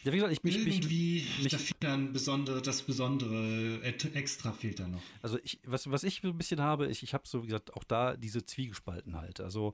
ja, 0.08 0.14
wie 0.14 0.18
gesagt, 0.18 0.32
ich, 0.32 0.44
mich, 0.44 0.66
Irgendwie, 0.66 1.26
mich, 1.42 1.52
da 1.52 1.58
fehlt 1.58 1.84
dann 1.84 2.14
besondere, 2.14 2.62
das 2.62 2.82
Besondere, 2.82 3.82
extra 4.14 4.54
fehlt 4.54 4.80
da 4.80 4.88
noch. 4.88 5.02
Also 5.22 5.38
ich, 5.44 5.60
was, 5.66 5.92
was 5.92 6.04
ich 6.04 6.24
ein 6.24 6.38
bisschen 6.38 6.62
habe, 6.62 6.88
ich, 6.88 7.04
ich 7.04 7.14
habe 7.14 7.28
so, 7.28 7.44
wie 7.44 7.48
gesagt, 7.48 7.74
auch 7.74 7.84
da 7.84 8.16
diese 8.16 8.46
Zwiegespaltenheit. 8.46 9.42
Also 9.42 9.74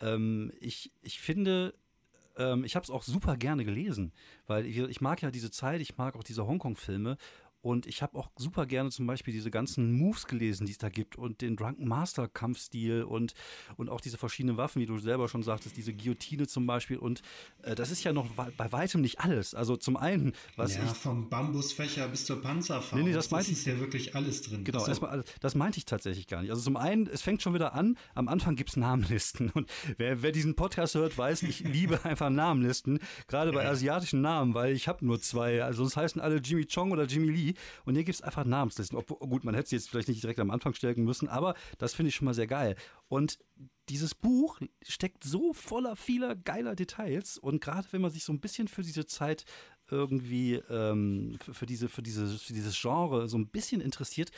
ähm, 0.00 0.52
ich, 0.60 0.92
ich 1.02 1.18
finde, 1.18 1.74
ähm, 2.36 2.64
ich 2.64 2.76
habe 2.76 2.84
es 2.84 2.90
auch 2.90 3.02
super 3.02 3.36
gerne 3.36 3.64
gelesen, 3.64 4.12
weil 4.46 4.66
ich, 4.66 4.78
ich, 4.78 5.00
mag 5.00 5.22
ja 5.22 5.30
diese 5.30 5.50
Zeit, 5.50 5.80
ich 5.80 5.96
mag 5.96 6.16
auch 6.16 6.24
diese 6.24 6.46
Hongkong-Filme 6.46 7.16
und 7.64 7.86
ich 7.86 8.02
habe 8.02 8.18
auch 8.18 8.30
super 8.36 8.66
gerne 8.66 8.90
zum 8.90 9.06
Beispiel 9.06 9.32
diese 9.32 9.50
ganzen 9.50 9.92
Moves 9.92 10.26
gelesen, 10.26 10.66
die 10.66 10.72
es 10.72 10.78
da 10.78 10.90
gibt 10.90 11.16
und 11.16 11.40
den 11.40 11.56
Drunken 11.56 11.88
Master 11.88 12.28
Kampfstil 12.28 13.04
und, 13.04 13.32
und 13.76 13.88
auch 13.88 14.02
diese 14.02 14.18
verschiedenen 14.18 14.58
Waffen, 14.58 14.82
wie 14.82 14.86
du 14.86 14.98
selber 14.98 15.28
schon 15.28 15.42
sagtest, 15.42 15.76
diese 15.78 15.94
Guillotine 15.94 16.46
zum 16.46 16.66
Beispiel. 16.66 16.98
Und 16.98 17.22
äh, 17.62 17.74
das 17.74 17.90
ist 17.90 18.04
ja 18.04 18.12
noch 18.12 18.28
bei 18.28 18.72
weitem 18.72 19.00
nicht 19.00 19.20
alles. 19.20 19.54
Also 19.54 19.76
zum 19.76 19.96
einen, 19.96 20.34
was 20.56 20.76
ja, 20.76 20.84
ich. 20.84 20.90
vom 20.90 21.30
Bambusfächer 21.30 22.06
bis 22.08 22.26
zur 22.26 22.42
Panzerfaust. 22.42 22.94
Nee, 22.94 23.04
nee, 23.04 23.12
das, 23.12 23.30
das 23.30 23.48
ist 23.48 23.66
ja 23.66 23.78
wirklich 23.80 24.14
alles 24.14 24.42
drin. 24.42 24.64
Genau, 24.64 24.86
erstmal, 24.86 25.24
das 25.40 25.54
meinte 25.54 25.78
ich 25.78 25.86
tatsächlich 25.86 26.26
gar 26.26 26.42
nicht. 26.42 26.50
Also 26.50 26.62
zum 26.62 26.76
einen, 26.76 27.06
es 27.06 27.22
fängt 27.22 27.40
schon 27.40 27.54
wieder 27.54 27.72
an, 27.72 27.96
am 28.14 28.28
Anfang 28.28 28.56
gibt 28.56 28.70
es 28.70 28.76
Namenlisten. 28.76 29.48
Und 29.50 29.70
wer, 29.96 30.20
wer 30.20 30.32
diesen 30.32 30.54
Podcast 30.54 30.96
hört, 30.96 31.16
weiß, 31.16 31.44
ich 31.44 31.60
liebe 31.64 32.04
einfach 32.04 32.28
Namenlisten, 32.28 32.98
gerade 33.26 33.52
bei 33.52 33.66
asiatischen 33.66 34.20
Namen, 34.20 34.52
weil 34.52 34.74
ich 34.74 34.86
habe 34.86 35.04
nur 35.06 35.18
zwei. 35.18 35.62
Also 35.64 35.82
sonst 35.84 35.96
heißen 35.96 36.20
alle 36.20 36.36
Jimmy 36.36 36.66
Chong 36.66 36.92
oder 36.92 37.04
Jimmy 37.04 37.30
Lee. 37.30 37.53
Und 37.84 37.94
hier 37.94 38.04
gibt 38.04 38.16
es 38.16 38.22
einfach 38.22 38.44
Namenslisten. 38.44 38.98
Ob, 38.98 39.08
gut, 39.08 39.44
man 39.44 39.54
hätte 39.54 39.70
sie 39.70 39.76
jetzt 39.76 39.90
vielleicht 39.90 40.08
nicht 40.08 40.22
direkt 40.22 40.40
am 40.40 40.50
Anfang 40.50 40.74
stärken 40.74 41.04
müssen, 41.04 41.28
aber 41.28 41.54
das 41.78 41.94
finde 41.94 42.08
ich 42.08 42.14
schon 42.14 42.26
mal 42.26 42.34
sehr 42.34 42.46
geil. 42.46 42.76
Und 43.08 43.38
dieses 43.88 44.14
Buch 44.14 44.60
steckt 44.82 45.24
so 45.24 45.52
voller 45.52 45.96
vieler 45.96 46.34
geiler 46.34 46.74
Details 46.74 47.38
und 47.38 47.60
gerade 47.60 47.86
wenn 47.90 48.00
man 48.00 48.10
sich 48.10 48.24
so 48.24 48.32
ein 48.32 48.40
bisschen 48.40 48.68
für 48.68 48.82
diese 48.82 49.06
Zeit 49.06 49.44
irgendwie 49.90 50.54
ähm, 50.70 51.36
für, 51.40 51.54
für, 51.54 51.66
diese, 51.66 51.88
für, 51.88 52.02
diese, 52.02 52.26
für 52.26 52.52
dieses 52.52 52.80
Genre 52.80 53.28
so 53.28 53.36
ein 53.36 53.48
bisschen 53.48 53.80
interessiert, 53.80 54.30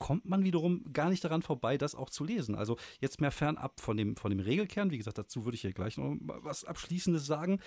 kommt 0.00 0.24
man 0.24 0.42
wiederum 0.42 0.82
gar 0.92 1.10
nicht 1.10 1.22
daran 1.22 1.42
vorbei, 1.42 1.78
das 1.78 1.94
auch 1.94 2.08
zu 2.08 2.24
lesen. 2.24 2.54
Also 2.54 2.76
jetzt 3.00 3.20
mehr 3.20 3.30
fernab 3.30 3.80
von 3.80 3.98
dem, 3.98 4.16
von 4.16 4.30
dem 4.30 4.40
Regelkern. 4.40 4.90
Wie 4.90 4.98
gesagt, 4.98 5.18
dazu 5.18 5.44
würde 5.44 5.56
ich 5.56 5.62
ja 5.62 5.70
gleich 5.70 5.98
noch 5.98 6.16
was 6.20 6.64
Abschließendes 6.64 7.26
sagen. 7.26 7.60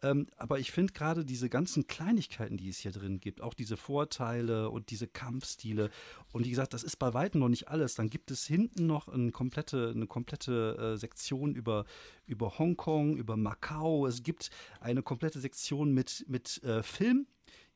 Ähm, 0.00 0.28
aber 0.36 0.60
ich 0.60 0.70
finde 0.70 0.92
gerade 0.92 1.24
diese 1.24 1.50
ganzen 1.50 1.88
Kleinigkeiten, 1.88 2.56
die 2.56 2.68
es 2.68 2.78
hier 2.78 2.92
drin 2.92 3.18
gibt, 3.18 3.40
auch 3.42 3.54
diese 3.54 3.76
Vorteile 3.76 4.70
und 4.70 4.90
diese 4.90 5.08
Kampfstile. 5.08 5.90
Und 6.32 6.46
wie 6.46 6.50
gesagt, 6.50 6.74
das 6.74 6.84
ist 6.84 6.96
bei 6.96 7.12
weitem 7.12 7.40
noch 7.40 7.48
nicht 7.48 7.68
alles. 7.68 7.96
Dann 7.96 8.08
gibt 8.08 8.30
es 8.30 8.46
hinten 8.46 8.86
noch 8.86 9.08
eine 9.08 9.32
komplette, 9.32 9.92
eine 9.92 10.06
komplette 10.06 10.94
äh, 10.94 10.96
Sektion 10.96 11.56
über, 11.56 11.84
über 12.24 12.56
Hongkong, 12.56 13.16
über 13.16 13.36
Macau. 13.36 14.06
Es 14.06 14.22
gibt 14.22 14.50
eine 14.80 15.02
komplette 15.02 15.40
Sektion 15.40 15.92
mit, 15.92 16.24
mit 16.28 16.62
äh, 16.62 16.84
Film. 16.84 17.26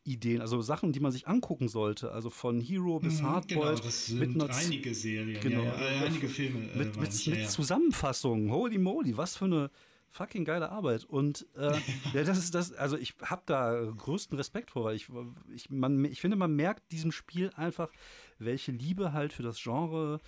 Ideen, 0.05 0.41
also 0.41 0.61
Sachen, 0.61 0.93
die 0.93 1.01
man 1.01 1.13
sich 1.13 1.27
angucken 1.27 1.69
sollte, 1.69 2.13
also 2.13 2.31
von 2.31 2.61
Hero 2.61 3.01
bis 3.01 3.21
mhm, 3.21 3.27
Hardboiled. 3.27 3.77
Genau, 3.77 3.85
das 3.85 4.07
sind 4.07 4.37
mit 4.37 4.51
einige 4.51 4.95
Serien, 4.95 5.41
genau, 5.41 5.65
ja, 5.65 5.81
ja, 5.81 6.03
äh, 6.03 6.07
einige 6.07 6.29
Filme. 6.29 6.71
Äh, 6.73 6.79
mit, 6.79 6.97
mit, 6.97 7.27
mit 7.27 7.51
Zusammenfassungen, 7.51 8.51
holy 8.51 8.79
moly, 8.79 9.17
was 9.17 9.37
für 9.37 9.47
eine 9.47 9.71
fucking 10.11 10.45
geile 10.45 10.71
Arbeit. 10.71 11.05
Und 11.05 11.47
äh, 11.57 11.73
ja, 12.15 12.23
das 12.23 12.39
ist 12.39 12.55
das, 12.55 12.73
also 12.73 12.97
ich 12.97 13.15
habe 13.23 13.43
da 13.47 13.93
größten 13.97 14.37
Respekt 14.37 14.71
vor, 14.71 14.85
weil 14.85 14.97
ich, 14.97 15.09
ich, 15.55 15.71
man, 15.71 16.05
ich 16.05 16.21
finde, 16.21 16.37
man 16.37 16.55
merkt 16.55 16.93
diesem 16.93 17.11
Spiel 17.11 17.51
einfach, 17.57 17.91
welche 18.39 18.73
Liebe 18.73 19.13
halt 19.13 19.33
für 19.33 19.43
das 19.43 19.61
Genre 19.61 20.21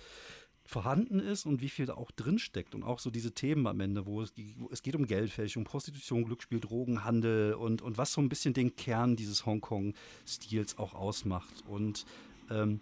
vorhanden 0.67 1.19
ist 1.19 1.45
und 1.45 1.61
wie 1.61 1.69
viel 1.69 1.85
da 1.85 1.95
auch 1.95 2.11
drinsteckt 2.11 2.75
und 2.75 2.83
auch 2.83 2.99
so 2.99 3.09
diese 3.09 3.31
Themen 3.31 3.65
am 3.67 3.79
Ende, 3.79 4.05
wo 4.05 4.21
es, 4.21 4.33
wo 4.57 4.69
es 4.69 4.83
geht 4.83 4.95
um 4.95 5.07
Geldfälschung, 5.07 5.63
Prostitution, 5.63 6.25
Glücksspiel, 6.25 6.59
Drogenhandel 6.59 7.53
und, 7.53 7.81
und 7.81 7.97
was 7.97 8.11
so 8.13 8.21
ein 8.21 8.29
bisschen 8.29 8.53
den 8.53 8.75
Kern 8.75 9.15
dieses 9.15 9.45
Hongkong-Stils 9.45 10.77
auch 10.77 10.93
ausmacht. 10.93 11.63
Und 11.67 12.05
ähm, 12.49 12.81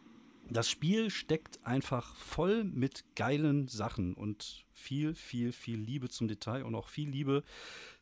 das 0.49 0.69
Spiel 0.69 1.09
steckt 1.09 1.65
einfach 1.65 2.15
voll 2.15 2.63
mit 2.63 3.03
geilen 3.15 3.67
Sachen 3.67 4.15
und 4.15 4.65
viel, 4.73 5.13
viel, 5.13 5.51
viel 5.51 5.79
Liebe 5.79 6.09
zum 6.09 6.27
Detail 6.27 6.63
und 6.63 6.75
auch 6.75 6.87
viel 6.87 7.09
Liebe 7.09 7.43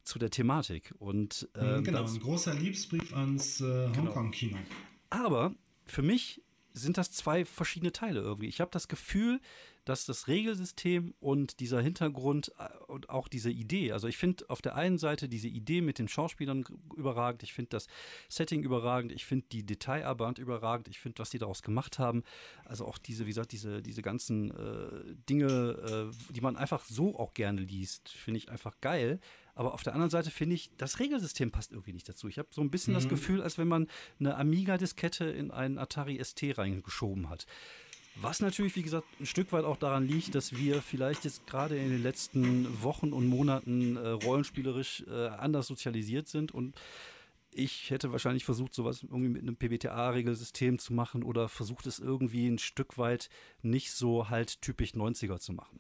zu 0.04 0.18
der 0.18 0.30
Thematik. 0.30 0.94
Und, 1.00 1.50
äh, 1.56 1.82
genau, 1.82 2.04
das, 2.04 2.14
ein 2.14 2.20
großer 2.20 2.54
Liebesbrief 2.54 3.14
ans 3.14 3.62
äh, 3.62 3.64
genau. 3.64 3.98
Hongkong-Kino. 3.98 4.58
Genau. 4.58 4.68
Aber 5.10 5.54
für 5.86 6.02
mich 6.02 6.42
sind 6.74 6.98
das 6.98 7.12
zwei 7.12 7.46
verschiedene 7.46 7.92
Teile 7.92 8.20
irgendwie. 8.20 8.48
Ich 8.48 8.60
habe 8.60 8.72
das 8.72 8.88
Gefühl, 8.88 9.40
dass 9.86 10.06
das 10.06 10.28
Regelsystem 10.28 11.14
und 11.20 11.60
dieser 11.60 11.82
Hintergrund 11.82 12.54
äh, 12.58 12.70
und 12.88 13.10
auch 13.10 13.28
diese 13.28 13.52
Idee, 13.52 13.92
also 13.92 14.08
ich 14.08 14.18
finde 14.18 14.46
auf 14.50 14.62
der 14.62 14.76
einen 14.76 14.98
Seite 14.98 15.28
diese 15.28 15.48
Idee 15.48 15.82
mit 15.82 16.00
den 16.00 16.08
Schauspielern 16.08 16.64
überragend, 16.96 17.44
ich 17.44 17.54
finde 17.54 17.70
das 17.70 17.88
Setting 18.30 18.64
überragend, 18.64 19.12
ich 19.12 19.26
finde 19.26 19.46
die 19.52 19.66
Detailarbeit 19.66 20.40
überragend, 20.40 20.88
ich 20.88 21.00
finde, 21.00 21.20
was 21.20 21.30
die 21.30 21.40
daraus 21.40 21.62
gemacht 21.62 22.00
haben, 22.00 22.24
also 22.66 22.86
auch 22.86 22.98
diese, 22.98 23.26
wie 23.26 23.30
gesagt, 23.30 23.52
diese, 23.52 23.82
diese 23.82 24.02
ganzen 24.02 24.52
äh, 24.52 25.16
Dinge, 25.30 26.12
äh, 26.12 26.34
die 26.34 26.42
man 26.42 26.56
einfach 26.56 26.86
so 26.86 27.20
auch 27.20 27.34
gerne 27.34 27.62
liest, 27.62 28.10
finde 28.10 28.38
ich 28.38 28.50
einfach 28.50 28.80
geil. 28.80 29.20
Aber 29.56 29.74
auf 29.74 29.84
der 29.84 29.94
anderen 29.94 30.10
Seite 30.10 30.32
finde 30.32 30.56
ich, 30.56 30.72
das 30.78 31.00
Regelsystem 31.00 31.52
passt 31.52 31.72
irgendwie 31.72 31.94
nicht 31.94 32.10
dazu. 32.10 32.28
Ich 32.28 32.40
habe 32.40 32.50
so 32.52 32.62
ein 32.62 32.72
bisschen 32.72 32.94
mhm. 32.94 32.98
das 32.98 33.10
Gefühl, 33.10 33.42
als 33.42 33.58
wenn 33.58 33.68
man 33.68 33.88
eine 34.20 34.36
Amiga-Diskette 34.36 35.26
in 35.26 35.52
einen 35.52 35.78
Atari 35.78 36.24
ST 36.24 36.58
reingeschoben 36.58 37.30
hat. 37.30 37.46
Was 38.16 38.42
natürlich, 38.42 38.76
wie 38.76 38.84
gesagt, 38.84 39.08
ein 39.20 39.26
Stück 39.26 39.52
weit 39.52 39.66
auch 39.66 39.78
daran 39.78 40.08
liegt, 40.08 40.36
dass 40.36 40.56
wir 40.56 40.82
vielleicht 40.82 41.26
jetzt 41.26 41.48
gerade 41.48 41.78
in 41.78 41.90
den 41.90 42.04
letzten 42.04 42.84
Wochen 42.84 43.12
und 43.12 43.28
Monaten 43.28 43.98
äh, 43.98 44.08
rollenspielerisch 44.08 45.04
äh, 45.08 45.28
anders 45.30 45.68
sozialisiert 45.68 46.28
sind 46.28 46.52
und 46.52 46.76
ich 47.56 47.92
hätte 47.92 48.12
wahrscheinlich 48.12 48.46
versucht, 48.46 48.74
sowas 48.74 49.04
irgendwie 49.04 49.30
mit 49.30 49.42
einem 49.42 49.56
PBTA-Regelsystem 49.56 50.80
zu 50.80 50.94
machen 50.94 51.24
oder 51.24 51.50
versucht 51.50 51.86
es 51.86 52.00
irgendwie 52.00 52.48
ein 52.48 52.58
Stück 52.58 52.98
weit 52.98 53.30
nicht 53.62 53.92
so 53.92 54.30
halt 54.30 54.62
typisch 54.62 54.92
90er 54.92 55.40
zu 55.40 55.54
machen. 55.54 55.80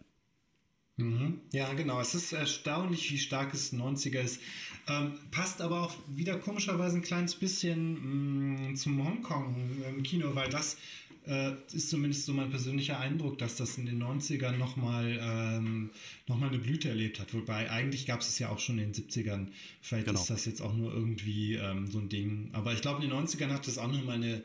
Mhm. 0.97 1.41
Ja, 1.51 1.73
genau. 1.73 1.99
Es 1.99 2.13
ist 2.13 2.33
erstaunlich, 2.33 3.11
wie 3.11 3.17
stark 3.17 3.53
es 3.53 3.73
90er 3.73 4.19
ist. 4.19 4.39
Ähm, 4.87 5.13
passt 5.31 5.61
aber 5.61 5.81
auch 5.81 5.95
wieder 6.07 6.37
komischerweise 6.37 6.97
ein 6.97 7.01
kleines 7.01 7.35
bisschen 7.35 7.93
mh, 7.93 8.69
mm, 8.71 8.75
zum 8.75 9.03
Hongkong-Kino, 9.03 10.27
ähm, 10.27 10.35
weil 10.35 10.49
das 10.49 10.77
äh, 11.25 11.53
ist 11.71 11.89
zumindest 11.89 12.25
so 12.25 12.33
mein 12.33 12.49
persönlicher 12.49 12.99
Eindruck, 12.99 13.37
dass 13.37 13.55
das 13.55 13.77
in 13.77 13.85
den 13.85 14.03
90ern 14.03 14.57
nochmal 14.57 15.19
ähm, 15.21 15.89
noch 16.27 16.41
eine 16.41 16.59
Blüte 16.59 16.89
erlebt 16.89 17.19
hat. 17.19 17.33
Wobei 17.33 17.71
eigentlich 17.71 18.05
gab 18.05 18.21
es 18.21 18.29
es 18.29 18.39
ja 18.39 18.49
auch 18.49 18.59
schon 18.59 18.77
in 18.77 18.91
den 18.91 19.03
70ern. 19.03 19.47
Vielleicht 19.81 20.07
genau. 20.07 20.19
ist 20.19 20.29
das 20.29 20.45
jetzt 20.45 20.61
auch 20.61 20.73
nur 20.73 20.93
irgendwie 20.93 21.55
ähm, 21.55 21.87
so 21.89 21.99
ein 21.99 22.09
Ding. 22.09 22.49
Aber 22.53 22.73
ich 22.73 22.81
glaube, 22.81 23.03
in 23.03 23.09
den 23.09 23.17
90ern 23.17 23.49
hat 23.49 23.67
es 23.67 23.77
auch 23.77 23.91
nochmal 23.91 24.15
eine 24.15 24.43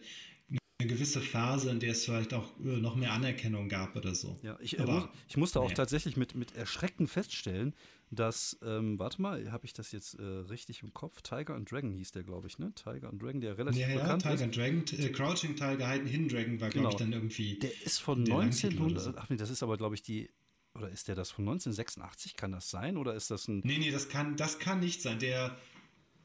eine 0.80 0.88
gewisse 0.88 1.20
Phase, 1.20 1.70
in 1.70 1.80
der 1.80 1.90
es 1.90 2.04
vielleicht 2.04 2.32
auch 2.32 2.56
äh, 2.60 2.76
noch 2.76 2.94
mehr 2.94 3.12
Anerkennung 3.12 3.68
gab 3.68 3.96
oder 3.96 4.14
so. 4.14 4.38
Ja, 4.42 4.56
ich, 4.60 4.78
äh, 4.78 4.84
muss, 4.84 5.08
ich 5.28 5.36
musste 5.36 5.60
auch 5.60 5.70
nee. 5.70 5.74
tatsächlich 5.74 6.16
mit, 6.16 6.36
mit 6.36 6.54
Erschrecken 6.54 7.08
feststellen, 7.08 7.74
dass, 8.12 8.56
ähm, 8.62 8.96
warte 8.96 9.20
mal, 9.20 9.50
habe 9.50 9.66
ich 9.66 9.72
das 9.72 9.90
jetzt 9.90 10.14
äh, 10.14 10.22
richtig 10.22 10.84
im 10.84 10.94
Kopf? 10.94 11.20
Tiger 11.20 11.56
and 11.56 11.68
Dragon 11.70 11.90
hieß 11.90 12.12
der, 12.12 12.22
glaube 12.22 12.46
ich, 12.46 12.60
ne? 12.60 12.72
Tiger 12.76 13.08
and 13.08 13.20
Dragon, 13.20 13.40
der 13.40 13.58
relativ 13.58 13.80
ja, 13.80 13.88
bekannt 13.88 14.24
ja, 14.24 14.30
Tiger 14.30 14.46
ist. 14.46 14.54
Tiger 14.54 14.66
and 14.66 14.92
Dragon, 14.92 15.04
äh, 15.04 15.08
Crouching 15.10 15.56
Tiger, 15.56 15.88
Hidden 15.88 16.28
Dragon 16.28 16.60
war, 16.60 16.70
genau. 16.70 16.88
glaube 16.88 16.94
ich, 16.94 16.98
dann 16.98 17.12
irgendwie. 17.12 17.58
Der 17.58 17.82
ist 17.82 17.98
von 17.98 18.20
1900, 18.20 19.18
ach 19.18 19.28
nee, 19.30 19.36
das 19.36 19.50
ist 19.50 19.64
aber, 19.64 19.76
glaube 19.78 19.96
ich, 19.96 20.02
die 20.02 20.30
oder 20.74 20.90
ist 20.90 21.08
der 21.08 21.16
das 21.16 21.32
von 21.32 21.42
1986? 21.42 22.36
Kann 22.36 22.52
das 22.52 22.70
sein? 22.70 22.96
Oder 22.96 23.14
ist 23.14 23.32
das 23.32 23.48
ein. 23.48 23.62
Nee, 23.64 23.78
nee, 23.78 23.90
das 23.90 24.08
kann, 24.08 24.36
das 24.36 24.60
kann 24.60 24.78
nicht 24.78 25.02
sein. 25.02 25.18
Der, 25.18 25.56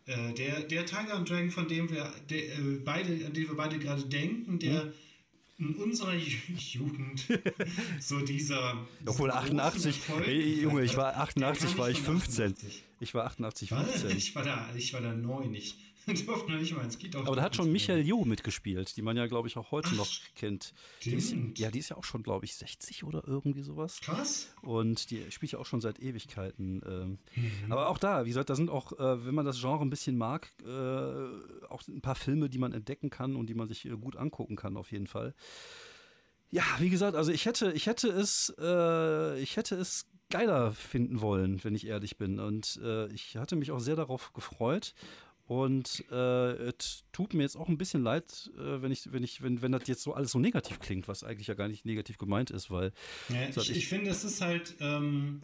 äh, 0.06 0.34
der, 0.34 0.62
der 0.62 0.86
Tiger 0.86 1.16
and 1.16 1.30
Dragon, 1.30 1.50
von 1.50 1.68
dem 1.68 1.90
wir 1.90 2.14
der, 2.30 2.44
äh, 2.44 2.80
beide, 2.84 3.26
an 3.26 3.34
den 3.34 3.48
wir 3.48 3.56
beide 3.56 3.80
gerade 3.80 4.04
denken, 4.04 4.60
der 4.60 4.84
hm? 4.84 4.94
in 5.60 5.76
unserer 5.76 6.14
Jugend 6.58 7.26
so 8.00 8.20
dieser. 8.20 8.86
Obwohl 9.06 9.32
88, 9.32 10.02
ey, 10.26 10.62
Junge, 10.62 10.84
ich 10.84 10.98
war 10.98 11.18
88, 11.18 11.78
war 11.78 11.90
ich 11.90 12.02
15. 12.02 12.56
Ich 13.00 13.14
war 13.14 13.26
88, 13.26 13.70
15. 13.70 14.18
Ich 14.18 14.36
war 14.36 14.44
da, 14.44 14.70
ich 14.76 14.94
war 14.94 15.02
da 15.02 15.14
neun. 15.14 15.54
Ich, 15.56 15.76
durften 16.26 16.52
noch 16.52 16.60
nicht 16.60 16.76
mal 16.76 16.84
ins 16.84 16.98
Kino. 16.98 17.20
Aber 17.20 17.36
da 17.36 17.44
hat 17.44 17.56
schon 17.56 17.72
Michael 17.72 18.06
Jo 18.06 18.26
mitgespielt, 18.26 18.96
die 18.98 19.02
man 19.02 19.18
ja, 19.18 19.28
glaube 19.28 19.48
ich, 19.48 19.58
auch 19.58 19.72
heute 19.72 19.90
Ach, 19.92 19.98
noch 19.98 20.10
kennt. 20.36 20.74
Die 21.04 21.14
ist, 21.14 21.36
ja, 21.58 21.72
die 21.72 21.80
ist 21.80 21.90
ja 21.90 21.98
auch 21.98 22.04
schon, 22.04 22.24
glaube 22.24 22.46
ich, 22.46 22.56
60 22.56 23.04
oder 23.04 23.24
irgendwie 23.28 23.62
sowas. 23.62 24.00
Krass. 24.02 24.54
Und 24.62 25.12
die 25.12 25.32
spielt 25.32 25.52
ja 25.52 25.60
auch 25.60 25.66
schon 25.66 25.82
seit 25.82 26.00
Ewigkeiten. 26.00 26.82
Ähm. 26.86 27.18
Mhm. 27.36 27.72
Aber 27.72 27.90
auch 27.90 27.98
da, 27.98 28.26
wie 28.26 28.30
gesagt, 28.30 28.50
da 28.50 28.56
sind 28.56 28.70
auch, 28.70 28.94
äh, 28.94 29.26
wenn 29.26 29.36
man 29.36 29.46
das 29.46 29.60
Genre 29.60 29.84
ein 29.84 29.90
bisschen 29.90 30.18
mag, 30.18 30.52
äh, 30.64 31.68
auch 31.70 31.88
ein 31.88 32.02
paar 32.02 32.16
Filme, 32.16 32.50
die 32.50 32.58
man 32.58 32.74
entdecken 32.74 33.10
kann 33.10 33.36
und 33.36 33.48
die 33.48 33.54
man 33.54 33.68
sich 33.68 33.86
äh, 33.86 33.90
gut 33.90 34.16
angucken 34.16 34.56
kann, 34.56 34.78
auf 34.78 34.92
jeden 34.92 35.08
Fall. 35.08 35.34
Ja, 36.52 36.64
wie 36.78 36.90
gesagt, 36.90 37.16
also 37.16 37.32
ich 37.32 37.48
hätte, 37.48 37.72
ich 37.72 37.88
hätte 37.88 38.10
es, 38.10 38.54
äh, 38.60 39.40
ich 39.40 39.58
hätte 39.58 39.76
es 39.76 40.06
geiler 40.30 40.72
finden 40.72 41.22
wollen, 41.22 41.64
wenn 41.64 41.76
ich 41.76 41.88
ehrlich 41.88 42.18
bin. 42.18 42.40
Und 42.40 42.80
äh, 42.84 43.08
ich 43.08 43.38
hatte 43.38 43.56
mich 43.56 43.72
auch 43.72 43.80
sehr 43.80 43.96
darauf 43.96 44.34
gefreut. 44.34 44.94
Und 45.46 46.06
äh, 46.10 46.54
es 46.70 47.04
tut 47.12 47.34
mir 47.34 47.44
jetzt 47.44 47.58
auch 47.58 47.68
ein 47.68 47.78
bisschen 47.78 48.02
leid, 48.02 48.50
äh, 48.58 48.82
wenn 48.82 48.92
ich, 48.92 49.12
wenn 49.12 49.24
ich, 49.24 49.42
wenn, 49.42 49.62
wenn 49.62 49.74
das 49.74 49.88
jetzt 49.88 50.04
so 50.04 50.14
alles 50.14 50.32
so 50.32 50.40
negativ 50.40 50.80
klingt, 50.80 51.08
was 51.08 51.24
eigentlich 51.24 51.48
ja 51.48 51.54
gar 51.54 51.68
nicht 51.68 51.86
negativ 51.86 52.18
gemeint 52.18 52.50
ist, 52.50 52.72
weil. 52.72 52.94
Ja, 53.30 53.50
ich, 53.50 53.58
ich, 53.58 53.78
ich, 53.78 53.88
finde, 53.88 54.10
es 54.12 54.24
ist 54.24 54.42
halt. 54.42 54.76
Ähm, 54.80 55.42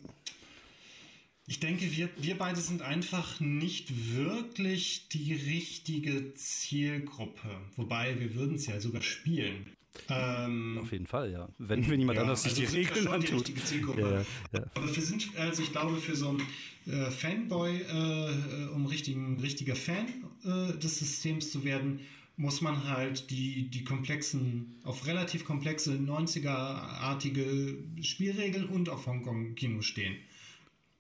ich 1.47 1.60
denke, 1.60 1.91
wir, 1.91 2.10
wir 2.16 2.38
beide 2.38 2.62
sind 2.62 2.84
einfach 2.84 3.39
nicht 3.39 4.14
wirklich 4.16 5.08
die 5.10 5.34
richtige 5.34 6.36
Zielgruppe. 6.36 7.50
Wobei 7.76 8.20
wir 8.20 8.36
würden 8.36 8.56
es 8.56 8.68
ja 8.68 8.80
sogar 8.80 9.02
spielen. 9.02 9.66
Ähm, 10.09 10.79
Auf 10.81 10.91
jeden 10.91 11.07
Fall, 11.07 11.31
ja. 11.31 11.49
Wenn, 11.57 11.87
wenn 11.89 11.99
jemand 11.99 12.17
ja, 12.17 12.23
anders 12.23 12.43
sich 12.43 12.59
also 12.59 12.61
die 12.61 12.77
Regeln 12.77 13.07
antut. 13.07 13.49
Ja, 13.97 14.21
ja. 14.21 14.25
Aber 14.73 14.95
wir 14.95 15.03
sind, 15.03 15.29
also 15.37 15.61
ich 15.63 15.71
glaube, 15.71 15.97
für 15.97 16.15
so 16.15 16.29
einen 16.29 16.41
äh, 16.85 17.11
Fanboy, 17.11 17.81
äh, 17.81 18.67
um 18.73 18.85
richtigen, 18.85 19.39
richtiger 19.39 19.75
Fan 19.75 20.07
äh, 20.43 20.77
des 20.77 20.99
Systems 20.99 21.51
zu 21.51 21.63
werden, 21.63 22.01
muss 22.37 22.61
man 22.61 22.87
halt 22.87 23.29
die, 23.31 23.69
die 23.69 23.83
komplexen, 23.83 24.79
auf 24.83 25.05
relativ 25.05 25.43
komplexe 25.43 25.95
90er-artige 25.95 27.77
Spielregeln 28.01 28.69
und 28.69 28.87
auf 28.87 29.07
Hongkong-Kino 29.07 29.81
stehen. 29.81 30.15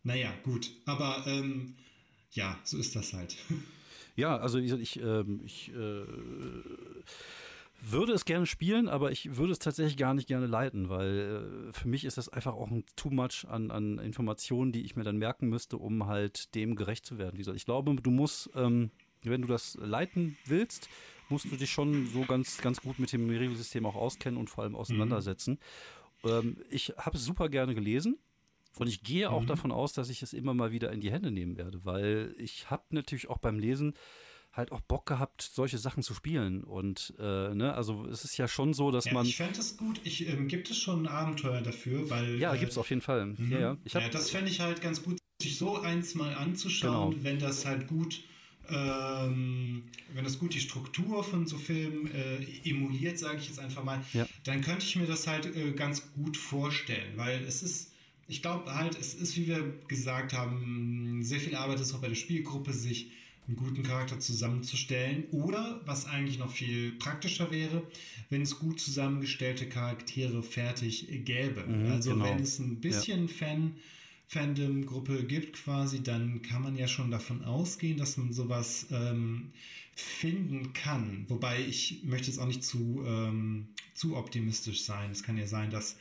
Naja, 0.03 0.33
gut. 0.43 0.69
Aber 0.85 1.23
ähm, 1.27 1.75
ja, 2.31 2.59
so 2.63 2.77
ist 2.77 2.95
das 2.95 3.13
halt. 3.13 3.37
Ja, 4.15 4.35
also 4.35 4.57
wie 4.57 4.63
gesagt, 4.63 4.81
ich, 4.81 4.99
ähm, 4.99 5.39
ich 5.45 5.71
äh, 5.73 6.03
würde 7.81 8.13
es 8.13 8.25
gerne 8.25 8.45
spielen, 8.45 8.87
aber 8.87 9.11
ich 9.11 9.37
würde 9.37 9.53
es 9.53 9.59
tatsächlich 9.59 9.97
gar 9.97 10.13
nicht 10.13 10.27
gerne 10.27 10.47
leiten, 10.47 10.89
weil 10.89 11.69
äh, 11.69 11.73
für 11.73 11.87
mich 11.87 12.05
ist 12.05 12.17
das 12.17 12.29
einfach 12.29 12.53
auch 12.53 12.69
ein 12.69 12.83
too 12.95 13.09
much 13.09 13.45
an, 13.47 13.71
an 13.71 13.99
Informationen, 13.99 14.71
die 14.71 14.83
ich 14.83 14.95
mir 14.95 15.03
dann 15.03 15.17
merken 15.17 15.47
müsste, 15.49 15.77
um 15.77 16.07
halt 16.07 16.53
dem 16.55 16.75
gerecht 16.75 17.05
zu 17.05 17.17
werden. 17.17 17.35
Wie 17.35 17.39
gesagt, 17.39 17.57
ich 17.57 17.65
glaube, 17.65 17.95
du 17.95 18.11
musst, 18.11 18.49
ähm, 18.55 18.91
wenn 19.23 19.41
du 19.41 19.47
das 19.47 19.75
leiten 19.81 20.37
willst, 20.45 20.89
musst 21.29 21.51
du 21.51 21.55
dich 21.55 21.71
schon 21.71 22.07
so 22.07 22.25
ganz, 22.25 22.59
ganz 22.59 22.81
gut 22.81 22.99
mit 22.99 23.11
dem 23.13 23.29
Regelsystem 23.29 23.85
auch 23.85 23.95
auskennen 23.95 24.39
und 24.39 24.49
vor 24.49 24.63
allem 24.63 24.75
auseinandersetzen. 24.75 25.59
Mhm. 26.23 26.29
Ähm, 26.29 26.57
ich 26.69 26.93
habe 26.97 27.17
es 27.17 27.25
super 27.25 27.49
gerne 27.49 27.75
gelesen. 27.75 28.17
Und 28.77 28.87
ich 28.87 29.03
gehe 29.03 29.29
auch 29.29 29.41
mhm. 29.41 29.47
davon 29.47 29.71
aus, 29.71 29.93
dass 29.93 30.09
ich 30.09 30.21
es 30.21 30.31
immer 30.31 30.53
mal 30.53 30.71
wieder 30.71 30.91
in 30.91 31.01
die 31.01 31.11
Hände 31.11 31.31
nehmen 31.31 31.57
werde, 31.57 31.83
weil 31.85 32.33
ich 32.37 32.69
habe 32.69 32.83
natürlich 32.91 33.27
auch 33.29 33.39
beim 33.39 33.59
Lesen 33.59 33.93
halt 34.53 34.71
auch 34.71 34.81
Bock 34.81 35.05
gehabt, 35.05 35.41
solche 35.41 35.77
Sachen 35.77 36.03
zu 36.03 36.13
spielen. 36.13 36.63
Und 36.63 37.13
äh, 37.19 37.53
ne, 37.53 37.73
also 37.73 38.05
es 38.05 38.23
ist 38.23 38.37
ja 38.37 38.47
schon 38.47 38.73
so, 38.73 38.91
dass 38.91 39.05
ja, 39.05 39.13
man. 39.13 39.25
Ich 39.25 39.37
fände 39.37 39.59
es 39.59 39.77
gut. 39.77 40.01
Ich, 40.03 40.27
ähm, 40.27 40.47
gibt 40.47 40.69
es 40.69 40.77
schon 40.77 41.03
ein 41.03 41.07
Abenteuer 41.07 41.61
dafür, 41.61 42.09
weil. 42.09 42.39
Ja, 42.39 42.53
äh, 42.53 42.59
gibt 42.59 42.71
es 42.71 42.77
auf 42.77 42.89
jeden 42.89 43.01
Fall. 43.01 43.25
Mhm. 43.25 43.51
Ja, 43.51 43.59
ja. 43.59 43.77
Ich 43.83 43.95
hab, 43.95 44.03
ja, 44.03 44.09
das 44.09 44.29
fände 44.29 44.49
ich 44.49 44.59
halt 44.59 44.81
ganz 44.81 45.03
gut, 45.03 45.17
sich 45.41 45.57
so 45.57 45.79
eins 45.79 46.15
mal 46.15 46.33
anzuschauen, 46.33 47.11
genau. 47.11 47.23
wenn 47.23 47.39
das 47.39 47.65
halt 47.65 47.87
gut. 47.87 48.23
Ähm, 48.71 49.85
wenn 50.13 50.23
das 50.23 50.37
gut 50.37 50.53
die 50.53 50.59
Struktur 50.59 51.23
von 51.23 51.47
so 51.47 51.57
Filmen 51.57 52.11
äh, 52.13 52.45
emuliert, 52.69 53.17
sage 53.17 53.39
ich 53.39 53.47
jetzt 53.47 53.57
einfach 53.57 53.83
mal, 53.83 53.99
ja. 54.13 54.27
dann 54.43 54.61
könnte 54.61 54.85
ich 54.85 54.95
mir 54.95 55.07
das 55.07 55.25
halt 55.25 55.47
äh, 55.55 55.71
ganz 55.71 56.13
gut 56.13 56.37
vorstellen, 56.37 57.13
weil 57.15 57.43
es 57.45 57.63
ist, 57.63 57.93
ich 58.27 58.43
glaube 58.43 58.71
halt, 58.75 58.95
es 58.99 59.15
ist, 59.15 59.35
wie 59.37 59.47
wir 59.47 59.73
gesagt 59.87 60.33
haben, 60.33 61.21
sehr 61.23 61.39
viel 61.39 61.55
Arbeit 61.55 61.79
ist 61.79 61.95
auch 61.95 61.99
bei 61.99 62.09
der 62.09 62.15
Spielgruppe, 62.15 62.71
sich 62.71 63.09
einen 63.49 63.57
guten 63.57 63.81
Charakter 63.83 64.19
zusammenzustellen. 64.19 65.25
Oder, 65.31 65.81
was 65.85 66.05
eigentlich 66.05 66.37
noch 66.37 66.51
viel 66.51 66.91
praktischer 66.93 67.49
wäre, 67.49 67.83
wenn 68.29 68.43
es 68.43 68.59
gut 68.59 68.79
zusammengestellte 68.79 69.67
Charaktere 69.67 70.43
fertig 70.43 71.07
gäbe. 71.25 71.65
Mhm, 71.65 71.91
also 71.91 72.11
genau. 72.11 72.25
wenn 72.25 72.39
es 72.39 72.59
ein 72.59 72.79
bisschen 72.79 73.27
ja. 73.27 73.33
Fan, 73.33 73.75
Fandom-Gruppe 74.27 75.25
gibt 75.25 75.63
quasi, 75.63 76.03
dann 76.03 76.43
kann 76.43 76.61
man 76.61 76.77
ja 76.77 76.87
schon 76.87 77.09
davon 77.09 77.43
ausgehen, 77.43 77.97
dass 77.97 78.17
man 78.17 78.31
sowas 78.31 78.85
ähm, 78.91 79.51
finden 79.95 80.73
kann. 80.73 81.25
Wobei 81.27 81.59
ich 81.59 82.03
möchte 82.03 82.27
jetzt 82.27 82.39
auch 82.39 82.45
nicht 82.45 82.63
zu, 82.63 83.03
ähm, 83.03 83.69
zu 83.95 84.15
optimistisch 84.15 84.83
sein. 84.83 85.09
Es 85.09 85.23
kann 85.23 85.39
ja 85.39 85.47
sein, 85.47 85.71
dass, 85.71 85.97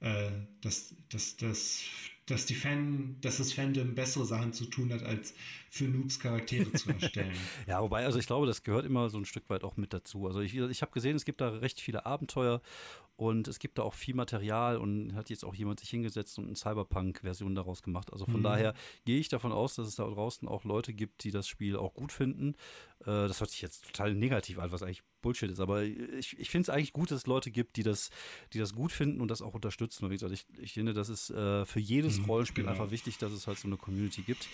äh, 0.00 0.30
dass, 0.62 0.94
dass, 1.10 1.36
dass 1.36 1.82
dass 2.30 2.46
die 2.46 2.54
Fan, 2.54 3.16
dass 3.20 3.38
das 3.38 3.52
Fandom 3.52 3.94
bessere 3.94 4.24
Sachen 4.24 4.52
zu 4.52 4.66
tun 4.66 4.92
hat, 4.92 5.02
als 5.02 5.34
für 5.70 5.84
Noobs 5.84 6.20
Charaktere 6.20 6.70
zu 6.72 6.90
erstellen. 6.90 7.36
ja, 7.66 7.80
wobei, 7.82 8.04
also 8.04 8.18
ich 8.18 8.26
glaube, 8.26 8.46
das 8.46 8.62
gehört 8.62 8.86
immer 8.86 9.08
so 9.08 9.18
ein 9.18 9.24
Stück 9.24 9.48
weit 9.48 9.64
auch 9.64 9.76
mit 9.76 9.92
dazu. 9.92 10.26
Also 10.26 10.40
ich, 10.40 10.54
ich 10.56 10.82
habe 10.82 10.92
gesehen, 10.92 11.16
es 11.16 11.24
gibt 11.24 11.40
da 11.40 11.48
recht 11.48 11.80
viele 11.80 12.06
Abenteuer 12.06 12.60
und 13.18 13.48
es 13.48 13.58
gibt 13.58 13.78
da 13.78 13.82
auch 13.82 13.94
viel 13.94 14.14
Material 14.14 14.76
und 14.76 15.16
hat 15.16 15.28
jetzt 15.28 15.44
auch 15.44 15.52
jemand 15.52 15.80
sich 15.80 15.90
hingesetzt 15.90 16.38
und 16.38 16.46
eine 16.46 16.54
Cyberpunk-Version 16.54 17.52
daraus 17.56 17.82
gemacht. 17.82 18.12
Also 18.12 18.26
von 18.26 18.38
mhm. 18.38 18.44
daher 18.44 18.74
gehe 19.06 19.18
ich 19.18 19.28
davon 19.28 19.50
aus, 19.50 19.74
dass 19.74 19.88
es 19.88 19.96
da 19.96 20.04
draußen 20.04 20.46
auch 20.46 20.62
Leute 20.62 20.92
gibt, 20.92 21.24
die 21.24 21.32
das 21.32 21.48
Spiel 21.48 21.76
auch 21.76 21.94
gut 21.94 22.12
finden. 22.12 22.54
Äh, 23.00 23.26
das 23.26 23.40
hört 23.40 23.50
sich 23.50 23.60
jetzt 23.60 23.86
total 23.86 24.14
negativ 24.14 24.60
an, 24.60 24.70
was 24.70 24.84
eigentlich 24.84 25.02
Bullshit 25.20 25.50
ist. 25.50 25.58
Aber 25.58 25.82
ich, 25.82 26.38
ich 26.38 26.48
finde 26.48 26.62
es 26.62 26.68
eigentlich 26.70 26.92
gut, 26.92 27.10
dass 27.10 27.18
es 27.18 27.26
Leute 27.26 27.50
gibt, 27.50 27.74
die 27.74 27.82
das, 27.82 28.10
die 28.52 28.60
das 28.60 28.72
gut 28.72 28.92
finden 28.92 29.20
und 29.20 29.32
das 29.32 29.42
auch 29.42 29.54
unterstützen. 29.54 30.04
Und 30.04 30.12
wie 30.12 30.14
gesagt, 30.14 30.32
ich, 30.32 30.46
ich 30.62 30.74
finde, 30.74 30.94
das 30.94 31.08
ist 31.08 31.30
äh, 31.30 31.64
für 31.64 31.80
jedes 31.80 32.20
mhm, 32.20 32.26
Rollenspiel 32.26 32.62
genau. 32.62 32.70
einfach 32.70 32.92
wichtig, 32.92 33.18
dass 33.18 33.32
es 33.32 33.48
halt 33.48 33.58
so 33.58 33.66
eine 33.66 33.78
Community 33.78 34.22
gibt. 34.22 34.46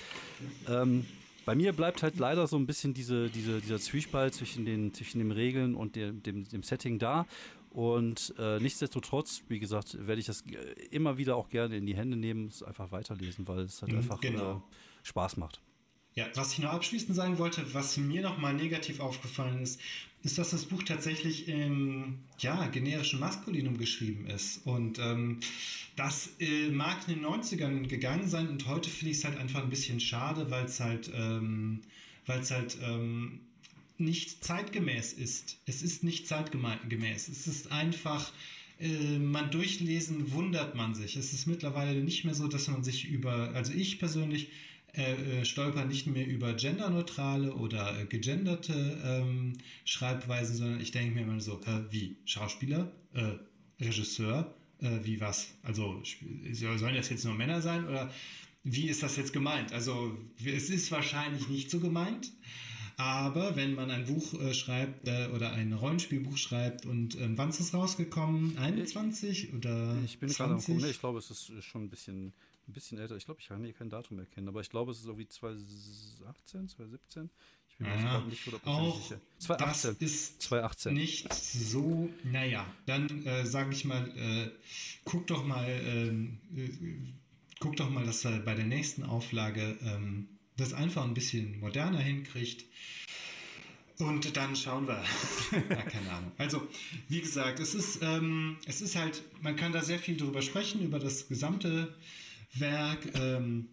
Ähm, 0.69 1.05
bei 1.45 1.55
mir 1.55 1.75
bleibt 1.75 2.03
halt 2.03 2.19
leider 2.19 2.47
so 2.47 2.57
ein 2.57 2.65
bisschen 2.65 2.95
diese, 2.95 3.29
diese, 3.29 3.61
dieser 3.61 3.79
Zwiespalt 3.79 4.33
zwischen 4.33 4.65
den, 4.65 4.95
zwischen 4.95 5.19
den 5.19 5.33
Regeln 5.33 5.75
und 5.75 5.97
dem, 5.97 6.23
dem, 6.23 6.49
dem 6.49 6.63
Setting 6.63 6.99
da. 6.99 7.27
Und 7.75 8.33
äh, 8.39 8.61
nichtsdestotrotz, 8.61 9.43
wie 9.49 9.59
gesagt, 9.59 9.99
werde 10.07 10.21
ich 10.21 10.27
das 10.27 10.45
immer 10.93 11.19
wieder 11.19 11.35
auch 11.35 11.49
gerne 11.49 11.77
in 11.77 11.87
die 11.87 11.97
Hände 11.97 12.17
nehmen, 12.17 12.47
es 12.47 12.63
einfach 12.63 12.93
weiterlesen, 12.93 13.49
weil 13.49 13.63
es 13.63 13.83
halt 13.83 13.91
mhm, 13.91 13.99
einfach 13.99 14.21
genau. 14.21 14.59
äh, 14.59 14.61
Spaß 15.03 15.39
macht. 15.39 15.61
Ja, 16.15 16.27
was 16.37 16.53
ich 16.53 16.61
noch 16.61 16.71
abschließend 16.71 17.17
sagen 17.17 17.39
wollte, 17.39 17.75
was 17.75 17.97
mir 17.97 18.23
nochmal 18.23 18.55
negativ 18.55 19.01
aufgefallen 19.01 19.61
ist, 19.61 19.81
ist, 20.23 20.39
dass 20.39 20.51
das 20.51 20.67
Buch 20.67 20.85
tatsächlich 20.85 21.49
im 21.49 22.21
ja, 22.39 22.69
generischen 22.69 23.19
Maskulinum 23.19 23.77
geschrieben 23.77 24.29
ist. 24.29 24.65
Und 24.65 25.01
ähm, 25.01 25.41
das 25.97 26.31
äh, 26.39 26.69
mag 26.69 27.09
in 27.09 27.15
den 27.15 27.27
90ern 27.27 27.89
gegangen 27.89 28.29
sein 28.29 28.49
und 28.49 28.69
heute 28.69 28.89
finde 28.89 29.11
ich 29.11 29.19
es 29.19 29.25
halt 29.25 29.37
einfach 29.37 29.65
ein 29.65 29.71
bisschen 29.71 29.99
schade, 29.99 30.49
weil 30.53 30.67
es 30.67 30.79
halt, 30.79 31.11
ähm, 31.13 31.83
weil 32.27 32.39
es 32.39 32.53
halt 32.53 32.79
ähm, 32.85 33.41
nicht 33.99 34.45
zeitgemäß 34.45 35.13
ist. 35.13 35.59
Es 35.67 35.83
ist 35.83 36.05
nicht 36.05 36.27
zeitgemäß. 36.27 37.29
Es 37.29 37.47
ist 37.47 37.71
einfach 37.71 38.33
äh, 38.81 39.19
man 39.19 39.51
durchlesen, 39.51 40.33
wundert 40.33 40.75
man 40.75 40.95
sich. 40.95 41.17
Es 41.17 41.33
ist 41.33 41.47
mittlerweile 41.47 42.03
nicht 42.03 42.25
mehr 42.25 42.35
so, 42.35 42.49
dass 42.49 42.69
man 42.69 42.83
sich 42.83 43.09
über, 43.09 43.53
also 43.55 43.73
ich 43.73 43.99
persönlich 43.99 44.49
äh, 44.95 45.41
äh 45.41 45.45
stolper 45.45 45.85
nicht 45.85 46.07
mehr 46.07 46.27
über 46.27 46.55
genderneutrale 46.55 47.55
oder 47.55 48.01
äh, 48.01 48.05
gegenderte 48.07 49.01
ähm, 49.05 49.55
Schreibweisen, 49.85 50.57
sondern 50.57 50.81
ich 50.81 50.91
denke 50.91 51.15
mir 51.15 51.23
immer 51.23 51.41
so, 51.41 51.61
äh, 51.63 51.83
wie 51.91 52.17
Schauspieler, 52.25 52.93
äh, 53.15 53.33
Regisseur, 53.83 54.55
wie 54.81 55.21
was? 55.21 55.55
Also 55.63 56.03
sollen 56.53 56.95
das 56.95 57.09
jetzt 57.09 57.25
nur 57.25 57.35
Männer 57.35 57.63
sein 57.63 57.87
oder 57.87 58.13
wie 58.65 58.89
ist 58.89 59.03
das 59.03 59.17
jetzt 59.17 59.33
gemeint? 59.33 59.73
Also 59.73 60.19
es 60.45 60.69
ist 60.69 60.91
wahrscheinlich 60.91 61.49
nicht 61.49 61.71
so 61.71 61.81
gemeint. 61.81 62.31
Aber 62.97 63.57
wenn 63.57 63.75
man 63.75 63.91
ein 63.91 64.07
Buch 64.07 64.35
äh, 64.35 64.55
schreibt 64.55 65.09
äh, 65.09 65.29
oder 65.35 65.53
ein 65.53 65.73
Rollenspielbuch 65.73 66.37
schreibt 66.37 66.87
und 66.87 67.19
ähm, 67.21 67.37
wann 67.37 67.51
ist 67.51 67.61
es 67.61 67.75
rausgekommen? 67.75 68.57
21 68.59 69.53
oder 69.55 69.97
Ich 70.05 70.19
bin 70.19 70.29
20? 70.29 70.37
gerade 70.37 70.55
am 70.55 70.61
gucken. 70.61 70.91
Ich 70.91 71.01
glaube, 71.01 71.19
es 71.19 71.31
ist 71.31 71.53
schon 71.65 71.85
ein 71.85 71.91
bisschen, 71.91 72.33
ein 72.69 72.73
bisschen 72.73 72.99
älter. 72.99 73.17
Ich 73.17 73.25
glaube, 73.25 73.41
ich 73.41 73.49
kann 73.49 73.65
hier 73.65 73.73
kein 73.73 73.91
Datum 73.91 74.19
erkennen, 74.19 74.49
aber 74.49 74.61
ich 74.61 74.71
glaube, 74.71 74.93
es 74.93 74.99
ist 75.01 75.07
irgendwie 75.07 75.29
2018, 75.29 76.69
2017. 76.69 77.31
Ich 77.69 77.79
bin 77.79 77.89
mir 77.89 77.97
ja, 77.97 78.21
nicht 78.21 78.47
100% 78.47 78.67
auch 78.67 79.03
sicher. 79.03 79.21
2018. 79.41 79.97
Das 79.99 80.11
ist 80.11 80.43
2018. 80.43 80.95
nicht 80.95 81.35
so, 81.35 82.09
naja, 82.23 82.65
dann 82.87 83.27
äh, 83.27 83.45
sage 83.45 83.73
ich 83.73 83.85
mal, 83.85 84.09
äh, 84.17 84.51
guck 85.05 85.27
doch 85.27 85.45
mal, 85.45 85.67
ähm, 85.69 86.39
äh, 86.55 86.69
guck 87.59 87.77
doch 87.77 87.91
mal, 87.91 88.07
dass 88.07 88.25
er 88.25 88.39
bei 88.39 88.55
der 88.55 88.67
nächsten 88.67 89.03
Auflage 89.03 89.77
ähm, 89.83 90.29
das 90.57 90.73
einfach 90.73 91.05
ein 91.05 91.15
bisschen 91.15 91.59
moderner 91.61 92.01
hinkriegt. 92.01 92.65
Und 93.99 94.37
dann 94.37 94.57
schauen 94.57 94.89
wir. 94.89 95.05
ja, 95.53 95.83
keine 95.83 96.11
Ahnung. 96.11 96.33
Also, 96.37 96.67
wie 97.09 97.21
gesagt, 97.21 97.61
es 97.61 97.75
ist, 97.75 98.01
ähm, 98.03 98.57
es 98.67 98.81
ist 98.81 98.97
halt, 98.97 99.23
man 99.41 99.55
kann 99.55 99.73
da 99.73 99.83
sehr 99.83 99.99
viel 99.99 100.17
drüber 100.17 100.43
sprechen, 100.43 100.83
über 100.83 100.99
das 100.99 101.29
gesamte 101.29 101.95
Werk. 102.55 103.15
Ähm, 103.15 103.69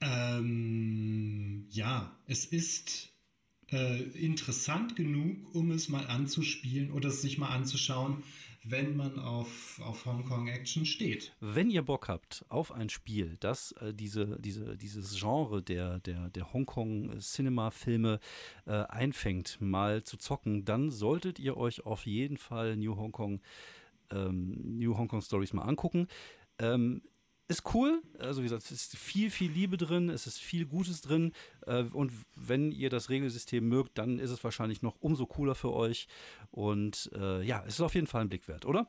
ähm, 0.00 1.66
ja, 1.70 2.18
es 2.26 2.46
ist 2.46 3.10
äh, 3.70 4.02
interessant 4.02 4.96
genug, 4.96 5.54
um 5.54 5.70
es 5.70 5.88
mal 5.88 6.06
anzuspielen 6.06 6.90
oder 6.90 7.08
es 7.08 7.22
sich 7.22 7.38
mal 7.38 7.48
anzuschauen 7.48 8.22
wenn 8.64 8.96
man 8.96 9.18
auf, 9.18 9.80
auf 9.84 10.06
Hongkong 10.06 10.48
Action 10.48 10.86
steht. 10.86 11.34
Wenn 11.40 11.70
ihr 11.70 11.82
Bock 11.82 12.08
habt 12.08 12.44
auf 12.48 12.72
ein 12.72 12.88
Spiel, 12.88 13.36
das 13.40 13.72
äh, 13.72 13.92
diese, 13.92 14.38
diese, 14.40 14.76
dieses 14.76 15.18
Genre 15.18 15.62
der, 15.62 16.00
der, 16.00 16.30
der 16.30 16.52
Hongkong-Cinema-Filme 16.52 18.20
äh, 18.66 18.72
einfängt, 18.72 19.60
mal 19.60 20.02
zu 20.02 20.16
zocken, 20.16 20.64
dann 20.64 20.90
solltet 20.90 21.38
ihr 21.38 21.56
euch 21.56 21.84
auf 21.84 22.06
jeden 22.06 22.38
Fall 22.38 22.76
New 22.76 22.96
Hong 22.96 23.12
Kong, 23.12 23.40
ähm, 24.10 24.78
New 24.78 24.96
Hong 24.96 25.08
Kong 25.08 25.20
Stories 25.20 25.52
mal 25.52 25.62
angucken. 25.62 26.08
Ähm, 26.58 27.02
ist 27.48 27.74
cool. 27.74 28.02
Also 28.18 28.40
wie 28.40 28.44
gesagt, 28.44 28.64
es 28.64 28.70
ist 28.70 28.96
viel, 28.96 29.30
viel 29.30 29.50
Liebe 29.50 29.76
drin, 29.76 30.08
es 30.08 30.26
ist 30.26 30.38
viel 30.38 30.66
Gutes 30.66 31.00
drin. 31.00 31.32
Äh, 31.66 31.84
und 31.84 32.12
wenn 32.36 32.72
ihr 32.72 32.90
das 32.90 33.10
Regelsystem 33.10 33.68
mögt, 33.68 33.98
dann 33.98 34.18
ist 34.18 34.30
es 34.30 34.42
wahrscheinlich 34.42 34.82
noch 34.82 34.96
umso 35.00 35.26
cooler 35.26 35.54
für 35.54 35.72
euch. 35.72 36.08
Und 36.50 37.10
äh, 37.14 37.42
ja, 37.42 37.62
es 37.66 37.74
ist 37.74 37.80
auf 37.80 37.94
jeden 37.94 38.06
Fall 38.06 38.22
ein 38.22 38.28
Blick 38.28 38.48
wert, 38.48 38.64
oder? 38.64 38.88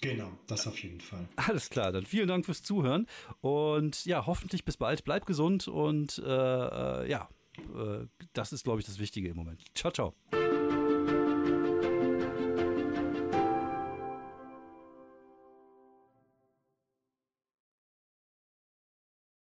Genau, 0.00 0.30
das 0.46 0.66
auf 0.66 0.82
jeden 0.82 1.00
Fall. 1.00 1.28
Alles 1.36 1.68
klar, 1.68 1.92
dann 1.92 2.06
vielen 2.06 2.28
Dank 2.28 2.46
fürs 2.46 2.62
Zuhören. 2.62 3.06
Und 3.40 4.06
ja, 4.06 4.24
hoffentlich 4.26 4.64
bis 4.64 4.76
bald. 4.76 5.04
Bleibt 5.04 5.26
gesund 5.26 5.68
und 5.68 6.18
äh, 6.18 7.02
äh 7.04 7.10
ja, 7.10 7.28
äh, 7.58 8.06
das 8.32 8.52
ist, 8.52 8.64
glaube 8.64 8.80
ich, 8.80 8.86
das 8.86 8.98
Wichtige 8.98 9.28
im 9.28 9.36
Moment. 9.36 9.62
Ciao, 9.74 9.92
ciao. 9.92 10.14